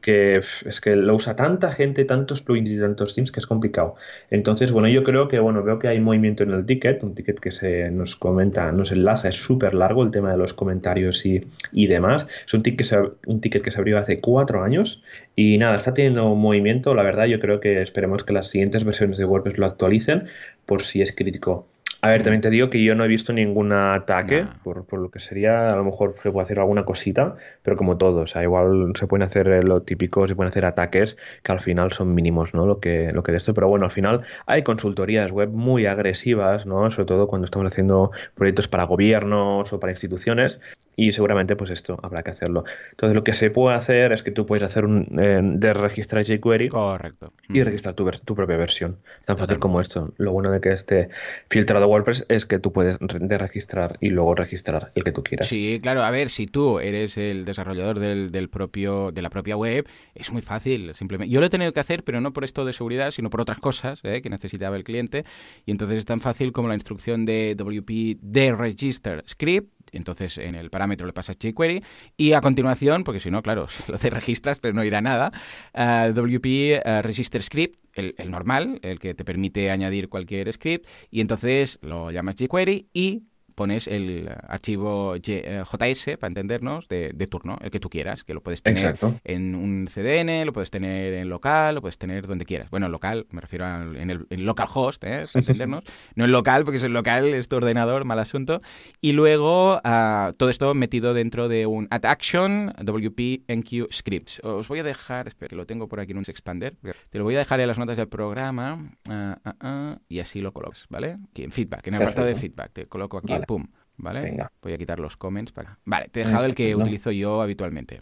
que 0.00 0.36
es 0.38 0.80
que 0.80 0.96
lo 0.96 1.14
usa 1.14 1.36
tanta 1.36 1.72
gente, 1.72 2.04
tantos 2.04 2.42
plugins 2.42 2.70
y 2.70 2.78
tantos 2.78 3.14
themes 3.14 3.32
que 3.32 3.40
es 3.40 3.46
complicado. 3.46 3.96
Entonces, 4.30 4.72
bueno, 4.72 4.88
yo 4.88 5.04
creo 5.04 5.28
que, 5.28 5.38
bueno, 5.38 5.62
veo 5.62 5.78
que 5.78 5.88
hay 5.88 6.00
movimiento 6.00 6.42
en 6.42 6.52
el 6.52 6.66
ticket, 6.66 7.02
un 7.02 7.14
ticket 7.14 7.38
que 7.38 7.52
se 7.52 7.90
nos 7.90 8.16
comenta, 8.16 8.72
nos 8.72 8.92
enlaza, 8.92 9.28
es 9.28 9.36
súper 9.36 9.74
largo 9.74 10.02
el 10.02 10.10
tema 10.10 10.30
de 10.32 10.38
los 10.38 10.54
comentarios 10.54 11.24
y, 11.26 11.46
y 11.72 11.86
demás. 11.86 12.26
Es 12.46 12.54
un 12.54 12.62
ticket, 12.62 12.78
que 12.78 12.84
se, 12.84 12.98
un 13.26 13.40
ticket 13.40 13.62
que 13.62 13.70
se 13.70 13.78
abrió 13.78 13.98
hace 13.98 14.20
cuatro 14.20 14.62
años 14.62 15.02
y 15.36 15.58
nada, 15.58 15.76
está 15.76 15.94
teniendo 15.94 16.34
movimiento, 16.34 16.94
la 16.94 17.02
verdad, 17.02 17.26
yo 17.26 17.40
creo 17.40 17.60
que 17.60 17.82
esperemos 17.82 18.24
que 18.24 18.32
las 18.32 18.48
siguientes 18.48 18.84
versiones 18.84 19.18
de 19.18 19.24
WordPress 19.24 19.58
lo 19.58 19.66
actualicen 19.66 20.28
por 20.66 20.82
si 20.82 21.02
es 21.02 21.12
crítico. 21.12 21.66
A 22.02 22.08
ver, 22.08 22.22
también 22.22 22.40
te 22.40 22.48
digo 22.48 22.70
que 22.70 22.82
yo 22.82 22.94
no 22.94 23.04
he 23.04 23.08
visto 23.08 23.32
ningún 23.32 23.72
ataque, 23.72 24.46
por, 24.64 24.86
por, 24.86 25.00
lo 25.00 25.10
que 25.10 25.20
sería, 25.20 25.68
a 25.68 25.76
lo 25.76 25.84
mejor 25.84 26.14
se 26.22 26.30
puede 26.30 26.44
hacer 26.44 26.58
alguna 26.58 26.84
cosita, 26.84 27.36
pero 27.62 27.76
como 27.76 27.98
todo, 27.98 28.20
o 28.20 28.26
sea, 28.26 28.42
igual 28.42 28.92
se 28.94 29.06
pueden 29.06 29.24
hacer 29.24 29.48
eh, 29.48 29.62
lo 29.62 29.82
típico, 29.82 30.26
se 30.26 30.34
pueden 30.34 30.48
hacer 30.48 30.64
ataques 30.64 31.18
que 31.42 31.52
al 31.52 31.60
final 31.60 31.92
son 31.92 32.14
mínimos, 32.14 32.54
¿no? 32.54 32.64
Lo 32.64 32.80
que, 32.80 33.10
lo 33.12 33.22
que 33.22 33.32
de 33.32 33.38
esto, 33.38 33.52
pero 33.52 33.68
bueno, 33.68 33.84
al 33.84 33.90
final 33.90 34.22
hay 34.46 34.62
consultorías 34.62 35.30
web 35.30 35.50
muy 35.50 35.84
agresivas, 35.84 36.64
¿no? 36.64 36.90
Sobre 36.90 37.06
todo 37.06 37.28
cuando 37.28 37.44
estamos 37.44 37.70
haciendo 37.70 38.12
proyectos 38.34 38.66
para 38.66 38.84
gobiernos 38.84 39.70
o 39.70 39.78
para 39.78 39.92
instituciones 39.92 40.60
y 40.96 41.12
seguramente 41.12 41.54
pues 41.54 41.70
esto 41.70 41.98
habrá 42.02 42.22
que 42.22 42.30
hacerlo. 42.30 42.64
Entonces 42.92 43.14
lo 43.14 43.24
que 43.24 43.34
se 43.34 43.50
puede 43.50 43.76
hacer 43.76 44.12
es 44.12 44.22
que 44.22 44.30
tú 44.30 44.46
puedes 44.46 44.64
hacer 44.64 44.86
un 44.86 45.06
eh, 45.20 45.40
de 45.42 45.74
registrar 45.74 46.24
jQuery 46.24 46.68
Correcto. 46.68 47.32
y 47.48 47.62
registrar 47.62 47.94
tu, 47.94 48.10
tu 48.10 48.34
propia 48.34 48.56
versión. 48.56 48.96
Tan 49.26 49.36
fácil 49.36 49.58
como 49.58 49.80
esto. 49.80 50.12
Lo 50.16 50.32
bueno 50.32 50.50
de 50.50 50.60
que 50.60 50.72
esté 50.72 51.10
filtrado 51.48 51.89
WordPress 51.90 52.26
es 52.28 52.46
que 52.46 52.58
tú 52.58 52.72
puedes 52.72 52.98
de 53.00 53.38
registrar 53.38 53.98
y 54.00 54.10
luego 54.10 54.34
registrar 54.34 54.92
el 54.94 55.04
que 55.04 55.12
tú 55.12 55.22
quieras. 55.22 55.46
Sí, 55.46 55.80
claro. 55.82 56.02
A 56.02 56.10
ver, 56.10 56.30
si 56.30 56.46
tú 56.46 56.78
eres 56.78 57.16
el 57.18 57.44
desarrollador 57.44 57.98
del, 57.98 58.30
del 58.30 58.48
propio, 58.48 59.10
de 59.12 59.22
la 59.22 59.30
propia 59.30 59.56
web, 59.56 59.86
es 60.14 60.32
muy 60.32 60.42
fácil. 60.42 60.94
Simplemente. 60.94 61.32
Yo 61.32 61.40
lo 61.40 61.46
he 61.46 61.50
tenido 61.50 61.72
que 61.72 61.80
hacer, 61.80 62.04
pero 62.04 62.20
no 62.20 62.32
por 62.32 62.44
esto 62.44 62.64
de 62.64 62.72
seguridad, 62.72 63.10
sino 63.10 63.30
por 63.30 63.40
otras 63.40 63.58
cosas 63.58 64.00
¿eh? 64.04 64.22
que 64.22 64.30
necesitaba 64.30 64.76
el 64.76 64.84
cliente. 64.84 65.24
Y 65.66 65.70
entonces 65.70 65.98
es 65.98 66.04
tan 66.04 66.20
fácil 66.20 66.52
como 66.52 66.68
la 66.68 66.74
instrucción 66.74 67.24
de 67.24 67.54
WP 67.56 68.18
de 68.22 68.52
register 68.54 69.24
script 69.28 69.79
entonces 69.92 70.38
en 70.38 70.54
el 70.54 70.70
parámetro 70.70 71.06
le 71.06 71.12
pasas 71.12 71.36
jQuery 71.36 71.82
y 72.16 72.32
a 72.32 72.40
continuación, 72.40 73.04
porque 73.04 73.20
si 73.20 73.30
no, 73.30 73.42
claro, 73.42 73.68
lo 73.88 73.98
te 73.98 74.10
registras 74.10 74.58
pero 74.58 74.74
no 74.74 74.84
irá 74.84 75.00
nada, 75.00 75.32
WP 75.74 76.82
register 77.02 77.42
script, 77.42 77.78
el, 77.94 78.14
normal, 78.30 78.78
el 78.82 78.98
que 78.98 79.14
te 79.14 79.24
permite 79.24 79.70
añadir 79.70 80.08
cualquier 80.08 80.52
script 80.52 80.86
y 81.10 81.20
entonces 81.20 81.78
lo 81.82 82.10
llamas 82.10 82.36
jQuery 82.36 82.88
y 82.92 83.24
pones 83.54 83.86
el 83.86 84.30
archivo 84.48 85.16
JS, 85.16 86.16
para 86.18 86.28
entendernos, 86.28 86.88
de, 86.88 87.12
turno, 87.30 87.58
el 87.62 87.70
que 87.70 87.80
tú 87.80 87.88
quieras, 87.88 88.24
que 88.24 88.34
lo 88.34 88.42
puedes 88.42 88.62
tener 88.62 88.98
en 89.24 89.54
un 89.54 89.86
CDN, 89.86 90.46
lo 90.46 90.52
puedes 90.52 90.70
tener 90.70 91.14
en 91.14 91.28
local, 91.28 91.76
lo 91.76 91.80
puedes 91.80 91.98
tener 91.98 92.26
donde 92.26 92.44
quieras. 92.44 92.70
Bueno, 92.70 92.88
local, 92.88 93.26
me 93.30 93.40
refiero 93.40 93.64
a, 93.64 93.82
en 93.82 94.10
el 94.10 94.26
en 94.30 94.44
localhost, 94.44 95.04
¿eh? 95.04 95.24
para 95.32 95.40
entendernos. 95.40 95.84
no 96.14 96.24
en 96.24 96.32
local, 96.32 96.64
porque 96.64 96.78
si 96.78 96.86
es 96.86 96.90
local 96.90 97.26
es 97.34 97.48
tu 97.48 97.56
ordenador, 97.56 98.04
mal 98.04 98.18
asunto. 98.18 98.60
Y 99.00 99.12
luego 99.12 99.80
ah, 99.84 100.32
todo 100.36 100.50
esto 100.50 100.74
metido 100.74 101.14
dentro 101.14 101.48
de 101.48 101.66
un 101.66 101.88
at 101.90 102.04
action 102.04 102.72
WP 102.82 103.44
NQ 103.48 103.92
scripts. 103.92 104.40
Os 104.44 104.68
voy 104.68 104.80
a 104.80 104.82
dejar, 104.82 105.28
espera, 105.28 105.56
lo 105.56 105.66
tengo 105.66 105.88
por 105.88 106.00
aquí 106.00 106.12
en 106.12 106.18
un 106.18 106.24
expander. 106.28 106.76
Te 107.10 107.18
lo 107.18 107.24
voy 107.24 107.36
a 107.36 107.38
dejar 107.38 107.60
en 107.60 107.68
las 107.68 107.78
notas 107.78 107.96
del 107.96 108.08
programa 108.08 108.96
ah, 109.08 109.38
ah, 109.60 109.98
y 110.08 110.20
así 110.20 110.40
lo 110.40 110.52
colocas, 110.52 110.86
¿vale? 110.88 111.18
Aquí 111.30 111.42
en 111.42 111.50
feedback, 111.50 111.86
en 111.88 111.94
el 111.94 112.02
apartado 112.02 112.26
de 112.26 112.34
feedback. 112.34 112.72
Te 112.72 112.86
coloco 112.86 113.18
aquí, 113.18 113.32
pum. 113.46 113.68
¿Vale? 114.02 114.36
Voy 114.62 114.72
a 114.72 114.78
quitar 114.78 114.98
los 114.98 115.16
comments 115.16 115.52
para... 115.52 115.78
Vale, 115.84 116.08
te 116.10 116.20
he 116.20 116.24
dejado 116.24 116.46
el 116.46 116.54
que 116.54 116.74
utilizo 116.74 117.10
yo 117.10 117.42
habitualmente, 117.42 118.00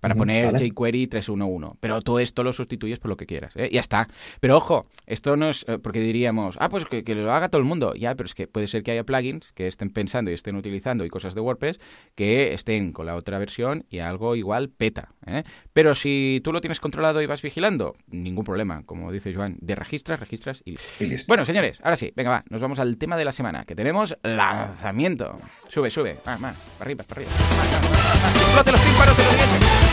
para 0.00 0.14
poner 0.14 0.54
jQuery 0.54 1.06
311, 1.06 1.78
pero 1.80 2.00
todo 2.02 2.18
esto 2.18 2.42
lo 2.42 2.52
sustituyes 2.52 2.98
por 2.98 3.10
lo 3.10 3.16
que 3.16 3.26
quieras, 3.26 3.54
¿eh? 3.56 3.70
Ya 3.72 3.80
está. 3.80 4.08
Pero 4.40 4.56
ojo, 4.56 4.86
esto 5.06 5.36
no 5.36 5.50
es 5.50 5.64
eh, 5.68 5.78
porque 5.78 6.00
diríamos, 6.00 6.56
ah, 6.60 6.68
pues 6.68 6.86
que, 6.86 7.02
lo 7.14 7.32
haga 7.32 7.48
todo 7.48 7.60
el 7.60 7.66
mundo. 7.66 7.94
Ya, 7.94 8.14
pero 8.14 8.26
es 8.26 8.34
que 8.34 8.46
puede 8.46 8.66
ser 8.66 8.82
que 8.82 8.92
haya 8.92 9.04
plugins 9.04 9.52
que 9.52 9.66
estén 9.66 9.90
pensando 9.90 10.30
y 10.30 10.34
estén 10.34 10.56
utilizando 10.56 11.04
y 11.04 11.08
cosas 11.08 11.34
de 11.34 11.40
WordPress 11.40 11.80
que 12.14 12.52
estén 12.54 12.92
con 12.92 13.06
la 13.06 13.16
otra 13.16 13.38
versión 13.38 13.84
y 13.90 13.98
algo 13.98 14.36
igual 14.36 14.68
peta. 14.68 15.12
¿eh? 15.26 15.44
Pero 15.72 15.94
si 15.94 16.40
tú 16.44 16.52
lo 16.52 16.60
tienes 16.60 16.80
controlado 16.80 17.22
y 17.22 17.26
vas 17.26 17.42
vigilando, 17.42 17.94
ningún 18.08 18.44
problema, 18.44 18.82
como 18.84 19.12
dice 19.12 19.34
Joan, 19.34 19.56
de 19.60 19.74
registras, 19.74 20.20
registras 20.20 20.62
y... 20.64 20.76
y 21.00 21.06
listo. 21.06 21.26
Bueno, 21.28 21.44
señores, 21.44 21.80
ahora 21.82 21.96
sí, 21.96 22.12
venga, 22.14 22.30
va, 22.30 22.44
nos 22.48 22.60
vamos 22.60 22.78
al 22.78 22.96
tema 22.98 23.16
de 23.16 23.24
la 23.24 23.32
semana, 23.32 23.64
que 23.64 23.74
tenemos 23.74 24.16
lanzamiento. 24.22 25.35
Sube, 25.68 25.90
sube. 25.90 26.18
Más, 26.24 26.40
más. 26.40 26.56
Para 26.78 26.88
arriba, 26.88 27.04
para 27.04 27.20
arriba. 27.20 27.32
Más, 28.54 28.66
los 28.66 28.80
tímpanos 28.80 29.18
los 29.18 29.36
dientes. 29.36 29.86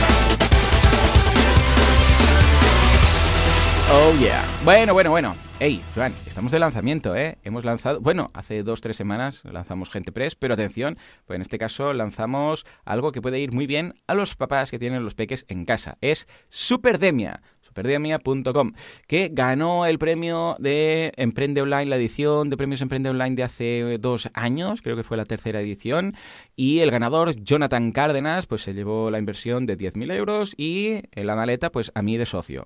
Oh 3.92 4.14
yeah. 4.20 4.44
Bueno, 4.64 4.94
bueno, 4.94 5.12
bueno. 5.12 5.36
Hey, 5.60 5.84
Joan, 5.94 6.14
estamos 6.26 6.52
de 6.52 6.60
lanzamiento, 6.60 7.16
¿eh? 7.16 7.38
Hemos 7.44 7.64
lanzado, 7.64 8.02
bueno, 8.02 8.32
hace 8.34 8.64
dos, 8.64 8.82
tres 8.82 8.98
semanas 8.98 9.42
lanzamos 9.44 9.92
Gente 9.92 10.12
Press, 10.12 10.36
pero 10.36 10.56
atención, 10.56 10.98
pues 11.26 11.36
en 11.36 11.42
este 11.42 11.58
caso 11.58 11.94
lanzamos 11.94 12.66
algo 12.86 13.12
que 13.12 13.22
puede 13.22 13.40
ir 13.40 13.52
muy 13.52 13.68
bien 13.68 13.94
a 14.08 14.16
los 14.16 14.36
papás 14.36 14.72
que 14.72 14.80
tienen 14.80 15.04
los 15.04 15.14
peques 15.14 15.46
en 15.48 15.66
casa. 15.66 15.98
Es 16.02 16.28
Superdemia 16.50 17.42
superdemia.com, 17.74 18.74
que 19.08 19.30
ganó 19.34 19.88
el 19.88 19.98
premio 19.98 20.56
de 20.60 21.12
Emprende 21.18 21.62
Online, 21.62 21.88
la 21.88 21.96
edición 21.96 22.52
de 22.52 22.58
premios 22.58 22.82
Emprende 22.82 23.10
Online 23.10 23.36
de 23.36 23.44
hace 23.44 23.98
dos 24.00 24.30
años, 24.34 24.82
creo 24.84 24.96
que 24.96 25.04
fue 25.04 25.18
la 25.18 25.26
tercera 25.26 25.60
edición, 25.60 26.16
y 26.56 26.80
el 26.80 26.92
ganador, 26.92 27.36
Jonathan 27.36 27.92
Cárdenas, 27.92 28.46
pues 28.46 28.62
se 28.62 28.74
llevó 28.74 29.10
la 29.10 29.20
inversión 29.20 29.66
de 29.66 29.78
10.000 29.78 30.12
euros 30.14 30.54
y 30.58 31.02
en 31.12 31.28
la 31.28 31.36
maleta, 31.36 31.72
pues 31.72 31.92
a 31.96 32.02
mí 32.02 32.18
de 32.18 32.26
socio. 32.26 32.66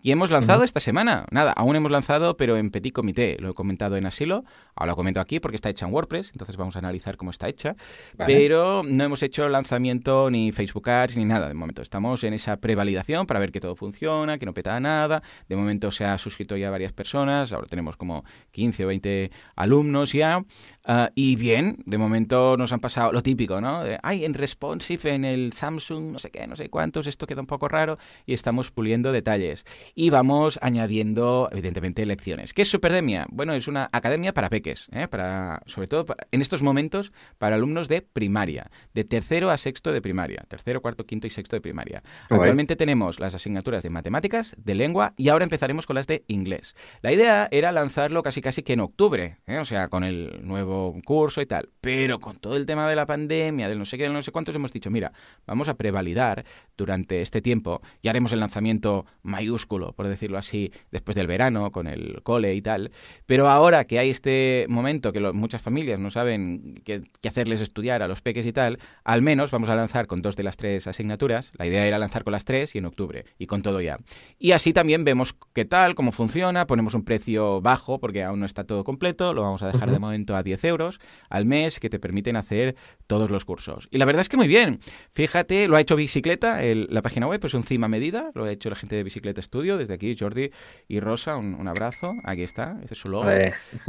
Y 0.00 0.10
hemos 0.10 0.30
lanzado 0.30 0.64
esta 0.64 0.80
semana, 0.80 1.26
nada, 1.30 1.52
aún 1.52 1.76
hemos 1.76 1.90
lanzado, 1.90 2.36
pero 2.36 2.56
en 2.56 2.70
petit 2.70 2.92
comité, 2.92 3.36
lo 3.40 3.50
he 3.50 3.54
comentado 3.54 3.96
en 3.96 4.06
Asilo, 4.06 4.44
ahora 4.74 4.92
lo 4.92 4.96
comento 4.96 5.20
aquí 5.20 5.40
porque 5.40 5.56
está 5.56 5.68
hecha 5.68 5.86
en 5.86 5.92
WordPress, 5.92 6.30
entonces 6.32 6.56
vamos 6.56 6.76
a 6.76 6.78
analizar 6.78 7.16
cómo 7.16 7.30
está 7.30 7.48
hecha, 7.48 7.76
pero 8.16 8.82
no 8.82 9.04
hemos 9.04 9.22
hecho 9.22 9.48
lanzamiento 9.48 10.30
ni 10.30 10.52
Facebook 10.52 10.88
Ads 10.88 11.16
ni 11.16 11.24
nada 11.24 11.48
de 11.48 11.54
momento, 11.54 11.82
estamos 11.82 12.24
en 12.24 12.32
esa 12.34 12.56
prevalidación 12.56 13.26
para 13.26 13.40
ver 13.40 13.52
que 13.52 13.60
todo 13.60 13.76
funciona, 13.76 14.38
que 14.38 14.46
no 14.46 14.54
peta 14.54 14.78
nada. 14.80 15.22
De 15.48 15.56
momento 15.56 15.90
se 15.90 16.04
ha 16.04 16.16
suscrito 16.18 16.56
ya 16.56 16.70
varias 16.70 16.92
personas, 16.92 17.52
ahora 17.52 17.66
tenemos 17.68 17.96
como 17.96 18.24
15 18.52 18.84
o 18.84 18.88
20 18.88 19.30
alumnos 19.56 20.12
ya. 20.12 20.44
Ah, 20.84 21.10
y 21.14 21.36
bien, 21.36 21.76
de 21.84 21.98
momento 21.98 22.56
nos 22.56 22.72
han 22.72 22.80
pasado 22.80 23.12
lo 23.18 23.22
típico, 23.24 23.60
¿no? 23.60 23.82
Ay, 24.04 24.24
en 24.24 24.32
responsive, 24.32 25.12
en 25.12 25.24
el 25.24 25.52
Samsung, 25.52 26.12
no 26.12 26.20
sé 26.20 26.30
qué, 26.30 26.46
no 26.46 26.54
sé 26.54 26.70
cuántos, 26.70 27.08
esto 27.08 27.26
queda 27.26 27.40
un 27.40 27.48
poco 27.48 27.66
raro 27.66 27.98
y 28.26 28.32
estamos 28.32 28.70
puliendo 28.70 29.10
detalles. 29.10 29.66
Y 29.96 30.10
vamos 30.10 30.56
añadiendo, 30.62 31.48
evidentemente, 31.50 32.06
lecciones. 32.06 32.54
¿Qué 32.54 32.62
es 32.62 32.70
Superdemia? 32.70 33.26
Bueno, 33.30 33.54
es 33.54 33.66
una 33.66 33.88
academia 33.90 34.32
para 34.32 34.50
peques, 34.50 34.86
¿eh? 34.92 35.08
para, 35.08 35.62
sobre 35.66 35.88
todo 35.88 36.06
en 36.30 36.40
estos 36.40 36.62
momentos 36.62 37.12
para 37.38 37.56
alumnos 37.56 37.88
de 37.88 38.02
primaria, 38.02 38.70
de 38.94 39.02
tercero 39.02 39.50
a 39.50 39.56
sexto 39.56 39.92
de 39.92 40.00
primaria, 40.00 40.44
tercero, 40.46 40.80
cuarto, 40.80 41.04
quinto 41.04 41.26
y 41.26 41.30
sexto 41.30 41.56
de 41.56 41.60
primaria. 41.60 42.04
Actualmente 42.30 42.76
tenemos 42.76 43.18
las 43.18 43.34
asignaturas 43.34 43.82
de 43.82 43.90
matemáticas, 43.90 44.54
de 44.58 44.76
lengua 44.76 45.14
y 45.16 45.28
ahora 45.28 45.42
empezaremos 45.42 45.86
con 45.86 45.96
las 45.96 46.06
de 46.06 46.22
inglés. 46.28 46.76
La 47.02 47.10
idea 47.10 47.48
era 47.50 47.72
lanzarlo 47.72 48.22
casi 48.22 48.40
casi 48.40 48.62
que 48.62 48.74
en 48.74 48.80
octubre, 48.80 49.38
¿eh? 49.48 49.58
o 49.58 49.64
sea, 49.64 49.88
con 49.88 50.04
el 50.04 50.40
nuevo 50.44 50.94
curso 51.04 51.40
y 51.40 51.46
tal. 51.46 51.70
Pero 51.80 52.20
con 52.20 52.38
todo 52.38 52.56
el 52.56 52.64
tema 52.64 52.88
de 52.88 52.94
la 52.94 53.07
pandemia, 53.08 53.68
del 53.68 53.78
no 53.78 53.86
sé 53.86 53.96
qué, 53.96 54.04
del 54.04 54.12
no 54.12 54.22
sé 54.22 54.30
cuántos, 54.30 54.54
hemos 54.54 54.72
dicho, 54.72 54.90
mira, 54.90 55.12
vamos 55.46 55.68
a 55.68 55.74
prevalidar 55.74 56.44
durante 56.76 57.22
este 57.22 57.42
tiempo 57.42 57.80
y 58.02 58.08
haremos 58.08 58.32
el 58.32 58.40
lanzamiento 58.40 59.06
mayúsculo, 59.22 59.94
por 59.94 60.06
decirlo 60.06 60.38
así, 60.38 60.70
después 60.92 61.16
del 61.16 61.26
verano, 61.26 61.72
con 61.72 61.86
el 61.86 62.22
cole 62.22 62.54
y 62.54 62.62
tal. 62.62 62.92
Pero 63.26 63.48
ahora 63.48 63.86
que 63.86 63.98
hay 63.98 64.10
este 64.10 64.66
momento 64.68 65.12
que 65.12 65.20
muchas 65.32 65.62
familias 65.62 65.98
no 65.98 66.10
saben 66.10 66.80
qué, 66.84 67.00
hacerles 67.26 67.60
estudiar 67.60 68.02
a 68.02 68.08
los 68.08 68.20
peques 68.20 68.46
y 68.46 68.52
tal, 68.52 68.78
al 69.04 69.22
menos 69.22 69.50
vamos 69.50 69.68
a 69.68 69.74
lanzar 69.74 70.06
con 70.06 70.22
dos 70.22 70.36
de 70.36 70.42
las 70.42 70.56
tres 70.56 70.86
asignaturas. 70.86 71.50
La 71.58 71.66
idea 71.66 71.86
era 71.86 71.98
lanzar 71.98 72.24
con 72.24 72.32
las 72.32 72.44
tres 72.44 72.74
y 72.74 72.78
en 72.78 72.84
octubre, 72.84 73.24
y 73.38 73.46
con 73.46 73.62
todo 73.62 73.80
ya. 73.80 73.98
Y 74.38 74.52
así 74.52 74.72
también 74.72 75.04
vemos 75.04 75.34
qué 75.54 75.64
tal, 75.64 75.94
cómo 75.94 76.12
funciona, 76.12 76.66
ponemos 76.66 76.94
un 76.94 77.04
precio 77.04 77.60
bajo 77.60 77.98
porque 77.98 78.22
aún 78.22 78.40
no 78.40 78.46
está 78.46 78.64
todo 78.64 78.84
completo, 78.84 79.32
lo 79.32 79.42
vamos 79.42 79.62
a 79.62 79.72
dejar 79.72 79.90
de 79.90 79.98
momento 79.98 80.36
a 80.36 80.42
10 80.42 80.64
euros 80.64 81.00
al 81.30 81.44
mes 81.46 81.80
que 81.80 81.88
te 81.90 81.98
permiten 81.98 82.36
hacer 82.36 82.76
todos 83.08 83.30
los 83.30 83.44
cursos. 83.44 83.88
Y 83.90 83.98
la 83.98 84.04
verdad 84.04 84.20
es 84.20 84.28
que 84.28 84.36
muy 84.36 84.46
bien. 84.46 84.78
Fíjate, 85.12 85.66
lo 85.66 85.76
ha 85.76 85.80
hecho 85.80 85.96
Bicicleta, 85.96 86.60
la 86.62 87.02
página 87.02 87.26
web, 87.26 87.40
pues 87.40 87.54
un 87.54 87.64
cima 87.64 87.88
medida, 87.88 88.30
lo 88.34 88.44
ha 88.44 88.52
hecho 88.52 88.70
la 88.70 88.76
gente 88.76 88.94
de 88.94 89.02
Bicicleta 89.02 89.42
Studio, 89.42 89.76
desde 89.78 89.94
aquí 89.94 90.14
Jordi 90.16 90.52
y 90.86 91.00
Rosa, 91.00 91.36
un, 91.36 91.66
abrazo, 91.66 92.12
aquí 92.24 92.42
está, 92.42 92.78
este 92.82 92.94
es 92.94 93.00
su 93.00 93.08
logo, 93.08 93.28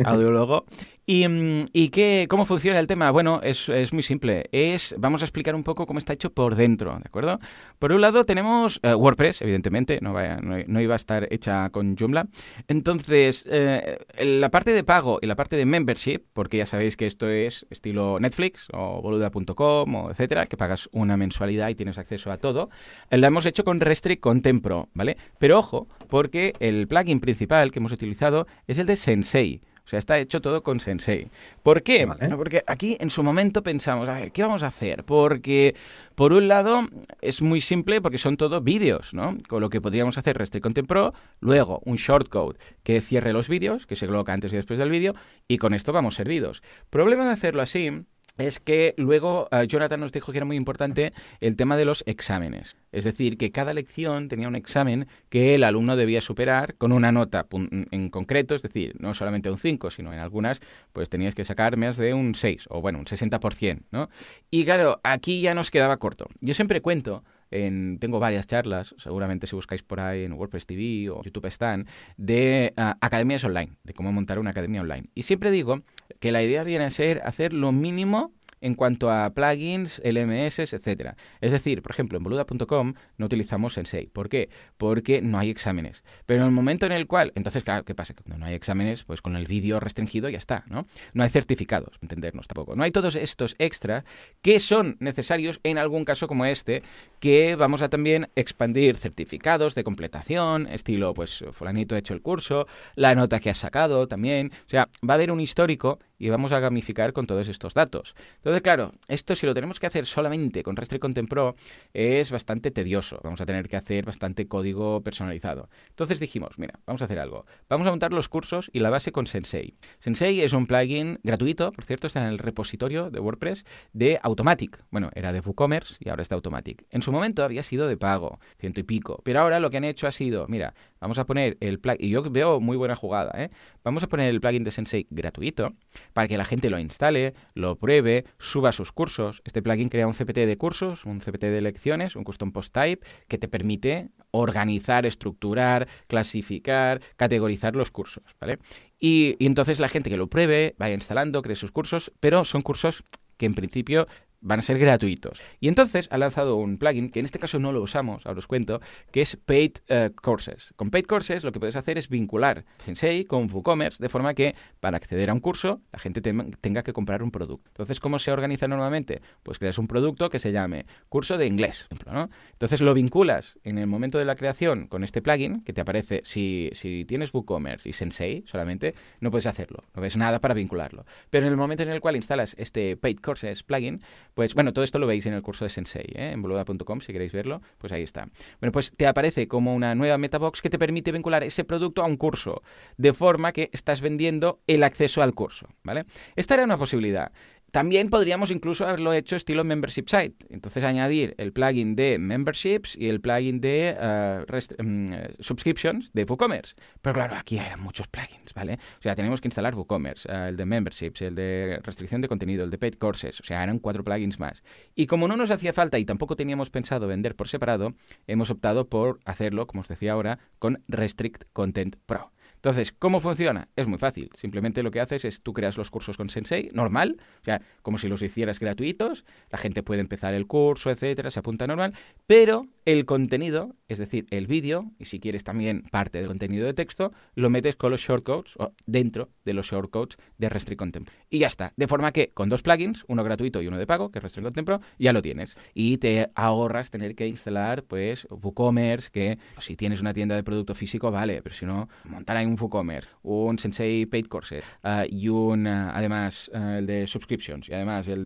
audiólogo. 0.03 0.65
¿Y, 1.05 1.27
mm, 1.27 1.65
y 1.73 1.89
qué, 1.89 2.27
cómo 2.29 2.45
funciona 2.45 2.79
el 2.79 2.85
tema? 2.85 3.09
Bueno, 3.09 3.41
es, 3.43 3.67
es, 3.67 3.93
muy 3.93 4.03
simple. 4.03 4.47
Es, 4.51 4.93
vamos 4.97 5.23
a 5.23 5.25
explicar 5.25 5.55
un 5.55 5.63
poco 5.63 5.87
cómo 5.87 5.97
está 5.97 6.13
hecho 6.13 6.31
por 6.31 6.53
dentro, 6.53 6.91
¿de 6.91 7.03
acuerdo? 7.03 7.39
Por 7.79 7.91
un 7.91 8.01
lado 8.01 8.25
tenemos 8.25 8.79
eh, 8.83 8.93
WordPress, 8.93 9.41
evidentemente, 9.41 9.97
no, 10.03 10.13
vaya, 10.13 10.37
no, 10.37 10.79
iba 10.79 10.93
a 10.93 10.97
estar 10.97 11.27
hecha 11.33 11.71
con 11.71 11.97
Joomla. 11.97 12.27
Entonces, 12.67 13.47
eh, 13.49 13.97
la 14.23 14.49
parte 14.49 14.71
de 14.71 14.83
pago 14.83 15.17
y 15.19 15.25
la 15.25 15.35
parte 15.35 15.55
de 15.55 15.65
membership, 15.65 16.19
porque 16.31 16.57
ya 16.57 16.67
sabéis 16.67 16.95
que 16.95 17.07
esto 17.07 17.27
es 17.27 17.65
estilo 17.71 18.19
Netflix 18.19 18.67
o 18.73 19.01
boluda.com 19.09 19.95
o 19.95 20.11
etcétera, 20.11 20.45
que 20.45 20.57
pagas 20.57 20.89
una 20.91 21.17
mensualidad 21.17 21.69
y 21.69 21.75
tienes 21.75 21.97
acceso 21.97 22.31
a 22.31 22.37
todo, 22.37 22.69
la 23.09 23.27
hemos 23.27 23.45
hecho 23.45 23.63
con 23.63 23.79
Restrict 23.79 24.21
Content 24.21 24.61
Pro, 24.61 24.89
¿vale? 24.93 25.17
Pero 25.37 25.59
ojo, 25.59 25.87
porque 26.07 26.53
el 26.59 26.87
plugin 26.87 27.19
principal 27.19 27.71
que 27.71 27.79
hemos 27.79 27.91
utilizado 27.91 28.47
es 28.67 28.77
el 28.77 28.85
de 28.85 28.95
Sensei. 28.95 29.61
O 29.85 29.89
sea, 29.89 29.97
está 29.97 30.19
hecho 30.19 30.39
todo 30.39 30.61
con 30.61 30.79
Sensei. 30.79 31.31
¿Por 31.63 31.81
qué? 31.81 32.07
Porque 32.37 32.63
aquí 32.67 32.95
en 32.99 33.09
su 33.09 33.23
momento 33.23 33.63
pensamos, 33.63 34.07
a 34.07 34.13
ver, 34.13 34.31
¿qué 34.31 34.43
vamos 34.43 34.61
a 34.61 34.67
hacer? 34.67 35.03
Porque, 35.03 35.75
por 36.13 36.31
un 36.31 36.47
lado, 36.47 36.87
es 37.21 37.41
muy 37.41 37.59
simple 37.59 37.99
porque 37.99 38.19
son 38.19 38.37
todo 38.37 38.61
vídeos, 38.61 39.15
¿no? 39.15 39.35
Con 39.47 39.61
lo 39.61 39.71
que 39.71 39.81
podríamos 39.81 40.19
hacer 40.19 40.37
Restrict 40.37 40.61
Content 40.61 40.87
Pro, 40.87 41.15
luego 41.39 41.81
un 41.85 41.95
shortcode 41.95 42.59
que 42.83 43.01
cierre 43.01 43.33
los 43.33 43.47
vídeos, 43.49 43.87
que 43.87 43.95
se 43.95 44.05
coloca 44.05 44.31
antes 44.31 44.53
y 44.53 44.57
después 44.57 44.77
del 44.77 44.91
vídeo, 44.91 45.15
y 45.47 45.57
con 45.57 45.73
esto 45.73 45.91
vamos 45.91 46.13
servidos. 46.13 46.61
Problema 46.91 47.25
de 47.25 47.33
hacerlo 47.33 47.63
así 47.63 48.03
es 48.39 48.59
que 48.59 48.95
luego 48.97 49.47
eh, 49.51 49.67
Jonathan 49.67 49.99
nos 49.99 50.11
dijo 50.11 50.31
que 50.31 50.39
era 50.39 50.45
muy 50.45 50.55
importante 50.55 51.13
el 51.41 51.55
tema 51.55 51.77
de 51.77 51.85
los 51.85 52.03
exámenes. 52.07 52.77
Es 52.91 53.03
decir, 53.03 53.37
que 53.37 53.51
cada 53.51 53.73
lección 53.73 54.29
tenía 54.29 54.47
un 54.47 54.55
examen 54.55 55.07
que 55.29 55.53
el 55.53 55.63
alumno 55.63 55.95
debía 55.95 56.21
superar 56.21 56.75
con 56.75 56.91
una 56.91 57.11
nota 57.11 57.45
en 57.91 58.09
concreto, 58.09 58.55
es 58.55 58.63
decir, 58.63 58.95
no 58.97 59.13
solamente 59.13 59.51
un 59.51 59.57
5, 59.57 59.91
sino 59.91 60.11
en 60.13 60.19
algunas, 60.19 60.59
pues 60.93 61.09
tenías 61.09 61.35
que 61.35 61.43
sacar 61.43 61.77
más 61.77 61.97
de 61.97 62.13
un 62.13 62.33
6 62.33 62.65
o 62.69 62.81
bueno, 62.81 62.97
un 62.97 63.05
60%, 63.05 63.81
¿no? 63.91 64.09
Y 64.49 64.65
claro, 64.65 64.99
aquí 65.03 65.41
ya 65.41 65.53
nos 65.53 65.69
quedaba 65.69 65.97
corto. 65.97 66.27
Yo 66.39 66.53
siempre 66.53 66.81
cuento 66.81 67.23
en, 67.51 67.99
tengo 67.99 68.19
varias 68.19 68.47
charlas, 68.47 68.95
seguramente 68.97 69.47
si 69.47 69.55
buscáis 69.55 69.83
por 69.83 69.99
ahí 69.99 70.23
en 70.23 70.33
WordPress 70.33 70.65
TV 70.65 71.09
o 71.09 71.23
YouTube 71.23 71.45
están, 71.45 71.87
de 72.17 72.73
ah, 72.77 72.97
academias 73.01 73.43
online, 73.43 73.73
de 73.83 73.93
cómo 73.93 74.11
montar 74.11 74.39
una 74.39 74.51
academia 74.51 74.81
online. 74.81 75.09
Y 75.15 75.23
siempre 75.23 75.51
digo 75.51 75.81
que 76.19 76.31
la 76.31 76.43
idea 76.43 76.63
viene 76.63 76.85
a 76.85 76.89
ser 76.89 77.21
hacer 77.23 77.53
lo 77.53 77.71
mínimo 77.71 78.33
en 78.61 78.73
cuanto 78.73 79.11
a 79.11 79.29
plugins, 79.33 80.01
LMS, 80.03 80.59
etcétera. 80.59 81.15
Es 81.41 81.51
decir, 81.51 81.81
por 81.81 81.91
ejemplo, 81.91 82.17
en 82.17 82.23
boluda.com 82.23 82.93
no 83.17 83.25
utilizamos 83.25 83.73
Sensei. 83.73 84.07
¿Por 84.07 84.29
qué? 84.29 84.49
Porque 84.77 85.21
no 85.21 85.39
hay 85.39 85.49
exámenes. 85.49 86.03
Pero 86.25 86.41
en 86.41 86.47
el 86.47 86.53
momento 86.53 86.85
en 86.85 86.91
el 86.91 87.07
cual, 87.07 87.31
entonces, 87.35 87.63
claro, 87.63 87.85
¿qué 87.85 87.95
pasa? 87.95 88.13
Cuando 88.13 88.37
no 88.37 88.45
hay 88.45 88.55
exámenes, 88.55 89.03
pues 89.03 89.21
con 89.21 89.35
el 89.35 89.45
vídeo 89.45 89.79
restringido 89.79 90.29
ya 90.29 90.37
está, 90.37 90.63
¿no? 90.67 90.85
No 91.13 91.23
hay 91.23 91.29
certificados, 91.29 91.97
entendernos 92.01 92.47
tampoco. 92.47 92.75
No 92.75 92.83
hay 92.83 92.91
todos 92.91 93.15
estos 93.15 93.55
extras 93.59 94.03
que 94.41 94.59
son 94.59 94.97
necesarios 94.99 95.59
en 95.63 95.77
algún 95.77 96.05
caso 96.05 96.27
como 96.27 96.45
este, 96.45 96.83
que 97.19 97.55
vamos 97.55 97.81
a 97.81 97.89
también 97.89 98.29
expandir 98.35 98.95
certificados 98.95 99.75
de 99.75 99.83
completación, 99.83 100.67
estilo, 100.67 101.13
pues, 101.13 101.43
fulanito 101.51 101.95
ha 101.95 101.99
hecho 101.99 102.13
el 102.13 102.21
curso, 102.21 102.67
la 102.95 103.15
nota 103.15 103.39
que 103.39 103.49
has 103.49 103.57
sacado 103.57 104.07
también. 104.07 104.51
O 104.53 104.69
sea, 104.69 104.89
va 105.07 105.13
a 105.13 105.15
haber 105.15 105.31
un 105.31 105.39
histórico 105.39 105.99
y 106.19 106.29
vamos 106.29 106.51
a 106.51 106.59
gamificar 106.59 107.13
con 107.13 107.25
todos 107.25 107.47
estos 107.47 107.73
datos. 107.73 108.13
Entonces, 108.35 108.61
claro, 108.61 108.91
esto 109.07 109.35
si 109.35 109.45
lo 109.45 109.55
tenemos 109.55 109.79
que 109.79 109.87
hacer 109.87 110.05
solamente 110.05 110.61
con 110.61 110.75
Restrict 110.75 111.01
Content 111.01 111.29
Pro 111.29 111.55
es 111.93 112.29
bastante 112.29 112.69
tedioso. 112.69 113.19
Vamos 113.23 113.41
a 113.41 113.45
tener 113.45 113.67
que 113.67 113.77
hacer 113.77 114.05
bastante 114.05 114.47
código 114.47 115.01
personalizado. 115.01 115.69
Entonces 115.89 116.19
dijimos, 116.19 116.59
mira, 116.59 116.79
vamos 116.85 117.01
a 117.01 117.05
hacer 117.05 117.19
algo. 117.19 117.45
Vamos 117.69 117.87
a 117.87 117.91
montar 117.91 118.13
los 118.13 118.29
cursos 118.29 118.69
y 118.73 118.79
la 118.79 118.89
base 118.89 119.11
con 119.11 119.25
Sensei. 119.25 119.75
Sensei 119.99 120.41
es 120.41 120.53
un 120.53 120.67
plugin 120.67 121.19
gratuito, 121.23 121.71
por 121.71 121.85
cierto, 121.85 122.07
está 122.07 122.21
en 122.21 122.29
el 122.29 122.37
repositorio 122.37 123.09
de 123.09 123.19
WordPress 123.19 123.65
de 123.93 124.19
Automatic. 124.21 124.83
Bueno, 124.91 125.09
era 125.15 125.31
de 125.31 125.39
WooCommerce 125.39 125.95
y 125.99 126.09
ahora 126.09 126.21
está 126.21 126.35
Automatic. 126.35 126.85
En 126.89 127.01
su 127.01 127.11
momento 127.11 127.43
había 127.43 127.63
sido 127.63 127.87
de 127.87 127.97
pago, 127.97 128.39
ciento 128.59 128.79
y 128.79 128.83
pico. 128.83 129.21
Pero 129.23 129.41
ahora 129.41 129.59
lo 129.59 129.69
que 129.69 129.77
han 129.77 129.83
hecho 129.85 130.07
ha 130.07 130.11
sido, 130.11 130.47
mira, 130.47 130.73
vamos 130.99 131.17
a 131.19 131.25
poner 131.25 131.57
el 131.59 131.79
plugin, 131.79 132.05
y 132.05 132.09
yo 132.09 132.23
veo 132.23 132.59
muy 132.59 132.77
buena 132.77 132.95
jugada, 132.95 133.31
¿eh? 133.41 133.49
Vamos 133.83 134.03
a 134.03 134.07
poner 134.07 134.29
el 134.29 134.41
plugin 134.41 134.63
de 134.63 134.71
Sensei 134.71 135.07
gratuito 135.09 135.73
para 136.13 136.27
que 136.27 136.37
la 136.37 136.45
gente 136.45 136.69
lo 136.69 136.79
instale, 136.79 137.33
lo 137.53 137.75
pruebe, 137.77 138.25
suba 138.37 138.71
sus 138.71 138.91
cursos. 138.91 139.41
Este 139.45 139.61
plugin 139.61 139.89
crea 139.89 140.07
un 140.07 140.13
CPT 140.13 140.39
de 140.45 140.57
cursos, 140.57 141.05
un 141.05 141.19
CPT 141.19 141.43
de 141.45 141.61
lecciones, 141.61 142.15
un 142.15 142.23
custom 142.23 142.51
post 142.51 142.73
type 142.73 143.05
que 143.27 143.37
te 143.37 143.47
permite 143.47 144.09
organizar, 144.31 145.05
estructurar, 145.05 145.87
clasificar, 146.07 147.01
categorizar 147.15 147.75
los 147.75 147.91
cursos, 147.91 148.23
¿vale? 148.39 148.59
Y, 148.99 149.35
y 149.39 149.45
entonces 149.45 149.79
la 149.79 149.89
gente 149.89 150.09
que 150.09 150.17
lo 150.17 150.27
pruebe 150.27 150.75
vaya 150.77 150.93
instalando, 150.93 151.41
cree 151.41 151.55
sus 151.55 151.71
cursos, 151.71 152.11
pero 152.19 152.43
son 152.43 152.61
cursos 152.61 153.03
que 153.37 153.45
en 153.45 153.53
principio 153.53 154.07
van 154.41 154.59
a 154.59 154.61
ser 154.61 154.79
gratuitos. 154.79 155.41
Y 155.59 155.67
entonces 155.67 156.07
ha 156.11 156.17
lanzado 156.17 156.55
un 156.55 156.77
plugin, 156.77 157.09
que 157.09 157.19
en 157.19 157.25
este 157.25 157.39
caso 157.39 157.59
no 157.59 157.71
lo 157.71 157.81
usamos, 157.81 158.25
ahora 158.25 158.39
os 158.39 158.47
cuento, 158.47 158.81
que 159.11 159.21
es 159.21 159.35
Paid 159.35 159.77
eh, 159.87 160.11
Courses. 160.21 160.73
Con 160.75 160.89
Paid 160.89 161.05
Courses 161.05 161.43
lo 161.43 161.51
que 161.51 161.59
puedes 161.59 161.75
hacer 161.75 161.97
es 161.97 162.09
vincular 162.09 162.65
Sensei 162.83 163.25
con 163.25 163.51
WooCommerce, 163.51 164.01
de 164.01 164.09
forma 164.09 164.33
que 164.33 164.55
para 164.79 164.97
acceder 164.97 165.29
a 165.29 165.33
un 165.33 165.39
curso 165.39 165.81
la 165.91 165.99
gente 165.99 166.21
tenga 166.21 166.83
que 166.83 166.93
comprar 166.93 167.23
un 167.23 167.31
producto. 167.31 167.69
Entonces, 167.69 167.99
¿cómo 167.99 168.19
se 168.19 168.31
organiza 168.31 168.67
normalmente? 168.67 169.21
Pues 169.43 169.59
creas 169.59 169.77
un 169.77 169.87
producto 169.87 170.29
que 170.29 170.39
se 170.39 170.51
llame 170.51 170.85
curso 171.09 171.37
de 171.37 171.45
inglés, 171.45 171.87
¿no? 172.11 172.29
Entonces 172.51 172.81
lo 172.81 172.93
vinculas 172.93 173.57
en 173.63 173.77
el 173.77 173.87
momento 173.87 174.17
de 174.17 174.25
la 174.25 174.35
creación 174.35 174.87
con 174.87 175.03
este 175.03 175.21
plugin, 175.21 175.61
que 175.63 175.73
te 175.73 175.81
aparece, 175.81 176.21
si, 176.23 176.69
si 176.73 177.05
tienes 177.05 177.33
WooCommerce 177.33 177.89
y 177.89 177.93
Sensei 177.93 178.43
solamente, 178.47 178.95
no 179.19 179.31
puedes 179.31 179.47
hacerlo, 179.47 179.83
no 179.93 180.01
ves 180.01 180.17
nada 180.17 180.39
para 180.39 180.53
vincularlo. 180.53 181.05
Pero 181.29 181.45
en 181.45 181.51
el 181.51 181.57
momento 181.57 181.83
en 181.83 181.89
el 181.89 182.01
cual 182.01 182.15
instalas 182.15 182.55
este 182.57 182.95
Paid 182.97 183.19
Courses 183.19 183.63
plugin, 183.63 184.01
pues 184.39 184.55
bueno, 184.55 184.71
todo 184.71 184.85
esto 184.85 184.99
lo 184.99 185.05
veis 185.05 185.25
en 185.25 185.33
el 185.33 185.41
curso 185.41 185.65
de 185.65 185.69
Sensei, 185.69 186.13
¿eh? 186.15 186.31
en 186.31 186.41
boluda.com, 186.41 187.01
si 187.01 187.11
queréis 187.11 187.33
verlo, 187.33 187.61
pues 187.77 187.91
ahí 187.91 188.03
está. 188.03 188.29
Bueno, 188.61 188.71
pues 188.71 188.93
te 188.95 189.05
aparece 189.05 189.49
como 189.49 189.75
una 189.75 189.95
nueva 189.95 190.17
metabox 190.17 190.61
que 190.61 190.69
te 190.69 190.79
permite 190.79 191.11
vincular 191.11 191.43
ese 191.43 191.65
producto 191.65 192.03
a 192.03 192.05
un 192.05 192.15
curso, 192.15 192.63
de 192.95 193.11
forma 193.11 193.51
que 193.51 193.69
estás 193.73 193.99
vendiendo 193.99 194.61
el 194.65 194.83
acceso 194.83 195.21
al 195.21 195.33
curso, 195.33 195.67
¿vale? 195.83 196.05
Esta 196.37 196.53
era 196.53 196.63
una 196.63 196.77
posibilidad. 196.77 197.33
También 197.71 198.09
podríamos 198.09 198.51
incluso 198.51 198.85
haberlo 198.85 199.13
hecho 199.13 199.35
estilo 199.35 199.63
membership 199.63 200.05
site. 200.07 200.45
Entonces 200.49 200.83
añadir 200.83 201.35
el 201.37 201.53
plugin 201.53 201.95
de 201.95 202.17
memberships 202.17 202.95
y 202.95 203.09
el 203.09 203.21
plugin 203.21 203.61
de 203.61 203.95
uh, 203.99 204.81
um, 204.81 205.11
subscriptions 205.39 206.11
de 206.13 206.23
WooCommerce. 206.23 206.75
Pero 207.01 207.13
claro, 207.13 207.35
aquí 207.35 207.59
hay 207.59 207.75
muchos 207.77 208.07
plugins, 208.07 208.53
¿vale? 208.53 208.79
O 208.99 209.01
sea, 209.01 209.15
tenemos 209.15 209.41
que 209.41 209.47
instalar 209.47 209.75
WooCommerce, 209.75 210.29
uh, 210.31 210.47
el 210.47 210.57
de 210.57 210.65
memberships, 210.65 211.21
el 211.21 211.35
de 211.35 211.79
restricción 211.83 212.21
de 212.21 212.27
contenido, 212.27 212.63
el 212.63 212.69
de 212.69 212.77
paid 212.77 212.95
courses. 212.95 213.39
O 213.39 213.43
sea, 213.43 213.63
eran 213.63 213.79
cuatro 213.79 214.03
plugins 214.03 214.39
más. 214.39 214.63
Y 214.95 215.07
como 215.07 215.27
no 215.27 215.37
nos 215.37 215.51
hacía 215.51 215.73
falta 215.73 215.99
y 215.99 216.05
tampoco 216.05 216.35
teníamos 216.35 216.69
pensado 216.69 217.07
vender 217.07 217.35
por 217.35 217.47
separado, 217.47 217.93
hemos 218.27 218.49
optado 218.49 218.89
por 218.89 219.19
hacerlo, 219.25 219.67
como 219.67 219.81
os 219.81 219.87
decía 219.87 220.13
ahora, 220.13 220.39
con 220.57 220.83
Restrict 220.87 221.43
Content 221.53 221.97
Pro. 222.05 222.31
Entonces, 222.59 222.91
¿cómo 222.91 223.21
funciona? 223.21 223.69
Es 223.77 223.87
muy 223.87 223.97
fácil. 223.97 224.29
Simplemente 224.33 224.83
lo 224.83 224.91
que 224.91 224.99
haces 224.99 225.23
es 225.23 225.41
tú 225.41 225.53
creas 225.53 225.77
los 225.77 225.89
cursos 225.89 226.17
con 226.17 226.27
Sensei, 226.27 226.69
normal, 226.73 227.15
o 227.41 227.45
sea, 227.45 227.61
como 227.81 227.97
si 227.97 228.09
los 228.09 228.21
hicieras 228.21 228.59
gratuitos, 228.59 229.23
la 229.49 229.57
gente 229.57 229.81
puede 229.81 230.01
empezar 230.01 230.33
el 230.33 230.45
curso, 230.45 230.91
etcétera, 230.91 231.31
se 231.31 231.39
apunta 231.39 231.67
normal, 231.67 231.93
pero 232.27 232.67
el 232.83 233.05
contenido, 233.05 233.75
es 233.87 233.97
decir, 233.97 234.25
el 234.29 234.47
vídeo, 234.47 234.91
y 234.99 235.05
si 235.05 235.21
quieres 235.21 235.45
también 235.45 235.83
parte 235.89 236.17
del 236.17 236.27
contenido 236.27 236.65
de 236.65 236.73
texto, 236.73 237.13
lo 237.33 237.49
metes 237.49 237.77
con 237.77 237.91
los 237.91 238.01
shortcodes 238.01 238.57
o 238.57 238.73
dentro 238.85 239.29
de 239.45 239.53
los 239.53 239.67
shortcodes 239.67 240.17
de 240.37 240.49
Restrict 240.49 240.79
Content. 240.79 241.09
Y 241.29 241.39
ya 241.39 241.47
está. 241.47 241.71
De 241.77 241.87
forma 241.87 242.11
que 242.11 242.31
con 242.31 242.49
dos 242.49 242.61
plugins, 242.61 243.05
uno 243.07 243.23
gratuito 243.23 243.61
y 243.61 243.67
uno 243.67 243.77
de 243.77 243.87
pago, 243.87 244.11
que 244.11 244.19
es 244.19 244.23
Restrict 244.23 244.45
Content 244.45 244.83
ya 244.97 245.13
lo 245.13 245.21
tienes. 245.21 245.57
Y 245.73 245.97
te 245.97 246.29
ahorras 246.35 246.89
tener 246.89 247.15
que 247.15 247.27
instalar, 247.27 247.83
pues, 247.83 248.27
WooCommerce, 248.29 249.09
que 249.11 249.37
si 249.59 249.77
tienes 249.77 250.01
una 250.01 250.13
tienda 250.13 250.35
de 250.35 250.43
producto 250.43 250.75
físico, 250.75 251.11
vale, 251.11 251.41
pero 251.41 251.55
si 251.55 251.65
no, 251.65 251.87
montar 252.03 252.37
ahí 252.37 252.48
un 252.49 252.57
WooCommerce, 252.59 253.09
un 253.23 253.57
Sensei 253.57 254.05
Paid 254.05 254.27
Courses 254.27 254.63
uh, 254.83 255.05
y 255.09 255.29
un, 255.29 255.67
uh, 255.67 255.91
además, 255.93 256.49
uh, 256.53 256.77
el 256.77 256.87
de 256.87 257.07
subscriptions 257.07 257.69
y 257.69 257.73
además 257.73 258.07
el 258.07 258.25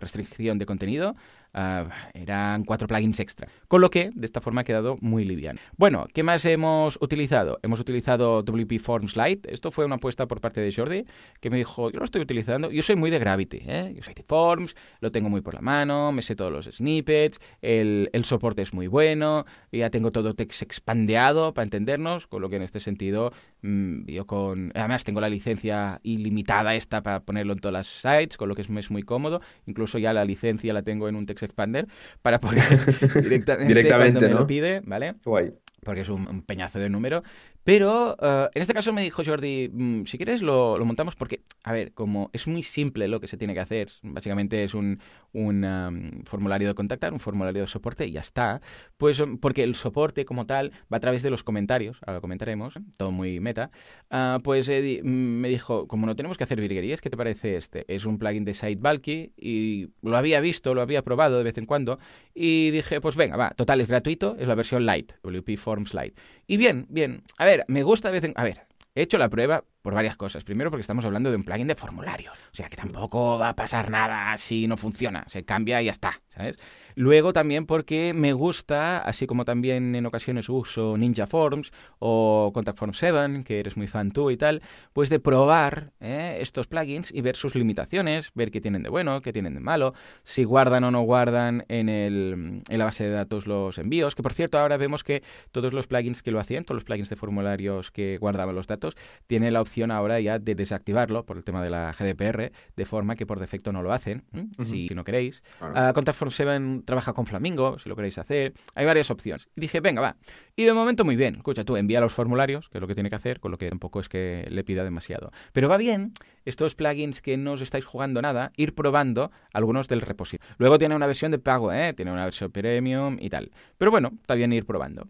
restricción 0.00 0.58
de 0.58 0.66
contenido, 0.66 1.16
Uh, 1.52 1.90
eran 2.14 2.62
cuatro 2.62 2.86
plugins 2.86 3.18
extra. 3.18 3.48
Con 3.66 3.80
lo 3.80 3.90
que 3.90 4.10
de 4.14 4.24
esta 4.24 4.40
forma 4.40 4.60
ha 4.60 4.64
quedado 4.64 4.98
muy 5.00 5.24
liviano. 5.24 5.58
Bueno, 5.76 6.06
¿qué 6.14 6.22
más 6.22 6.44
hemos 6.44 6.96
utilizado? 7.00 7.58
Hemos 7.62 7.80
utilizado 7.80 8.44
WP 8.44 8.78
Forms 8.78 9.16
Lite. 9.16 9.52
Esto 9.52 9.72
fue 9.72 9.84
una 9.84 9.96
apuesta 9.96 10.28
por 10.28 10.40
parte 10.40 10.60
de 10.60 10.72
Jordi 10.72 11.04
que 11.40 11.50
me 11.50 11.56
dijo, 11.56 11.90
yo 11.90 11.98
lo 11.98 12.04
estoy 12.04 12.22
utilizando. 12.22 12.70
Yo 12.70 12.82
soy 12.84 12.94
muy 12.94 13.10
de 13.10 13.18
Gravity, 13.18 13.62
¿eh? 13.66 13.92
Yo 13.96 14.02
soy 14.04 14.14
de 14.14 14.22
Forms, 14.22 14.76
lo 15.00 15.10
tengo 15.10 15.28
muy 15.28 15.40
por 15.40 15.54
la 15.54 15.60
mano, 15.60 16.12
me 16.12 16.22
sé 16.22 16.36
todos 16.36 16.52
los 16.52 16.66
snippets, 16.66 17.40
el, 17.62 18.10
el 18.12 18.24
soporte 18.24 18.62
es 18.62 18.72
muy 18.72 18.86
bueno, 18.86 19.44
ya 19.72 19.90
tengo 19.90 20.12
todo 20.12 20.34
text 20.34 20.62
expandeado 20.62 21.52
para 21.52 21.64
entendernos, 21.64 22.28
con 22.28 22.42
lo 22.42 22.48
que 22.48 22.56
en 22.56 22.62
este 22.62 22.78
sentido 22.78 23.32
mmm, 23.62 24.04
yo 24.06 24.24
con... 24.26 24.70
Además 24.76 25.02
tengo 25.02 25.20
la 25.20 25.28
licencia 25.28 26.00
ilimitada 26.04 26.76
esta 26.76 27.02
para 27.02 27.20
ponerlo 27.20 27.54
en 27.54 27.58
todas 27.58 27.72
las 27.72 27.86
sites, 27.88 28.36
con 28.36 28.48
lo 28.48 28.54
que 28.54 28.62
es, 28.62 28.70
es 28.70 28.90
muy 28.92 29.02
cómodo. 29.02 29.40
Incluso 29.66 29.98
ya 29.98 30.12
la 30.12 30.24
licencia 30.24 30.72
la 30.72 30.82
tengo 30.82 31.08
en 31.08 31.16
un 31.16 31.26
text 31.26 31.39
Expander 31.46 31.86
para 32.22 32.38
poder 32.40 32.62
directamente, 33.22 33.66
Directamente 33.66 34.12
cuando 34.12 34.20
me 34.28 34.34
¿no? 34.34 34.40
lo 34.40 34.46
pide, 34.46 34.80
¿vale? 34.84 35.14
Guay. 35.24 35.52
Porque 35.82 36.02
es 36.02 36.08
un, 36.10 36.28
un 36.28 36.42
peñazo 36.42 36.78
de 36.78 36.90
número. 36.90 37.22
Pero 37.62 38.16
uh, 38.18 38.48
en 38.54 38.62
este 38.62 38.72
caso 38.72 38.92
me 38.92 39.02
dijo 39.02 39.22
Jordi, 39.24 39.68
mmm, 39.72 40.04
si 40.04 40.16
quieres 40.16 40.40
lo, 40.40 40.82
montamos 40.84 41.14
porque, 41.14 41.42
a 41.62 41.72
ver, 41.72 41.92
como 41.92 42.30
es 42.32 42.46
muy 42.46 42.62
simple 42.62 43.06
lo 43.06 43.20
que 43.20 43.26
se 43.26 43.36
tiene 43.36 43.52
que 43.52 43.60
hacer, 43.60 43.90
básicamente 44.02 44.64
es 44.64 44.74
un, 44.74 45.00
um, 45.32 46.22
formulario 46.24 46.68
de 46.68 46.74
contactar, 46.74 47.12
un 47.12 47.20
formulario 47.20 47.62
de 47.62 47.68
soporte 47.68 48.06
y 48.06 48.12
ya 48.12 48.20
está, 48.20 48.62
pues 48.96 49.22
porque 49.40 49.62
el 49.62 49.74
soporte 49.74 50.24
como 50.24 50.46
tal 50.46 50.72
va 50.92 50.96
a 50.96 51.00
través 51.00 51.22
de 51.22 51.30
los 51.30 51.44
comentarios, 51.44 52.00
ahora 52.02 52.14
lo 52.14 52.20
comentaremos, 52.22 52.78
todo 52.96 53.10
muy 53.10 53.40
meta, 53.40 53.70
uh, 54.10 54.40
pues 54.42 54.68
eh, 54.70 55.00
me 55.04 55.48
dijo, 55.48 55.86
como 55.86 56.06
no 56.06 56.16
tenemos 56.16 56.38
que 56.38 56.44
hacer 56.44 56.60
virguerías, 56.60 57.00
¿qué 57.00 57.10
te 57.10 57.16
parece 57.16 57.56
este? 57.56 57.84
Es 57.94 58.06
un 58.06 58.18
plugin 58.18 58.44
de 58.44 58.54
SiteBulky 58.54 59.32
y 59.36 59.88
lo 60.02 60.16
había 60.16 60.40
visto, 60.40 60.74
lo 60.74 60.80
había 60.80 61.02
probado 61.02 61.36
de 61.36 61.44
vez 61.44 61.58
en 61.58 61.66
cuando 61.66 61.98
y 62.34 62.70
dije, 62.70 63.02
pues 63.02 63.16
venga, 63.16 63.36
va, 63.36 63.50
total, 63.50 63.82
es 63.82 63.88
gratuito, 63.88 64.36
es 64.38 64.48
la 64.48 64.54
versión 64.54 64.86
Lite, 64.86 65.14
WP 65.22 65.56
Forms 65.58 65.92
Lite. 65.92 66.14
Y 66.46 66.56
bien, 66.56 66.86
bien, 66.88 67.22
a 67.38 67.44
ver, 67.44 67.49
me 67.68 67.82
gusta 67.82 68.08
a 68.08 68.12
veces... 68.12 68.32
A 68.36 68.44
ver, 68.44 68.66
he 68.94 69.02
hecho 69.02 69.18
la 69.18 69.28
prueba 69.28 69.64
por 69.82 69.94
varias 69.94 70.16
cosas. 70.16 70.44
Primero 70.44 70.70
porque 70.70 70.82
estamos 70.82 71.04
hablando 71.04 71.30
de 71.30 71.36
un 71.36 71.44
plugin 71.44 71.66
de 71.66 71.74
formularios. 71.74 72.36
O 72.52 72.56
sea 72.56 72.68
que 72.68 72.76
tampoco 72.76 73.38
va 73.38 73.50
a 73.50 73.56
pasar 73.56 73.90
nada 73.90 74.36
si 74.36 74.66
no 74.66 74.76
funciona. 74.76 75.24
Se 75.28 75.44
cambia 75.44 75.80
y 75.82 75.86
ya 75.86 75.92
está, 75.92 76.22
¿sabes? 76.28 76.58
Luego 77.00 77.32
también 77.32 77.64
porque 77.64 78.12
me 78.12 78.34
gusta, 78.34 78.98
así 78.98 79.26
como 79.26 79.46
también 79.46 79.94
en 79.94 80.04
ocasiones 80.04 80.50
uso 80.50 80.98
Ninja 80.98 81.26
Forms 81.26 81.72
o 81.98 82.50
Contact 82.52 82.76
Form 82.76 82.92
7, 82.92 83.42
que 83.42 83.58
eres 83.58 83.78
muy 83.78 83.86
fan 83.86 84.10
tú 84.10 84.30
y 84.30 84.36
tal, 84.36 84.60
pues 84.92 85.08
de 85.08 85.18
probar 85.18 85.92
¿eh? 86.00 86.36
estos 86.40 86.66
plugins 86.66 87.10
y 87.10 87.22
ver 87.22 87.36
sus 87.36 87.54
limitaciones, 87.54 88.32
ver 88.34 88.50
qué 88.50 88.60
tienen 88.60 88.82
de 88.82 88.90
bueno, 88.90 89.22
qué 89.22 89.32
tienen 89.32 89.54
de 89.54 89.60
malo, 89.60 89.94
si 90.24 90.44
guardan 90.44 90.84
o 90.84 90.90
no 90.90 91.00
guardan 91.00 91.64
en, 91.68 91.88
el, 91.88 92.60
en 92.68 92.78
la 92.78 92.84
base 92.84 93.04
de 93.04 93.12
datos 93.12 93.46
los 93.46 93.78
envíos, 93.78 94.14
que 94.14 94.22
por 94.22 94.34
cierto 94.34 94.58
ahora 94.58 94.76
vemos 94.76 95.02
que 95.02 95.22
todos 95.52 95.72
los 95.72 95.86
plugins 95.86 96.22
que 96.22 96.32
lo 96.32 96.38
hacían, 96.38 96.64
todos 96.64 96.76
los 96.76 96.84
plugins 96.84 97.08
de 97.08 97.16
formularios 97.16 97.90
que 97.90 98.18
guardaban 98.18 98.54
los 98.54 98.66
datos, 98.66 98.94
tienen 99.26 99.54
la 99.54 99.62
opción 99.62 99.90
ahora 99.90 100.20
ya 100.20 100.38
de 100.38 100.54
desactivarlo 100.54 101.24
por 101.24 101.38
el 101.38 101.44
tema 101.44 101.62
de 101.62 101.70
la 101.70 101.94
GDPR, 101.98 102.52
de 102.76 102.84
forma 102.84 103.16
que 103.16 103.24
por 103.24 103.40
defecto 103.40 103.72
no 103.72 103.82
lo 103.82 103.94
hacen, 103.94 104.24
¿eh? 104.34 104.44
uh 104.58 104.62
-huh. 104.62 104.66
si 104.66 104.94
no 104.94 105.02
queréis. 105.02 105.42
Claro. 105.58 105.90
Uh, 105.90 105.94
Contact 105.94 106.18
Form 106.18 106.30
7 106.30 106.82
trabaja 106.90 107.12
con 107.12 107.24
Flamingo, 107.24 107.78
si 107.78 107.88
lo 107.88 107.94
queréis 107.94 108.18
hacer. 108.18 108.52
Hay 108.74 108.84
varias 108.84 109.12
opciones. 109.12 109.48
Y 109.54 109.60
dije, 109.60 109.78
venga, 109.78 110.00
va. 110.00 110.16
Y 110.56 110.64
de 110.64 110.72
momento 110.72 111.04
muy 111.04 111.14
bien. 111.14 111.36
Escucha, 111.36 111.64
tú 111.64 111.76
envía 111.76 112.00
los 112.00 112.12
formularios, 112.12 112.68
que 112.68 112.78
es 112.78 112.82
lo 112.82 112.88
que 112.88 112.94
tiene 112.94 113.10
que 113.10 113.14
hacer, 113.14 113.38
con 113.38 113.52
lo 113.52 113.58
que 113.58 113.68
tampoco 113.68 114.00
es 114.00 114.08
que 114.08 114.44
le 114.50 114.64
pida 114.64 114.82
demasiado. 114.82 115.30
Pero 115.52 115.68
va 115.68 115.76
bien 115.76 116.12
estos 116.44 116.74
plugins 116.74 117.22
que 117.22 117.36
no 117.36 117.52
os 117.52 117.60
estáis 117.60 117.84
jugando 117.84 118.20
nada, 118.20 118.50
ir 118.56 118.74
probando 118.74 119.30
algunos 119.52 119.86
del 119.86 120.00
repositorio. 120.00 120.52
Luego 120.58 120.78
tiene 120.78 120.96
una 120.96 121.06
versión 121.06 121.30
de 121.30 121.38
pago, 121.38 121.72
¿eh? 121.72 121.92
Tiene 121.92 122.10
una 122.10 122.24
versión 122.24 122.50
premium 122.50 123.18
y 123.20 123.30
tal. 123.30 123.52
Pero 123.78 123.92
bueno, 123.92 124.10
está 124.20 124.34
bien 124.34 124.52
ir 124.52 124.66
probando. 124.66 125.06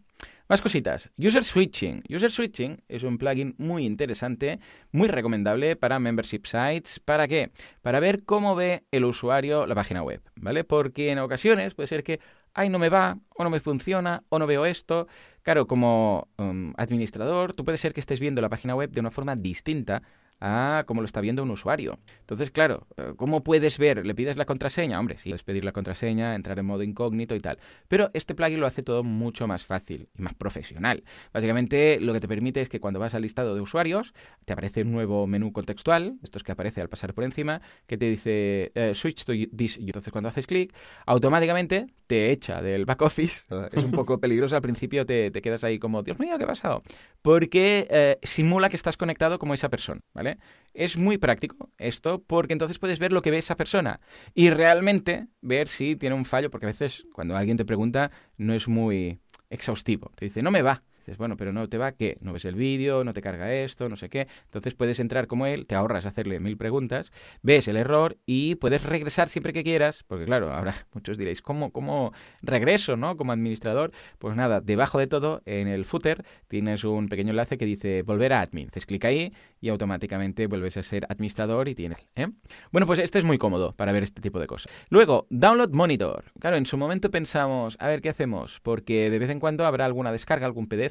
Más 0.50 0.62
cositas. 0.62 1.12
User 1.16 1.44
Switching. 1.44 2.02
User 2.10 2.28
Switching 2.28 2.82
es 2.88 3.04
un 3.04 3.18
plugin 3.18 3.54
muy 3.56 3.86
interesante, 3.86 4.58
muy 4.90 5.06
recomendable 5.06 5.76
para 5.76 6.00
membership 6.00 6.40
sites. 6.44 6.98
¿Para 6.98 7.28
qué? 7.28 7.52
Para 7.82 8.00
ver 8.00 8.24
cómo 8.24 8.56
ve 8.56 8.82
el 8.90 9.04
usuario 9.04 9.64
la 9.68 9.76
página 9.76 10.02
web, 10.02 10.20
¿vale? 10.34 10.64
Porque 10.64 11.12
en 11.12 11.20
ocasiones 11.20 11.76
puede 11.76 11.86
ser 11.86 12.02
que, 12.02 12.18
ay, 12.52 12.68
no 12.68 12.80
me 12.80 12.88
va, 12.88 13.20
o 13.28 13.44
no 13.44 13.50
me 13.50 13.60
funciona, 13.60 14.24
o 14.28 14.40
no 14.40 14.48
veo 14.48 14.66
esto. 14.66 15.06
Claro, 15.42 15.68
como 15.68 16.26
um, 16.36 16.72
administrador, 16.76 17.54
tú 17.54 17.64
puede 17.64 17.78
ser 17.78 17.94
que 17.94 18.00
estés 18.00 18.18
viendo 18.18 18.42
la 18.42 18.48
página 18.48 18.74
web 18.74 18.90
de 18.90 18.98
una 18.98 19.12
forma 19.12 19.36
distinta 19.36 20.02
a 20.40 20.84
cómo 20.86 21.00
lo 21.00 21.06
está 21.06 21.20
viendo 21.20 21.42
un 21.42 21.50
usuario. 21.50 21.98
Entonces, 22.20 22.50
claro, 22.50 22.86
eh, 22.96 23.12
¿cómo 23.16 23.44
puedes 23.44 23.78
ver? 23.78 24.04
¿Le 24.06 24.14
pides 24.14 24.36
la 24.36 24.46
contraseña? 24.46 24.98
Hombre, 24.98 25.16
sí, 25.18 25.30
puedes 25.30 25.44
pedir 25.44 25.64
la 25.64 25.72
contraseña, 25.72 26.34
entrar 26.34 26.58
en 26.58 26.66
modo 26.66 26.82
incógnito 26.82 27.34
y 27.34 27.40
tal. 27.40 27.58
Pero 27.88 28.10
este 28.14 28.34
plugin 28.34 28.60
lo 28.60 28.66
hace 28.66 28.82
todo 28.82 29.04
mucho 29.04 29.46
más 29.46 29.66
fácil 29.66 30.08
y 30.18 30.22
más 30.22 30.34
profesional. 30.34 31.04
Básicamente, 31.32 32.00
lo 32.00 32.12
que 32.12 32.20
te 32.20 32.28
permite 32.28 32.60
es 32.60 32.68
que 32.68 32.80
cuando 32.80 33.00
vas 33.00 33.14
al 33.14 33.22
listado 33.22 33.54
de 33.54 33.60
usuarios, 33.60 34.14
te 34.44 34.52
aparece 34.52 34.82
un 34.82 34.92
nuevo 34.92 35.26
menú 35.26 35.52
contextual, 35.52 36.18
esto 36.22 36.38
es 36.38 36.44
que 36.44 36.52
aparece 36.52 36.80
al 36.80 36.88
pasar 36.88 37.14
por 37.14 37.24
encima, 37.24 37.60
que 37.86 37.98
te 37.98 38.06
dice 38.06 38.72
eh, 38.74 38.92
Switch 38.94 39.24
to 39.24 39.32
this. 39.56 39.78
Y 39.78 39.86
entonces, 39.86 40.12
cuando 40.12 40.28
haces 40.28 40.46
clic, 40.46 40.74
automáticamente 41.06 41.86
te 42.06 42.30
echa 42.30 42.60
del 42.62 42.86
back 42.86 43.02
office. 43.02 43.44
Es 43.72 43.84
un 43.84 43.92
poco 43.92 44.18
peligroso 44.18 44.56
al 44.56 44.62
principio, 44.62 45.06
te, 45.06 45.30
quedas 45.30 45.64
ahí 45.64 45.78
como, 45.78 46.02
Dios 46.02 46.18
mío, 46.18 46.36
¿qué 46.38 46.44
ha 46.44 46.46
pasado? 46.46 46.82
Porque 47.22 47.86
eh, 47.90 48.18
simula 48.22 48.68
que 48.68 48.76
estás 48.76 48.96
conectado 48.96 49.38
como 49.38 49.54
esa 49.54 49.68
persona, 49.68 50.00
¿vale? 50.12 50.29
Es 50.72 50.96
muy 50.96 51.18
práctico 51.18 51.70
esto 51.78 52.22
porque 52.24 52.52
entonces 52.52 52.78
puedes 52.78 52.98
ver 52.98 53.12
lo 53.12 53.22
que 53.22 53.30
ve 53.30 53.38
esa 53.38 53.56
persona 53.56 54.00
y 54.34 54.50
realmente 54.50 55.26
ver 55.40 55.66
si 55.66 55.96
tiene 55.96 56.14
un 56.14 56.24
fallo, 56.24 56.50
porque 56.50 56.66
a 56.66 56.68
veces 56.68 57.06
cuando 57.12 57.36
alguien 57.36 57.56
te 57.56 57.64
pregunta 57.64 58.12
no 58.38 58.54
es 58.54 58.68
muy 58.68 59.18
exhaustivo. 59.50 60.10
Te 60.14 60.26
dice, 60.26 60.42
no 60.42 60.50
me 60.50 60.62
va, 60.62 60.82
Dices, 61.00 61.18
bueno, 61.18 61.36
pero 61.36 61.52
no 61.52 61.68
te 61.68 61.78
va, 61.78 61.92
¿qué? 61.92 62.16
No 62.20 62.32
ves 62.32 62.44
el 62.44 62.54
vídeo, 62.54 63.04
no 63.04 63.12
te 63.12 63.22
carga 63.22 63.52
esto, 63.52 63.88
no 63.88 63.96
sé 63.96 64.08
qué. 64.08 64.28
Entonces 64.44 64.74
puedes 64.74 65.00
entrar 65.00 65.26
como 65.26 65.46
él, 65.46 65.66
te 65.66 65.74
ahorras 65.74 66.06
hacerle 66.06 66.40
mil 66.40 66.56
preguntas, 66.56 67.12
ves 67.42 67.68
el 67.68 67.76
error 67.76 68.18
y 68.26 68.56
puedes 68.56 68.82
regresar 68.82 69.28
siempre 69.28 69.52
que 69.52 69.62
quieras, 69.62 70.04
porque 70.06 70.24
claro, 70.24 70.52
ahora 70.52 70.74
muchos 70.94 71.18
diréis, 71.18 71.42
¿cómo, 71.42 71.70
cómo 71.72 72.12
regreso, 72.42 72.96
no? 72.96 73.16
Como 73.16 73.32
administrador. 73.32 73.92
Pues 74.18 74.36
nada, 74.36 74.60
debajo 74.60 74.98
de 74.98 75.06
todo, 75.06 75.42
en 75.46 75.68
el 75.68 75.84
footer, 75.84 76.24
tienes 76.48 76.84
un 76.84 77.08
pequeño 77.08 77.30
enlace 77.30 77.58
que 77.58 77.66
dice 77.66 78.02
volver 78.02 78.32
a 78.32 78.40
admin. 78.40 78.68
Haces 78.68 78.86
clic 78.86 79.04
ahí 79.04 79.32
y 79.60 79.68
automáticamente 79.68 80.46
vuelves 80.46 80.76
a 80.76 80.82
ser 80.82 81.06
administrador 81.08 81.68
y 81.68 81.74
tienes. 81.74 81.98
¿eh? 82.16 82.28
Bueno, 82.72 82.86
pues 82.86 82.98
este 82.98 83.18
es 83.18 83.24
muy 83.24 83.38
cómodo 83.38 83.72
para 83.72 83.92
ver 83.92 84.02
este 84.02 84.20
tipo 84.20 84.38
de 84.38 84.46
cosas. 84.46 84.72
Luego, 84.88 85.26
Download 85.30 85.70
Monitor. 85.72 86.24
Claro, 86.38 86.56
en 86.56 86.66
su 86.66 86.76
momento 86.76 87.10
pensamos, 87.10 87.76
a 87.80 87.88
ver 87.88 88.00
qué 88.00 88.08
hacemos, 88.08 88.60
porque 88.60 89.10
de 89.10 89.18
vez 89.18 89.30
en 89.30 89.40
cuando 89.40 89.66
habrá 89.66 89.84
alguna 89.84 90.12
descarga, 90.12 90.46
algún 90.46 90.68
PDF 90.68 90.89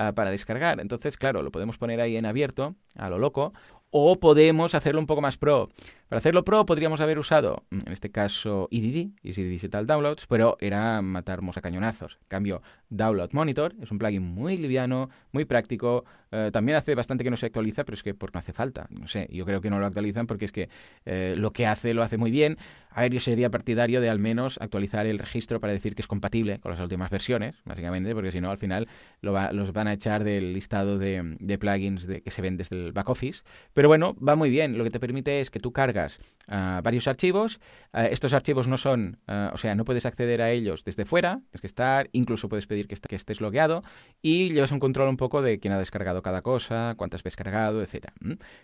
Ah, 0.00 0.12
para 0.14 0.30
descargar. 0.30 0.78
Entonces, 0.80 1.16
claro, 1.16 1.42
lo 1.42 1.50
podemos 1.50 1.76
poner 1.76 2.00
ahí 2.00 2.16
en 2.16 2.24
abierto, 2.24 2.76
a 2.96 3.10
lo 3.10 3.18
loco, 3.18 3.52
o 3.90 4.18
podemos 4.18 4.74
hacerlo 4.74 5.00
un 5.00 5.06
poco 5.06 5.20
más 5.20 5.36
pro. 5.36 5.68
Para 6.08 6.20
hacerlo 6.20 6.42
pro 6.42 6.64
podríamos 6.64 7.02
haber 7.02 7.18
usado, 7.18 7.64
mm, 7.70 7.80
en 7.86 7.92
este 7.92 8.10
caso, 8.10 8.68
EDD, 8.70 9.10
Easy 9.22 9.42
Digital 9.42 9.86
Downloads, 9.86 10.26
pero 10.26 10.56
era 10.58 11.02
matar 11.02 11.40
a 11.54 11.60
cañonazos. 11.60 12.18
En 12.22 12.28
cambio, 12.28 12.62
Download 12.88 13.30
Monitor 13.32 13.74
es 13.82 13.90
un 13.90 13.98
plugin 13.98 14.22
muy 14.22 14.56
liviano, 14.56 15.10
muy 15.32 15.44
práctico. 15.44 16.04
Eh, 16.30 16.48
también 16.50 16.76
hace 16.76 16.94
bastante 16.94 17.24
que 17.24 17.30
no 17.30 17.36
se 17.36 17.46
actualiza, 17.46 17.84
pero 17.84 17.94
es 17.94 18.02
que 18.02 18.14
porque 18.14 18.36
no 18.36 18.40
hace 18.40 18.54
falta. 18.54 18.86
No 18.90 19.06
sé, 19.06 19.28
yo 19.30 19.44
creo 19.44 19.60
que 19.60 19.68
no 19.68 19.78
lo 19.78 19.86
actualizan 19.86 20.26
porque 20.26 20.46
es 20.46 20.52
que 20.52 20.70
eh, 21.04 21.34
lo 21.36 21.52
que 21.52 21.66
hace 21.66 21.92
lo 21.92 22.02
hace 22.02 22.16
muy 22.16 22.30
bien. 22.30 22.56
A 22.90 23.02
ver, 23.02 23.12
yo 23.12 23.20
sería 23.20 23.50
partidario 23.50 24.00
de 24.00 24.08
al 24.08 24.18
menos 24.18 24.58
actualizar 24.60 25.06
el 25.06 25.18
registro 25.18 25.60
para 25.60 25.72
decir 25.72 25.94
que 25.94 26.02
es 26.02 26.08
compatible 26.08 26.58
con 26.58 26.72
las 26.72 26.80
últimas 26.80 27.10
versiones, 27.10 27.56
básicamente, 27.64 28.14
porque 28.14 28.32
si 28.32 28.40
no, 28.40 28.50
al 28.50 28.58
final 28.58 28.88
los 29.20 29.72
van 29.72 29.88
a 29.88 29.92
echar 29.92 30.24
del 30.24 30.52
listado 30.54 30.98
de, 30.98 31.58
plugins 31.60 32.06
que 32.06 32.30
se 32.30 32.42
ven 32.42 32.56
desde 32.56 32.76
el 32.76 32.92
back 32.92 33.08
office. 33.10 33.42
Pero 33.78 33.86
bueno, 33.86 34.16
va 34.16 34.34
muy 34.34 34.50
bien. 34.50 34.76
Lo 34.76 34.82
que 34.82 34.90
te 34.90 34.98
permite 34.98 35.40
es 35.40 35.50
que 35.50 35.60
tú 35.60 35.70
cargas 35.70 36.18
ah, 36.48 36.80
varios 36.82 37.06
archivos. 37.06 37.60
Ah, 37.92 38.06
estos 38.06 38.32
archivos 38.32 38.66
no 38.66 38.76
son, 38.76 39.20
ah, 39.28 39.52
o 39.54 39.56
sea, 39.56 39.76
no 39.76 39.84
puedes 39.84 40.04
acceder 40.04 40.42
a 40.42 40.50
ellos 40.50 40.82
desde 40.82 41.04
fuera, 41.04 41.42
tienes 41.50 41.60
que 41.60 41.68
estar, 41.68 42.08
incluso 42.10 42.48
puedes 42.48 42.66
pedir 42.66 42.88
que, 42.88 42.96
estés 43.14 43.40
logueado 43.40 43.84
y 44.20 44.52
llevas 44.52 44.72
un 44.72 44.80
control 44.80 45.08
un 45.08 45.16
poco 45.16 45.42
de 45.42 45.60
quién 45.60 45.72
ha 45.72 45.78
descargado 45.78 46.22
cada 46.22 46.42
cosa, 46.42 46.94
cuántas 46.96 47.22
veces 47.22 47.36
cargado, 47.36 47.80
etcétera. 47.80 48.14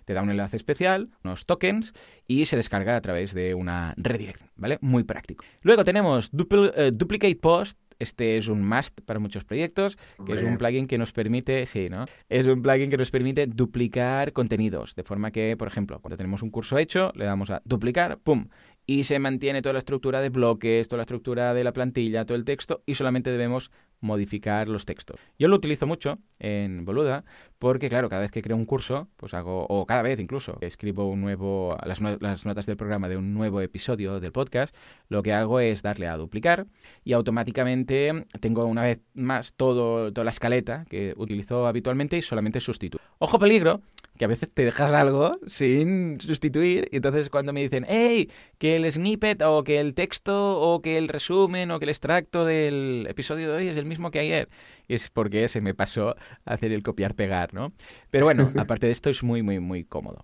Te 0.04 0.14
da 0.14 0.22
un 0.22 0.30
enlace 0.30 0.56
especial, 0.56 1.10
unos 1.22 1.46
tokens 1.46 1.92
y 2.26 2.46
se 2.46 2.56
descarga 2.56 2.96
a 2.96 3.00
través 3.00 3.34
de 3.34 3.54
una 3.54 3.94
redirección, 3.96 4.50
¿vale? 4.56 4.78
Muy 4.80 5.04
práctico. 5.04 5.44
Luego 5.62 5.84
tenemos 5.84 6.32
eh, 6.32 6.90
Duplicate 6.92 7.36
Post, 7.36 7.78
este 7.98 8.36
es 8.36 8.48
un 8.48 8.66
must 8.66 9.00
para 9.02 9.18
muchos 9.18 9.44
proyectos, 9.44 9.98
que 10.26 10.34
es 10.34 10.42
un 10.42 10.56
plugin 10.56 10.86
que 10.86 10.98
nos 10.98 11.12
permite, 11.12 11.66
sí, 11.66 11.88
¿no? 11.88 12.06
Es 12.28 12.46
un 12.46 12.62
plugin 12.62 12.90
que 12.90 12.96
nos 12.96 13.10
permite 13.10 13.46
duplicar 13.46 14.32
contenidos, 14.32 14.94
de 14.94 15.02
forma 15.02 15.30
que, 15.30 15.56
por 15.56 15.68
ejemplo, 15.68 16.00
cuando 16.00 16.16
tenemos 16.16 16.42
un 16.42 16.50
curso 16.50 16.78
hecho, 16.78 17.12
le 17.14 17.24
damos 17.24 17.50
a 17.50 17.62
duplicar, 17.64 18.18
pum, 18.18 18.48
y 18.86 19.04
se 19.04 19.18
mantiene 19.18 19.62
toda 19.62 19.74
la 19.74 19.78
estructura 19.78 20.20
de 20.20 20.28
bloques, 20.28 20.88
toda 20.88 20.98
la 20.98 21.04
estructura 21.04 21.54
de 21.54 21.64
la 21.64 21.72
plantilla, 21.72 22.24
todo 22.24 22.36
el 22.36 22.44
texto 22.44 22.82
y 22.86 22.94
solamente 22.94 23.30
debemos 23.30 23.70
modificar 24.00 24.68
los 24.68 24.84
textos. 24.84 25.18
Yo 25.38 25.48
lo 25.48 25.56
utilizo 25.56 25.86
mucho 25.86 26.18
en 26.38 26.84
Boluda 26.84 27.24
porque, 27.64 27.88
claro, 27.88 28.10
cada 28.10 28.20
vez 28.20 28.30
que 28.30 28.42
creo 28.42 28.58
un 28.58 28.66
curso, 28.66 29.08
pues 29.16 29.32
hago, 29.32 29.64
o 29.70 29.86
cada 29.86 30.02
vez 30.02 30.20
incluso, 30.20 30.58
escribo 30.60 31.08
un 31.08 31.22
nuevo, 31.22 31.78
las, 31.86 32.02
notas 32.02 32.66
del 32.66 32.76
programa 32.76 33.08
de 33.08 33.16
un 33.16 33.32
nuevo 33.32 33.62
episodio 33.62 34.20
del 34.20 34.32
podcast, 34.32 34.74
lo 35.08 35.22
que 35.22 35.32
hago 35.32 35.60
es 35.60 35.80
darle 35.80 36.06
a 36.06 36.18
duplicar 36.18 36.66
y 37.04 37.14
automáticamente 37.14 38.26
tengo 38.40 38.66
una 38.66 38.82
vez 38.82 39.00
más 39.14 39.54
todo, 39.54 40.12
toda 40.12 40.26
la 40.26 40.30
escaleta 40.30 40.84
que 40.90 41.14
utilizo 41.16 41.66
habitualmente 41.66 42.18
y 42.18 42.20
solamente 42.20 42.60
sustituyo. 42.60 43.02
Ojo 43.18 43.38
peligro, 43.38 43.80
que 44.18 44.26
a 44.26 44.28
veces 44.28 44.50
te 44.52 44.64
dejas 44.64 44.92
algo 44.92 45.32
sin 45.46 46.20
sustituir 46.20 46.88
y 46.92 46.96
entonces 46.96 47.30
cuando 47.30 47.52
me 47.52 47.62
dicen, 47.62 47.86
hey, 47.88 48.30
que 48.58 48.76
el 48.76 48.90
snippet 48.90 49.42
o 49.42 49.64
que 49.64 49.80
el 49.80 49.94
texto 49.94 50.60
o 50.60 50.82
que 50.82 50.98
el 50.98 51.08
resumen 51.08 51.70
o 51.70 51.78
que 51.78 51.86
el 51.86 51.90
extracto 51.90 52.44
del 52.44 53.06
episodio 53.08 53.50
de 53.50 53.56
hoy 53.56 53.68
es 53.68 53.76
el 53.76 53.86
mismo 53.86 54.10
que 54.10 54.20
ayer, 54.20 54.48
es 54.88 55.10
porque 55.10 55.48
se 55.48 55.60
me 55.60 55.74
pasó 55.74 56.16
hacer 56.44 56.72
el 56.72 56.82
copiar-pegar, 56.82 57.54
¿no? 57.54 57.72
Pero 58.10 58.24
bueno, 58.24 58.50
aparte 58.58 58.86
de 58.86 58.92
esto 58.92 59.10
es 59.10 59.22
muy, 59.22 59.42
muy, 59.42 59.60
muy 59.60 59.84
cómodo. 59.84 60.20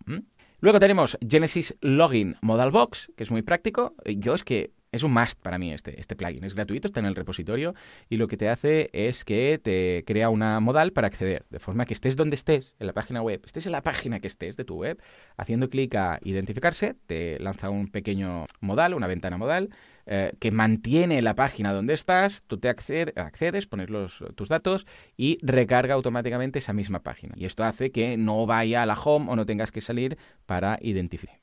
Luego 0.61 0.79
tenemos 0.79 1.17
Genesis 1.27 1.77
Login 1.81 2.35
Modal 2.43 2.71
Box, 2.71 3.11
que 3.17 3.25
es 3.25 3.31
muy 3.31 3.43
práctico. 3.43 3.95
Yo 4.05 4.35
es 4.35 4.45
que 4.45 4.73
es 4.93 5.03
un 5.03 5.13
must 5.13 5.41
para 5.41 5.59
mí 5.59 5.73
este, 5.73 5.99
este 6.01 6.17
plugin. 6.17 6.45
Es 6.45 6.55
gratuito, 6.55 6.89
está 6.89 7.01
en 7.01 7.07
el 7.07 7.15
repositorio 7.15 7.75
y 8.09 8.17
lo 8.17 8.29
que 8.29 8.37
te 8.37 8.49
hace 8.49 8.91
es 8.93 9.25
que 9.25 9.61
te 9.63 10.05
crea 10.07 10.31
una 10.31 10.61
modal 10.61 10.93
para 10.93 11.07
acceder. 11.07 11.47
De 11.51 11.61
forma 11.61 11.87
que 11.87 11.95
estés 11.95 12.17
donde 12.17 12.37
estés, 12.37 12.75
en 12.79 12.87
la 12.87 12.93
página 12.93 13.23
web, 13.23 13.41
estés 13.45 13.67
en 13.67 13.73
la 13.73 13.83
página 13.83 14.21
que 14.21 14.27
estés 14.27 14.57
de 14.57 14.65
tu 14.65 14.77
web, 14.77 15.01
haciendo 15.37 15.71
clic 15.71 15.95
a 15.95 16.19
identificarse, 16.23 16.97
te 17.07 17.39
lanza 17.39 17.71
un 17.71 17.89
pequeño 17.89 18.47
modal, 18.61 18.95
una 18.95 19.07
ventana 19.07 19.39
modal 19.39 19.71
eh, 20.13 20.33
que 20.41 20.51
mantiene 20.51 21.23
la 21.23 21.37
página 21.37 21.73
donde 21.73 21.95
estás, 21.95 22.43
tú 22.49 22.59
te 22.59 22.69
accedes, 22.69 23.67
pones 23.69 23.89
tus 24.35 24.49
datos 24.49 24.85
y 25.17 25.39
recarga 25.41 25.95
automáticamente 25.95 26.59
esa 26.59 26.73
misma 26.73 27.05
página. 27.05 27.35
Y 27.37 27.45
esto 27.45 27.63
hace 27.63 27.93
que 27.93 28.17
no 28.17 28.45
vaya 28.45 28.83
a 28.83 28.87
la 28.87 28.95
home 28.95 29.31
o 29.31 29.37
no 29.37 29.47
tengas 29.47 29.71
que 29.71 29.81
salir 29.81 30.19
para 30.47 30.81
identificar. 30.83 31.39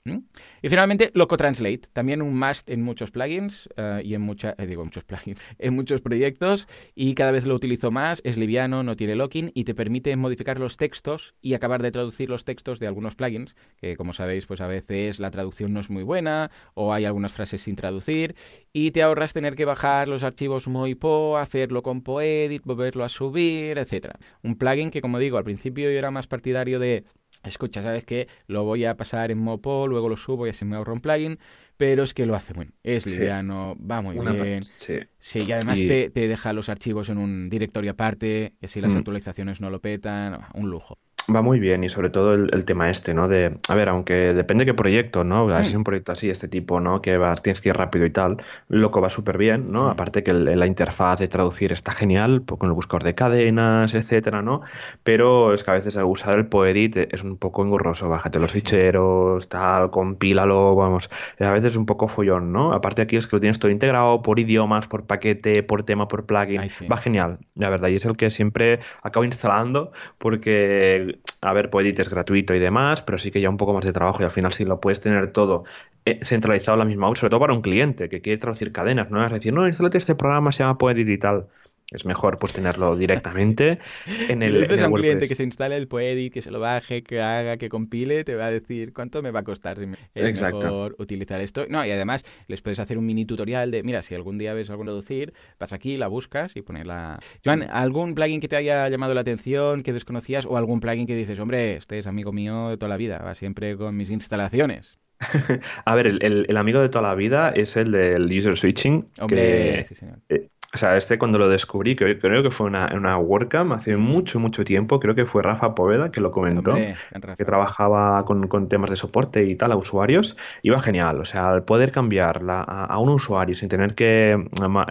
Y 0.62 0.68
finalmente, 0.68 1.12
Loco 1.14 1.38
Translate, 1.38 1.84
también 1.94 2.22
un 2.22 2.38
must 2.38 2.70
en 2.70 2.82
muchos 2.82 3.10
plugins 3.10 3.70
eh, 3.78 4.02
y 4.04 4.16
en 4.16 4.22
mucha, 4.22 4.54
eh, 4.58 4.66
digo 4.66 4.84
muchos 4.84 5.04
plugins, 5.06 5.40
en 5.60 5.74
muchos 5.74 6.02
proyectos 6.02 6.68
y 6.94 7.14
cada 7.14 7.32
vez 7.32 7.46
lo 7.46 7.56
utilizo 7.56 7.90
más, 7.90 8.22
es 8.26 8.36
liviano, 8.36 8.84
no 8.84 8.98
tiene 8.98 9.16
locking 9.16 9.52
y 9.54 9.64
te 9.64 9.76
permite 9.76 10.14
modificar 10.18 10.60
los 10.60 10.76
textos 10.76 11.36
y 11.42 11.54
acabar 11.54 11.82
de 11.82 11.92
traducir 11.92 12.30
los 12.30 12.44
textos 12.44 12.82
de 12.82 12.88
algunos 12.88 13.16
plugins, 13.16 13.56
que 13.78 13.96
como 13.96 14.12
sabéis, 14.12 14.46
pues 14.46 14.60
a 14.60 14.68
veces 14.68 15.22
la 15.22 15.32
traducción 15.32 15.72
no 15.72 15.80
es 15.80 15.90
muy 15.90 16.04
buena 16.04 16.52
o 16.74 16.92
hay 16.92 17.06
algunas 17.06 17.32
frases 17.32 17.62
sin 17.62 17.78
traducir 17.78 18.36
y 18.74 18.92
te 18.92 19.02
ahorras 19.02 19.34
tener 19.34 19.56
que 19.56 19.66
bajar 19.66 20.08
los 20.08 20.24
archivos 20.24 20.68
Moipo, 20.68 21.38
hacerlo 21.38 21.84
con 21.84 22.02
Poedit, 22.02 22.64
volverlo 22.64 23.04
a 23.04 23.10
subir, 23.10 23.78
etcétera. 23.78 24.20
Un 24.44 24.56
plugin 24.58 24.92
que, 24.92 25.02
como 25.02 25.20
digo, 25.20 25.38
al 25.38 25.44
principio 25.44 25.92
yo 25.92 25.98
era 25.98 26.12
más 26.12 26.28
partidario 26.28 26.80
de 26.80 27.06
escucha, 27.44 27.82
¿sabes 27.82 28.06
qué? 28.06 28.28
Lo 28.48 28.64
voy 28.64 28.86
a 28.86 28.96
pasar 28.96 29.32
en 29.32 29.40
Mopo, 29.40 29.88
luego 29.88 30.10
lo 30.10 30.18
subo 30.18 30.48
y 30.48 30.52
así 30.52 30.66
me 30.66 30.76
ahorro 30.76 30.94
un 30.94 31.02
plugin, 31.02 31.40
pero 31.78 32.04
es 32.04 32.14
que 32.14 32.26
lo 32.26 32.36
hace 32.36 32.54
muy 32.54 32.70
Es 32.84 33.06
liviano, 33.06 33.76
va 33.80 34.02
muy 34.02 34.18
bien. 34.18 34.64
Sí. 34.64 35.00
sí. 35.20 35.44
y 35.48 35.52
además 35.52 35.80
Te, 35.80 36.10
te, 36.10 36.28
deja 36.28 36.54
los 36.54 36.70
archivos 36.70 37.10
en 37.10 37.18
un 37.18 37.50
directorio 37.50 37.92
aparte, 37.92 38.54
y 38.62 38.66
así 38.66 38.82
las 38.82 38.94
mm. 38.94 38.98
actualizaciones 38.98 39.62
no 39.62 39.70
lo 39.70 39.80
petan, 39.80 40.40
un 40.54 40.70
lujo. 40.70 40.98
Va 41.34 41.42
muy 41.42 41.60
bien 41.60 41.84
y 41.84 41.90
sobre 41.90 42.10
todo 42.10 42.34
el, 42.34 42.64
tema 42.64 42.90
este, 42.90 43.14
¿no? 43.14 43.28
De, 43.28 43.58
a 43.68 43.76
ver, 43.76 43.90
aunque 43.90 44.34
depende 44.34 44.66
qué 44.66 44.74
proyecto, 44.74 45.26
¿no? 45.26 45.54
Si 45.64 45.70
es 45.72 45.76
un 45.76 45.84
proyecto 45.84 46.14
así, 46.14 46.30
este 46.30 46.48
tipo, 46.48 46.80
¿no? 46.80 47.02
Que 47.02 47.18
vas, 47.18 47.42
tienes 47.42 47.60
que 47.60 47.68
ir 47.70 47.76
rápido 47.76 48.06
y 48.06 48.12
tal, 48.12 48.38
loco 48.70 49.02
va 49.02 49.10
súper 49.10 49.38
bien, 49.38 49.72
¿no? 49.72 49.90
Aparte 49.90 50.24
que 50.24 50.32
la 50.32 50.66
interfaz 50.66 51.20
de 51.20 51.28
traducir 51.28 51.74
está 51.74 51.92
genial, 51.92 52.44
con 52.46 52.70
el 52.70 52.74
buscador 52.74 53.04
de 53.04 53.14
cadenas, 53.14 53.94
etcétera, 53.94 54.42
¿no? 54.42 54.62
Pero 55.04 55.54
es 55.54 55.66
que 55.66 55.72
a 55.72 55.74
veces 55.74 56.00
usar 56.02 56.36
el 56.36 56.48
Poedit 56.48 56.96
es 56.96 57.24
un 57.24 57.36
poco 57.36 57.62
engorroso, 57.62 58.08
bájate 58.08 58.40
los 58.40 58.54
ficheros, 58.54 59.50
tal, 59.50 59.92
compílalo, 59.92 60.76
vamos, 60.76 61.10
a 61.42 61.52
veces 61.52 61.72
es 61.72 61.78
un 61.78 61.86
poco 61.86 62.08
follón, 62.08 62.54
¿no? 62.54 62.72
Aparte 62.72 63.02
aquí 63.02 63.18
es 63.18 63.28
que 63.28 63.36
lo 63.36 63.40
tienes 63.42 63.60
todo 63.60 63.72
integrado 63.72 64.22
por 64.22 64.40
idiomas, 64.40 64.88
por 64.88 65.06
paquete, 65.06 65.62
por 65.64 65.84
tema, 65.84 66.08
por 66.08 66.26
plugin, 66.26 66.62
va 66.90 66.98
genial, 66.98 67.40
la 67.56 67.70
verdad, 67.70 67.90
y 67.90 67.96
es 67.96 68.06
el 68.06 68.16
que 68.16 68.30
siempre 68.30 68.80
acabo 69.04 69.26
instalando 69.26 69.92
porque 70.18 71.17
a 71.42 71.54
ver, 71.54 71.70
Poedit 71.70 72.00
es 72.00 72.10
gratuito 72.10 72.54
y 72.54 72.60
demás, 72.60 73.02
pero 73.02 73.18
sí 73.18 73.32
que 73.32 73.42
ya 73.42 73.50
un 73.50 73.58
poco 73.58 73.74
más 73.74 73.86
de 73.86 73.94
trabajo 73.94 74.22
y 74.22 74.26
al 74.26 74.32
final 74.32 74.54
sí 74.54 74.66
lo 74.66 74.80
puedes 74.80 75.02
tener 75.02 75.32
todo 75.32 75.66
eh, 76.06 76.20
centralizado 76.24 76.76
en 76.76 76.80
la 76.80 76.86
misma 76.86 77.08
web, 77.08 77.18
sobre 77.18 77.30
todo 77.32 77.40
para 77.42 77.54
un 77.54 77.62
cliente 77.62 78.10
que 78.10 78.22
quiere 78.22 78.40
traducir 78.40 78.72
cadenas, 78.72 79.12
no 79.12 79.22
a 79.22 79.30
decir, 79.30 79.54
no, 79.54 79.68
instálate 79.68 79.98
este 79.98 80.16
programa, 80.16 80.52
se 80.52 80.64
llama 80.64 80.78
Poedit 80.78 81.08
y 81.10 81.18
tal. 81.18 81.48
Es 81.92 82.06
mejor 82.06 82.38
pues 82.40 82.52
tenerlo 82.54 82.96
directamente 82.98 83.80
en 84.30 84.44
el, 84.44 84.58
Si 84.60 84.66
en 84.66 84.72
el 84.80 84.86
a 84.86 84.88
un 84.90 84.94
cliente 84.96 85.28
que 85.28 85.36
se 85.36 85.44
instale 85.44 85.78
el 85.78 85.88
Poedit, 85.88 86.34
que 86.34 86.42
se 86.42 86.52
lo 86.52 86.60
baje, 86.60 87.02
que 87.04 87.22
haga, 87.22 87.58
que 87.58 87.70
compile, 87.70 88.24
te 88.24 88.36
va 88.36 88.48
a 88.48 88.52
decir 88.52 88.92
cuánto 88.94 89.22
me 89.22 89.32
va 89.32 89.40
a 89.40 89.44
costar. 89.44 89.78
Es 90.14 90.30
Exacto. 90.30 90.58
mejor 90.60 90.96
utilizar 91.00 91.40
esto. 91.40 91.66
No, 91.70 91.86
y 91.86 91.92
además 91.92 92.26
les 92.48 92.62
puedes 92.62 92.80
hacer 92.80 92.98
un 92.98 93.06
mini 93.06 93.26
tutorial 93.26 93.72
de, 93.72 93.84
mira, 93.84 94.02
si 94.02 94.16
algún 94.16 94.38
día 94.38 94.54
ves 94.54 94.70
algo 94.70 94.84
reducir, 94.84 95.34
vas 95.60 95.72
aquí, 95.74 95.98
la 95.98 96.08
buscas 96.08 96.56
y 96.56 96.62
ponerla. 96.62 97.20
Joan, 97.46 97.64
¿algún 97.72 98.16
plugin 98.16 98.42
que 98.42 98.48
te 98.48 98.56
haya 98.58 98.88
llamado 98.90 99.14
la 99.14 99.22
atención, 99.22 99.82
que 99.84 99.94
desconocías, 99.94 100.46
o 100.46 100.58
algún 100.58 100.80
plugin 100.80 101.08
que 101.08 101.16
dices, 101.16 101.40
hombre, 101.40 101.78
este 101.78 102.00
es 102.00 102.08
amigo 102.08 102.32
mío 102.32 102.70
de 102.70 102.78
toda 102.78 102.90
la 102.90 102.98
vida, 102.98 103.20
va 103.20 103.34
siempre 103.36 103.78
con 103.78 103.96
mis 103.96 104.10
instalaciones? 104.10 104.98
A 105.86 105.96
ver, 105.96 106.08
el, 106.08 106.24
el- 106.24 106.46
el 106.48 106.58
amigo 106.58 106.80
de 106.80 106.90
toda 106.90 107.08
la 107.08 107.16
vida 107.16 107.50
es 107.56 107.76
el 107.76 107.92
del 107.92 108.26
user 108.38 108.58
switching. 108.58 109.06
Hombre, 109.20 109.78
que- 109.78 109.84
sí, 109.84 109.96
señor. 109.96 110.20
eh, 110.30 110.50
o 110.74 110.78
sea, 110.78 110.98
este 110.98 111.18
cuando 111.18 111.38
lo 111.40 111.48
descubrí, 111.50 111.96
creo, 111.96 112.18
creo 112.20 112.44
que 112.44 112.52
fue 112.52 112.68
una, 112.68 112.90
una 112.94 113.18
WordCamp 113.18 113.72
hace 113.74 113.96
mucho, 113.98 114.40
mucho 114.40 114.64
tiempo, 114.64 115.00
creo 115.00 115.16
que 115.16 115.26
fue 115.26 115.42
Rafa 115.44 115.74
Poveda 115.76 116.12
que 116.12 116.22
lo 116.22 116.32
comentó. 116.32 116.72
Hombre, 116.72 116.96
que 117.38 117.46
trabajaba 117.46 118.26
con, 118.26 118.48
con 118.48 118.68
temas 118.68 118.90
de 118.90 118.96
soporte 118.96 119.44
y 119.44 119.56
tal 119.56 119.72
a 119.72 119.76
usuarios, 119.78 120.38
iba 120.64 120.80
genial. 120.82 121.20
O 121.22 121.26
sea, 121.26 121.50
al 121.52 121.64
poder 121.64 121.92
cambiarla 121.92 122.62
a, 122.68 122.86
a 122.86 122.98
un 123.00 123.10
usuario 123.10 123.56
sin 123.56 123.70
tener 123.70 123.96
que 123.96 124.38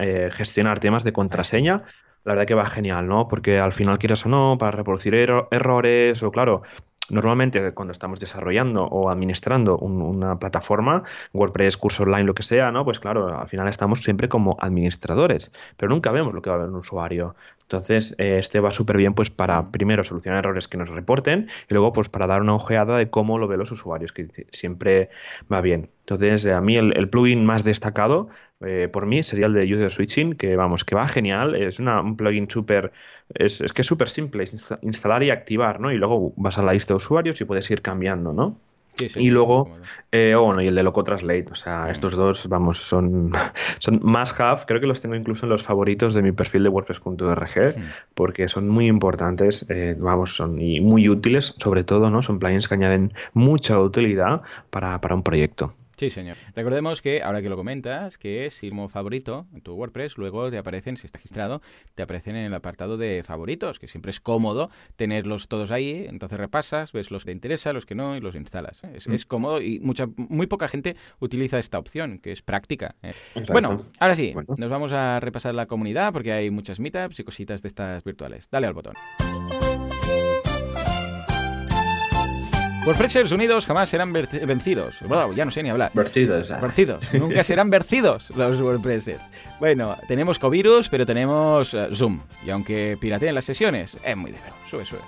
eh, 0.01 0.29
gestionar 0.33 0.79
temas 0.79 1.05
de 1.05 1.12
contraseña, 1.12 1.83
la 2.24 2.33
verdad 2.33 2.47
que 2.47 2.55
va 2.55 2.66
genial, 2.66 3.07
¿no? 3.09 3.29
Porque 3.29 3.59
al 3.59 3.72
final, 3.72 3.99
quieras 3.99 4.24
o 4.27 4.29
no, 4.29 4.57
para 4.59 4.72
reproducir 4.72 5.14
erro- 5.14 5.49
errores 5.51 6.22
o, 6.22 6.31
claro, 6.31 6.62
normalmente 7.11 7.72
cuando 7.74 7.92
estamos 7.92 8.20
desarrollando 8.20 8.84
o 8.84 9.11
administrando 9.11 9.78
un- 9.78 10.02
una 10.02 10.38
plataforma, 10.38 11.02
WordPress, 11.32 11.76
curso 11.76 12.02
online, 12.04 12.24
lo 12.24 12.34
que 12.34 12.42
sea, 12.42 12.70
¿no? 12.72 12.84
Pues 12.84 12.98
claro, 13.00 13.38
al 13.38 13.48
final 13.48 13.68
estamos 13.68 14.02
siempre 14.02 14.28
como 14.28 14.57
administradores, 14.61 15.52
pero 15.76 15.90
nunca 15.90 16.11
vemos 16.12 16.34
lo 16.34 16.42
que 16.42 16.50
va 16.50 16.57
a 16.57 16.59
ver 16.61 16.68
un 16.68 16.76
usuario. 16.76 17.34
Entonces, 17.62 18.14
eh, 18.18 18.38
este 18.38 18.61
va 18.61 18.70
súper 18.70 18.96
bien 18.96 19.14
pues 19.14 19.30
para 19.30 19.70
primero 19.72 20.04
solucionar 20.04 20.38
errores 20.44 20.68
que 20.68 20.78
nos 20.78 20.90
reporten 20.90 21.48
y 21.68 21.74
luego 21.74 21.92
pues 21.92 22.09
para 22.09 22.26
dar 22.28 22.40
una 22.40 22.54
ojeada 22.54 22.96
de 22.98 23.11
cómo 23.11 23.38
lo 23.38 23.48
ven 23.48 23.59
los 23.59 23.72
usuarios, 23.72 24.12
que 24.12 24.28
siempre 24.52 25.11
va 25.52 25.61
bien. 25.61 25.90
Entonces, 26.00 26.44
eh, 26.44 26.52
a 26.52 26.61
mí 26.61 26.76
el, 26.76 26.96
el 26.96 27.09
plugin 27.11 27.44
más 27.44 27.64
destacado 27.64 28.28
eh, 28.61 28.88
por 28.90 29.07
mí 29.07 29.22
sería 29.22 29.46
el 29.46 29.52
de 29.52 29.64
User 29.74 29.90
Switching, 29.90 30.34
que 30.34 30.57
vamos, 30.57 30.84
que 30.84 30.94
va 30.94 31.07
genial, 31.09 31.54
es 31.57 31.78
una- 31.78 32.00
un 32.00 32.16
plugin 32.16 32.48
súper, 32.50 32.92
es, 33.35 33.61
es 33.61 33.72
que 33.72 33.83
es 33.83 33.87
súper 33.87 34.09
simple, 34.09 34.45
insta- 34.45 34.79
instalar 34.83 35.22
y 35.22 35.31
activar, 35.31 35.81
¿no? 35.81 35.93
Y 35.93 35.97
luego 35.97 36.33
vas 36.37 36.59
a 36.59 36.62
la 36.62 36.72
lista 36.72 36.95
de 36.95 36.97
usuarios 36.97 37.41
y 37.41 37.45
puedes 37.45 37.70
ir 37.70 37.83
cambiando, 37.83 38.33
¿no? 38.33 38.57
Sí, 38.97 39.11
sí, 39.11 39.20
Y 39.20 39.29
luego, 39.31 39.68
eh, 40.11 40.35
oh, 40.35 40.45
bueno, 40.45 40.62
y 40.62 40.68
el 40.68 40.74
de 40.74 40.83
Loco 40.83 41.03
Translate, 41.05 41.49
o 41.53 41.55
sea, 41.55 41.91
estos 41.91 42.14
dos, 42.14 42.49
vamos, 42.49 42.79
son, 42.79 43.31
son 43.79 44.01
must 44.03 44.41
have, 44.41 44.62
creo 44.66 44.81
que 44.81 44.87
los 44.87 45.01
tengo 45.03 45.14
incluso 45.14 45.45
en 45.45 45.51
los 45.51 45.62
favoritos 45.64 46.14
de 46.14 46.22
mi 46.22 46.33
perfil 46.33 46.62
de 46.62 46.70
WordPress.org, 46.70 47.74
porque 48.14 48.49
son 48.49 48.70
muy 48.70 48.87
importantes, 48.87 49.66
eh, 49.68 49.95
vamos, 49.99 50.35
son 50.35 50.59
y 50.62 50.81
muy 50.81 51.11
útiles, 51.11 51.55
sobre 51.59 51.85
todo, 51.85 52.09
¿no? 52.09 52.22
Son 52.22 52.39
plugins 52.39 52.68
que 52.68 52.74
añaden 52.74 53.12
mucha 53.35 53.79
utilidad 53.79 54.41
para, 54.70 54.99
para 55.03 55.14
un 55.14 55.22
proyecto. 55.22 55.74
Sí, 55.97 56.11
señor. 56.11 56.36
Recordemos 56.55 57.01
que, 57.01 57.22
ahora 57.22 57.40
que 57.40 57.49
lo 57.49 57.57
comentas, 57.57 58.18
que 58.18 58.51
si 58.51 58.68
como 58.68 58.88
favorito 58.88 59.47
en 59.55 59.62
tu 59.62 59.72
WordPress, 59.74 60.18
luego 60.18 60.51
te 60.51 60.59
aparecen, 60.59 60.97
si 60.97 61.07
está 61.07 61.18
registrado, 61.18 61.62
te 61.94 62.03
aparecen 62.03 62.36
en 62.36 62.44
el 62.47 62.55
apartado 62.55 62.97
de 62.99 63.22
favoritos, 63.24 63.78
que 63.78 63.88
siempre 63.88 64.11
es 64.11 64.20
cómodo 64.20 64.70
tenerlos 64.97 65.49
todos 65.49 65.70
ahí, 65.70 66.05
entonces 66.09 66.38
repasas, 66.38 66.92
ves 66.92 67.11
los 67.11 67.24
que 67.24 67.30
te 67.30 67.32
interesan, 67.32 67.74
los 67.74 67.86
que 67.86 67.94
no, 67.94 68.16
y 68.16 68.20
los 68.20 68.34
instalas. 68.34 68.84
¿eh? 68.84 68.92
Es, 68.97 69.09
Mm. 69.09 69.12
es 69.14 69.24
cómodo 69.26 69.61
y 69.62 69.80
mucha, 69.80 70.07
muy 70.16 70.47
poca 70.47 70.68
gente 70.68 70.97
utiliza 71.18 71.59
esta 71.59 71.78
opción, 71.78 72.18
que 72.18 72.32
es 72.32 72.42
práctica. 72.42 72.94
¿eh? 73.03 73.14
Exacto. 73.30 73.53
Bueno, 73.53 73.76
ahora 73.99 74.14
sí, 74.16 74.32
Bueno. 74.34 74.55
nos 74.59 74.68
vamos 74.68 74.92
a 74.92 75.18
repasar 75.20 75.55
la 75.55 75.66
comunidad, 75.66 76.12
porque 76.12 76.32
hay 76.32 76.51
muchas 76.51 76.78
meetups 76.78 77.20
y 77.20 77.24
cositas 77.24 77.62
de 77.62 77.68
estas 77.68 78.05
virtuales. 78.05 78.49
Dale 78.51 78.66
al 78.66 78.74
botón. 78.74 78.94
WordPressers 82.87 83.32
unidos 83.32 83.66
jamás 83.66 83.89
serán 83.89 84.12
vencidos. 84.12 85.01
Wow, 85.09 85.34
ya 85.34 85.45
no 85.45 85.51
sé 85.51 85.61
ni 85.61 85.70
hablar. 85.70 85.91
Vertidos. 85.93 86.53
Vencidos. 86.61 87.12
Nunca 87.14 87.43
serán 87.43 87.68
vencidos 87.68 88.30
los 88.30 88.61
WordPressers. 88.61 89.20
Bueno, 89.59 89.97
tenemos 90.07 90.39
Covirus, 90.39 90.89
pero 90.89 91.05
tenemos 91.05 91.74
eh, 91.74 91.89
Zoom. 91.93 92.20
Y 92.47 92.51
aunque 92.51 92.97
pirateen 93.01 93.34
las 93.34 93.45
sesiones, 93.45 93.97
es 94.05 94.16
muy 94.16 94.30
divertido. 94.30 94.55
Sube, 94.70 94.84
sube. 94.84 95.01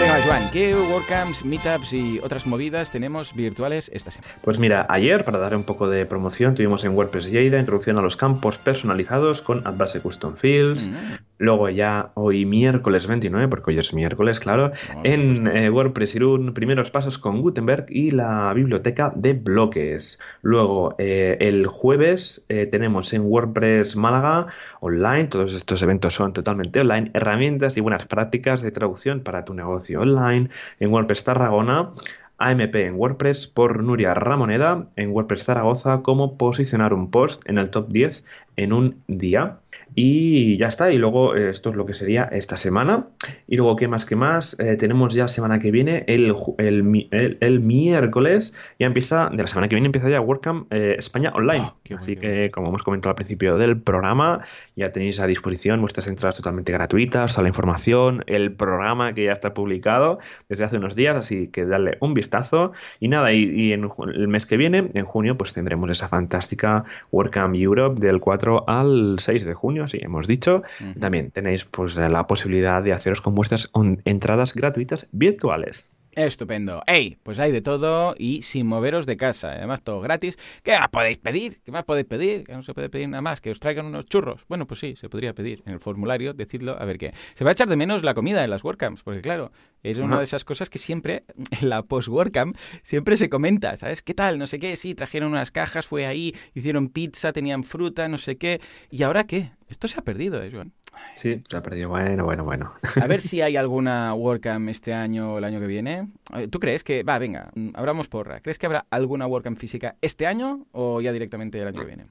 Venga, 0.00 0.22
Joan, 0.24 0.50
¿qué 0.50 0.74
WordCamps, 0.74 1.44
Meetups 1.44 1.92
y 1.92 2.18
otras 2.18 2.46
movidas 2.46 2.90
tenemos 2.90 3.34
virtuales 3.34 3.90
esta 3.94 4.10
semana? 4.10 4.34
Pues 4.42 4.58
mira, 4.58 4.86
ayer, 4.90 5.24
para 5.24 5.38
dar 5.38 5.56
un 5.56 5.64
poco 5.64 5.88
de 5.88 6.04
promoción, 6.04 6.54
tuvimos 6.54 6.84
en 6.84 6.94
WordPress 6.94 7.30
Lleida 7.30 7.58
introducción 7.58 7.98
a 7.98 8.02
los 8.02 8.16
campos 8.16 8.58
personalizados 8.58 9.40
con 9.40 9.66
Advanced 9.66 10.02
Custom 10.02 10.36
Fields. 10.36 10.84
Mm, 10.84 11.35
Luego 11.38 11.68
ya 11.68 12.12
hoy 12.14 12.46
miércoles 12.46 13.06
29, 13.06 13.48
porque 13.48 13.70
hoy 13.70 13.78
es 13.78 13.92
miércoles, 13.92 14.40
claro, 14.40 14.72
en 15.04 15.46
eh, 15.46 15.68
WordPress 15.68 16.14
Irún, 16.14 16.54
primeros 16.54 16.90
pasos 16.90 17.18
con 17.18 17.42
Gutenberg 17.42 17.86
y 17.90 18.10
la 18.10 18.52
biblioteca 18.54 19.12
de 19.14 19.34
bloques. 19.34 20.18
Luego 20.40 20.94
eh, 20.98 21.36
el 21.40 21.66
jueves 21.66 22.44
eh, 22.48 22.66
tenemos 22.66 23.12
en 23.12 23.22
WordPress 23.22 23.96
Málaga 23.96 24.46
online, 24.80 25.24
todos 25.24 25.52
estos 25.52 25.82
eventos 25.82 26.14
son 26.14 26.32
totalmente 26.32 26.80
online, 26.80 27.10
herramientas 27.12 27.76
y 27.76 27.80
buenas 27.80 28.06
prácticas 28.06 28.62
de 28.62 28.70
traducción 28.70 29.20
para 29.20 29.44
tu 29.44 29.52
negocio 29.52 30.00
online. 30.00 30.48
En 30.80 30.90
WordPress 30.90 31.24
Tarragona. 31.24 31.90
AMP 32.38 32.74
en 32.74 32.96
WordPress 32.96 33.46
por 33.46 33.82
Nuria 33.82 34.12
Ramoneda 34.12 34.88
en 34.96 35.10
WordPress 35.10 35.44
Zaragoza, 35.44 36.02
cómo 36.02 36.36
posicionar 36.36 36.92
un 36.92 37.10
post 37.10 37.42
en 37.48 37.56
el 37.56 37.70
top 37.70 37.88
10 37.88 38.24
en 38.56 38.72
un 38.72 39.02
día. 39.06 39.58
Y 39.94 40.56
ya 40.58 40.66
está, 40.68 40.90
y 40.90 40.98
luego 40.98 41.34
eh, 41.36 41.50
esto 41.50 41.70
es 41.70 41.76
lo 41.76 41.86
que 41.86 41.94
sería 41.94 42.24
esta 42.24 42.56
semana. 42.56 43.06
Y 43.46 43.56
luego, 43.56 43.76
¿qué 43.76 43.88
más? 43.88 44.04
¿Qué 44.04 44.14
más? 44.16 44.54
Eh, 44.58 44.76
tenemos 44.76 45.14
ya 45.14 45.26
semana 45.28 45.58
que 45.58 45.70
viene, 45.70 46.04
el, 46.08 46.34
el, 46.58 47.08
el- 47.12 47.38
el 47.40 47.60
miércoles, 47.60 48.52
ya 48.78 48.86
empieza, 48.86 49.30
de 49.30 49.38
la 49.42 49.46
semana 49.46 49.68
que 49.68 49.76
viene 49.76 49.86
empieza 49.86 50.10
ya 50.10 50.20
WordCamp 50.20 50.72
eh, 50.72 50.96
España 50.98 51.32
Online. 51.34 51.64
Oh, 51.66 51.76
bueno, 51.88 52.02
Así 52.02 52.16
que, 52.16 52.50
como 52.52 52.68
hemos 52.68 52.82
comentado 52.82 53.10
al 53.10 53.16
principio 53.16 53.56
del 53.56 53.80
programa, 53.80 54.44
ya 54.74 54.92
tenéis 54.92 55.20
a 55.20 55.26
disposición 55.26 55.80
vuestras 55.80 56.06
entradas 56.08 56.36
totalmente 56.36 56.72
gratuitas, 56.72 57.32
toda 57.32 57.42
la 57.44 57.48
información, 57.48 58.22
el 58.26 58.52
programa 58.52 59.14
que 59.14 59.24
ya 59.24 59.32
está 59.32 59.54
publicado 59.54 60.18
desde 60.48 60.64
hace 60.64 60.76
unos 60.76 60.94
días, 60.94 61.16
así 61.16 61.48
que 61.48 61.64
dale 61.64 61.96
un 62.00 62.12
vistazo. 62.14 62.72
Y 63.00 63.08
nada, 63.08 63.32
y, 63.32 63.44
y 63.44 63.72
en 63.72 63.88
el 64.14 64.28
mes 64.28 64.46
que 64.46 64.56
viene, 64.56 64.90
en 64.94 65.04
junio, 65.04 65.38
pues 65.38 65.52
tendremos 65.54 65.88
esa 65.90 66.08
fantástica 66.08 66.84
WordCamp 67.12 67.54
Europe 67.54 68.00
del 68.00 68.20
4 68.20 68.64
al 68.68 69.16
6 69.20 69.44
de 69.44 69.54
junio, 69.54 69.75
sí, 69.86 69.98
hemos 70.00 70.26
dicho. 70.26 70.62
También 70.98 71.30
tenéis 71.30 71.64
pues 71.64 71.96
la 71.96 72.26
posibilidad 72.26 72.82
de 72.82 72.92
haceros 72.92 73.20
con 73.20 73.34
vuestras 73.34 73.70
entradas 74.04 74.54
gratuitas 74.54 75.08
virtuales. 75.12 75.88
Estupendo. 76.16 76.82
¡Ey! 76.86 77.18
Pues 77.22 77.38
hay 77.38 77.52
de 77.52 77.60
todo 77.60 78.14
y 78.18 78.40
sin 78.40 78.66
moveros 78.66 79.04
de 79.04 79.18
casa. 79.18 79.52
Además, 79.52 79.82
todo 79.82 80.00
gratis. 80.00 80.38
¿Qué 80.62 80.72
más 80.78 80.88
podéis 80.88 81.18
pedir? 81.18 81.60
¿Qué 81.62 81.70
más 81.70 81.84
podéis 81.84 82.06
pedir? 82.06 82.44
Que 82.44 82.54
no 82.54 82.62
se 82.62 82.72
puede 82.72 82.88
pedir 82.88 83.10
nada 83.10 83.20
más. 83.20 83.42
Que 83.42 83.50
os 83.50 83.60
traigan 83.60 83.84
unos 83.84 84.06
churros. 84.06 84.46
Bueno, 84.48 84.66
pues 84.66 84.80
sí, 84.80 84.96
se 84.96 85.10
podría 85.10 85.34
pedir 85.34 85.62
en 85.66 85.74
el 85.74 85.78
formulario, 85.78 86.32
decidlo, 86.32 86.80
a 86.80 86.86
ver 86.86 86.96
qué. 86.96 87.12
Se 87.34 87.44
va 87.44 87.50
a 87.50 87.52
echar 87.52 87.68
de 87.68 87.76
menos 87.76 88.02
la 88.02 88.14
comida 88.14 88.42
en 88.42 88.48
las 88.48 88.64
WordCamps, 88.64 89.02
porque 89.02 89.20
claro, 89.20 89.52
es 89.82 89.98
una 89.98 90.16
de 90.16 90.24
esas 90.24 90.44
cosas 90.44 90.70
que 90.70 90.78
siempre, 90.78 91.24
en 91.60 91.68
la 91.68 91.82
post-WordCamp, 91.82 92.56
siempre 92.82 93.18
se 93.18 93.28
comenta, 93.28 93.76
¿sabes? 93.76 94.00
¿Qué 94.00 94.14
tal? 94.14 94.38
No 94.38 94.46
sé 94.46 94.58
qué, 94.58 94.74
sí, 94.76 94.94
trajeron 94.94 95.32
unas 95.32 95.50
cajas, 95.50 95.86
fue 95.86 96.06
ahí, 96.06 96.34
hicieron 96.54 96.88
pizza, 96.88 97.34
tenían 97.34 97.62
fruta, 97.62 98.08
no 98.08 98.16
sé 98.16 98.38
qué. 98.38 98.62
¿Y 98.90 99.02
ahora 99.02 99.24
qué? 99.24 99.50
Esto 99.68 99.88
se 99.88 99.98
ha 99.98 100.02
perdido, 100.02 100.42
¿eh, 100.42 100.50
Joan? 100.52 100.72
Sí, 101.16 101.42
se 101.48 101.56
ha 101.56 101.62
perdido. 101.62 101.88
Bueno, 101.88 102.24
bueno, 102.24 102.44
bueno. 102.44 102.74
A 103.00 103.06
ver 103.06 103.20
si 103.22 103.42
hay 103.42 103.56
alguna 103.56 104.14
WordCamp 104.14 104.68
este 104.68 104.94
año 104.94 105.34
o 105.34 105.38
el 105.38 105.44
año 105.44 105.58
que 105.58 105.66
viene. 105.66 106.08
Eh, 106.34 106.48
¿Tú 106.48 106.60
crees 106.60 106.84
que, 106.84 107.02
va, 107.02 107.18
venga, 107.18 107.50
mm, 107.54 107.70
abramos 107.74 108.08
porra, 108.08 108.40
¿crees 108.40 108.58
que 108.58 108.66
habrá 108.66 108.86
alguna 108.90 109.26
WordCamp 109.26 109.58
física 109.58 109.96
este 110.00 110.26
año 110.26 110.66
o 110.72 111.00
ya 111.00 111.12
directamente 111.12 111.60
el 111.60 111.68
año 111.68 111.80
que 111.80 111.86
viene? 111.86 112.06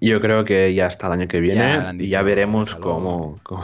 Yo 0.00 0.20
creo 0.20 0.44
que 0.44 0.74
ya 0.74 0.86
hasta 0.86 1.06
el 1.06 1.14
año 1.14 1.28
que 1.28 1.38
Ya 1.38 1.42
viene 1.42 1.62
han 1.62 2.00
y 2.00 2.08
ya 2.08 2.22
veremos 2.22 2.76
cómo, 2.76 3.40
cómo, 3.42 3.62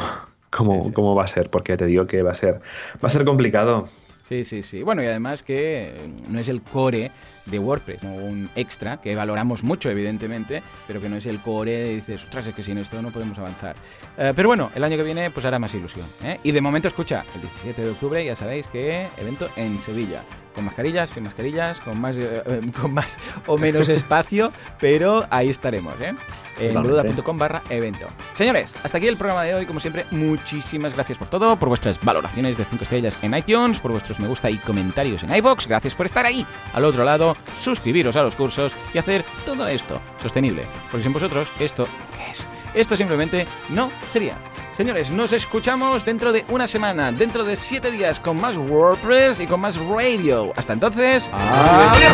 cómo, 0.50 0.82
Sí, 0.82 0.88
sí, 0.88 0.94
cómo 0.94 1.14
va 1.14 1.24
a 1.24 1.28
ser, 1.28 1.50
porque 1.50 1.76
te 1.76 1.86
digo 1.86 2.06
que 2.06 2.22
va 2.22 2.32
a 2.32 2.36
ser, 2.36 2.54
va 2.54 3.06
a 3.06 3.08
ser 3.08 3.24
complicado. 3.24 3.88
Sí, 4.28 4.44
sí, 4.44 4.62
sí. 4.62 4.82
Bueno, 4.82 5.02
y 5.02 5.06
además 5.06 5.42
que 5.42 5.92
no 6.28 6.38
es 6.38 6.48
el 6.48 6.62
core 6.62 7.12
de 7.46 7.58
WordPress, 7.58 8.02
no 8.02 8.14
un 8.14 8.50
extra 8.54 8.98
que 9.00 9.14
valoramos 9.14 9.62
mucho, 9.62 9.90
evidentemente, 9.90 10.62
pero 10.86 11.00
que 11.00 11.08
no 11.08 11.16
es 11.16 11.26
el 11.26 11.40
core, 11.40 11.92
y 11.92 11.96
dices, 11.96 12.24
ostras, 12.24 12.46
es 12.48 12.54
que 12.54 12.62
sin 12.62 12.78
esto 12.78 13.00
no 13.00 13.10
podemos 13.10 13.38
avanzar. 13.38 13.76
Eh, 14.18 14.32
pero 14.34 14.48
bueno, 14.48 14.70
el 14.74 14.84
año 14.84 14.96
que 14.96 15.02
viene 15.02 15.30
pues 15.30 15.46
hará 15.46 15.58
más 15.58 15.74
ilusión. 15.74 16.06
¿eh? 16.24 16.38
Y 16.42 16.52
de 16.52 16.60
momento, 16.60 16.88
escucha, 16.88 17.24
el 17.34 17.40
17 17.42 17.82
de 17.82 17.90
octubre 17.90 18.24
ya 18.24 18.36
sabéis 18.36 18.66
que 18.68 19.08
evento 19.16 19.48
en 19.56 19.78
Sevilla. 19.78 20.22
Con 20.56 20.64
mascarillas, 20.64 21.10
sin 21.10 21.24
mascarillas, 21.24 21.80
con 21.80 22.00
más, 22.00 22.16
eh, 22.16 22.42
eh, 22.46 22.62
con 22.80 22.94
más 22.94 23.18
o 23.46 23.58
menos 23.58 23.88
espacio, 23.90 24.50
pero 24.80 25.26
ahí 25.28 25.50
estaremos, 25.50 26.00
¿eh? 26.00 26.14
En 26.58 26.72
boluda.com 26.72 27.38
barra 27.38 27.62
evento. 27.68 28.06
Señores, 28.32 28.74
hasta 28.82 28.96
aquí 28.96 29.06
el 29.06 29.18
programa 29.18 29.42
de 29.42 29.54
hoy. 29.54 29.66
Como 29.66 29.80
siempre, 29.80 30.06
muchísimas 30.12 30.94
gracias 30.94 31.18
por 31.18 31.28
todo, 31.28 31.56
por 31.56 31.68
vuestras 31.68 32.02
valoraciones 32.02 32.56
de 32.56 32.64
5 32.64 32.84
estrellas 32.84 33.18
en 33.22 33.36
iTunes, 33.36 33.80
por 33.80 33.90
vuestros 33.90 34.18
me 34.18 34.28
gusta 34.28 34.48
y 34.48 34.56
comentarios 34.56 35.22
en 35.24 35.34
iVoox. 35.34 35.66
Gracias 35.66 35.94
por 35.94 36.06
estar 36.06 36.24
ahí, 36.24 36.46
al 36.72 36.86
otro 36.86 37.04
lado, 37.04 37.35
suscribiros 37.60 38.16
a 38.16 38.22
los 38.22 38.36
cursos 38.36 38.76
y 38.92 38.98
hacer 38.98 39.24
todo 39.44 39.66
esto 39.68 40.00
sostenible. 40.22 40.66
Porque 40.90 41.04
sin 41.04 41.12
vosotros, 41.12 41.48
esto, 41.58 41.86
¿qué 42.16 42.30
es? 42.30 42.46
esto 42.74 42.96
simplemente 42.96 43.46
no 43.70 43.90
sería. 44.12 44.36
Señores, 44.76 45.10
nos 45.10 45.32
escuchamos 45.32 46.04
dentro 46.04 46.32
de 46.32 46.44
una 46.50 46.66
semana, 46.66 47.10
dentro 47.10 47.44
de 47.44 47.56
siete 47.56 47.90
días, 47.90 48.20
con 48.20 48.38
más 48.38 48.58
WordPress 48.58 49.40
y 49.40 49.46
con 49.46 49.60
más 49.60 49.76
radio. 49.76 50.52
Hasta 50.56 50.74
entonces, 50.74 51.30
adiós. 51.32 52.12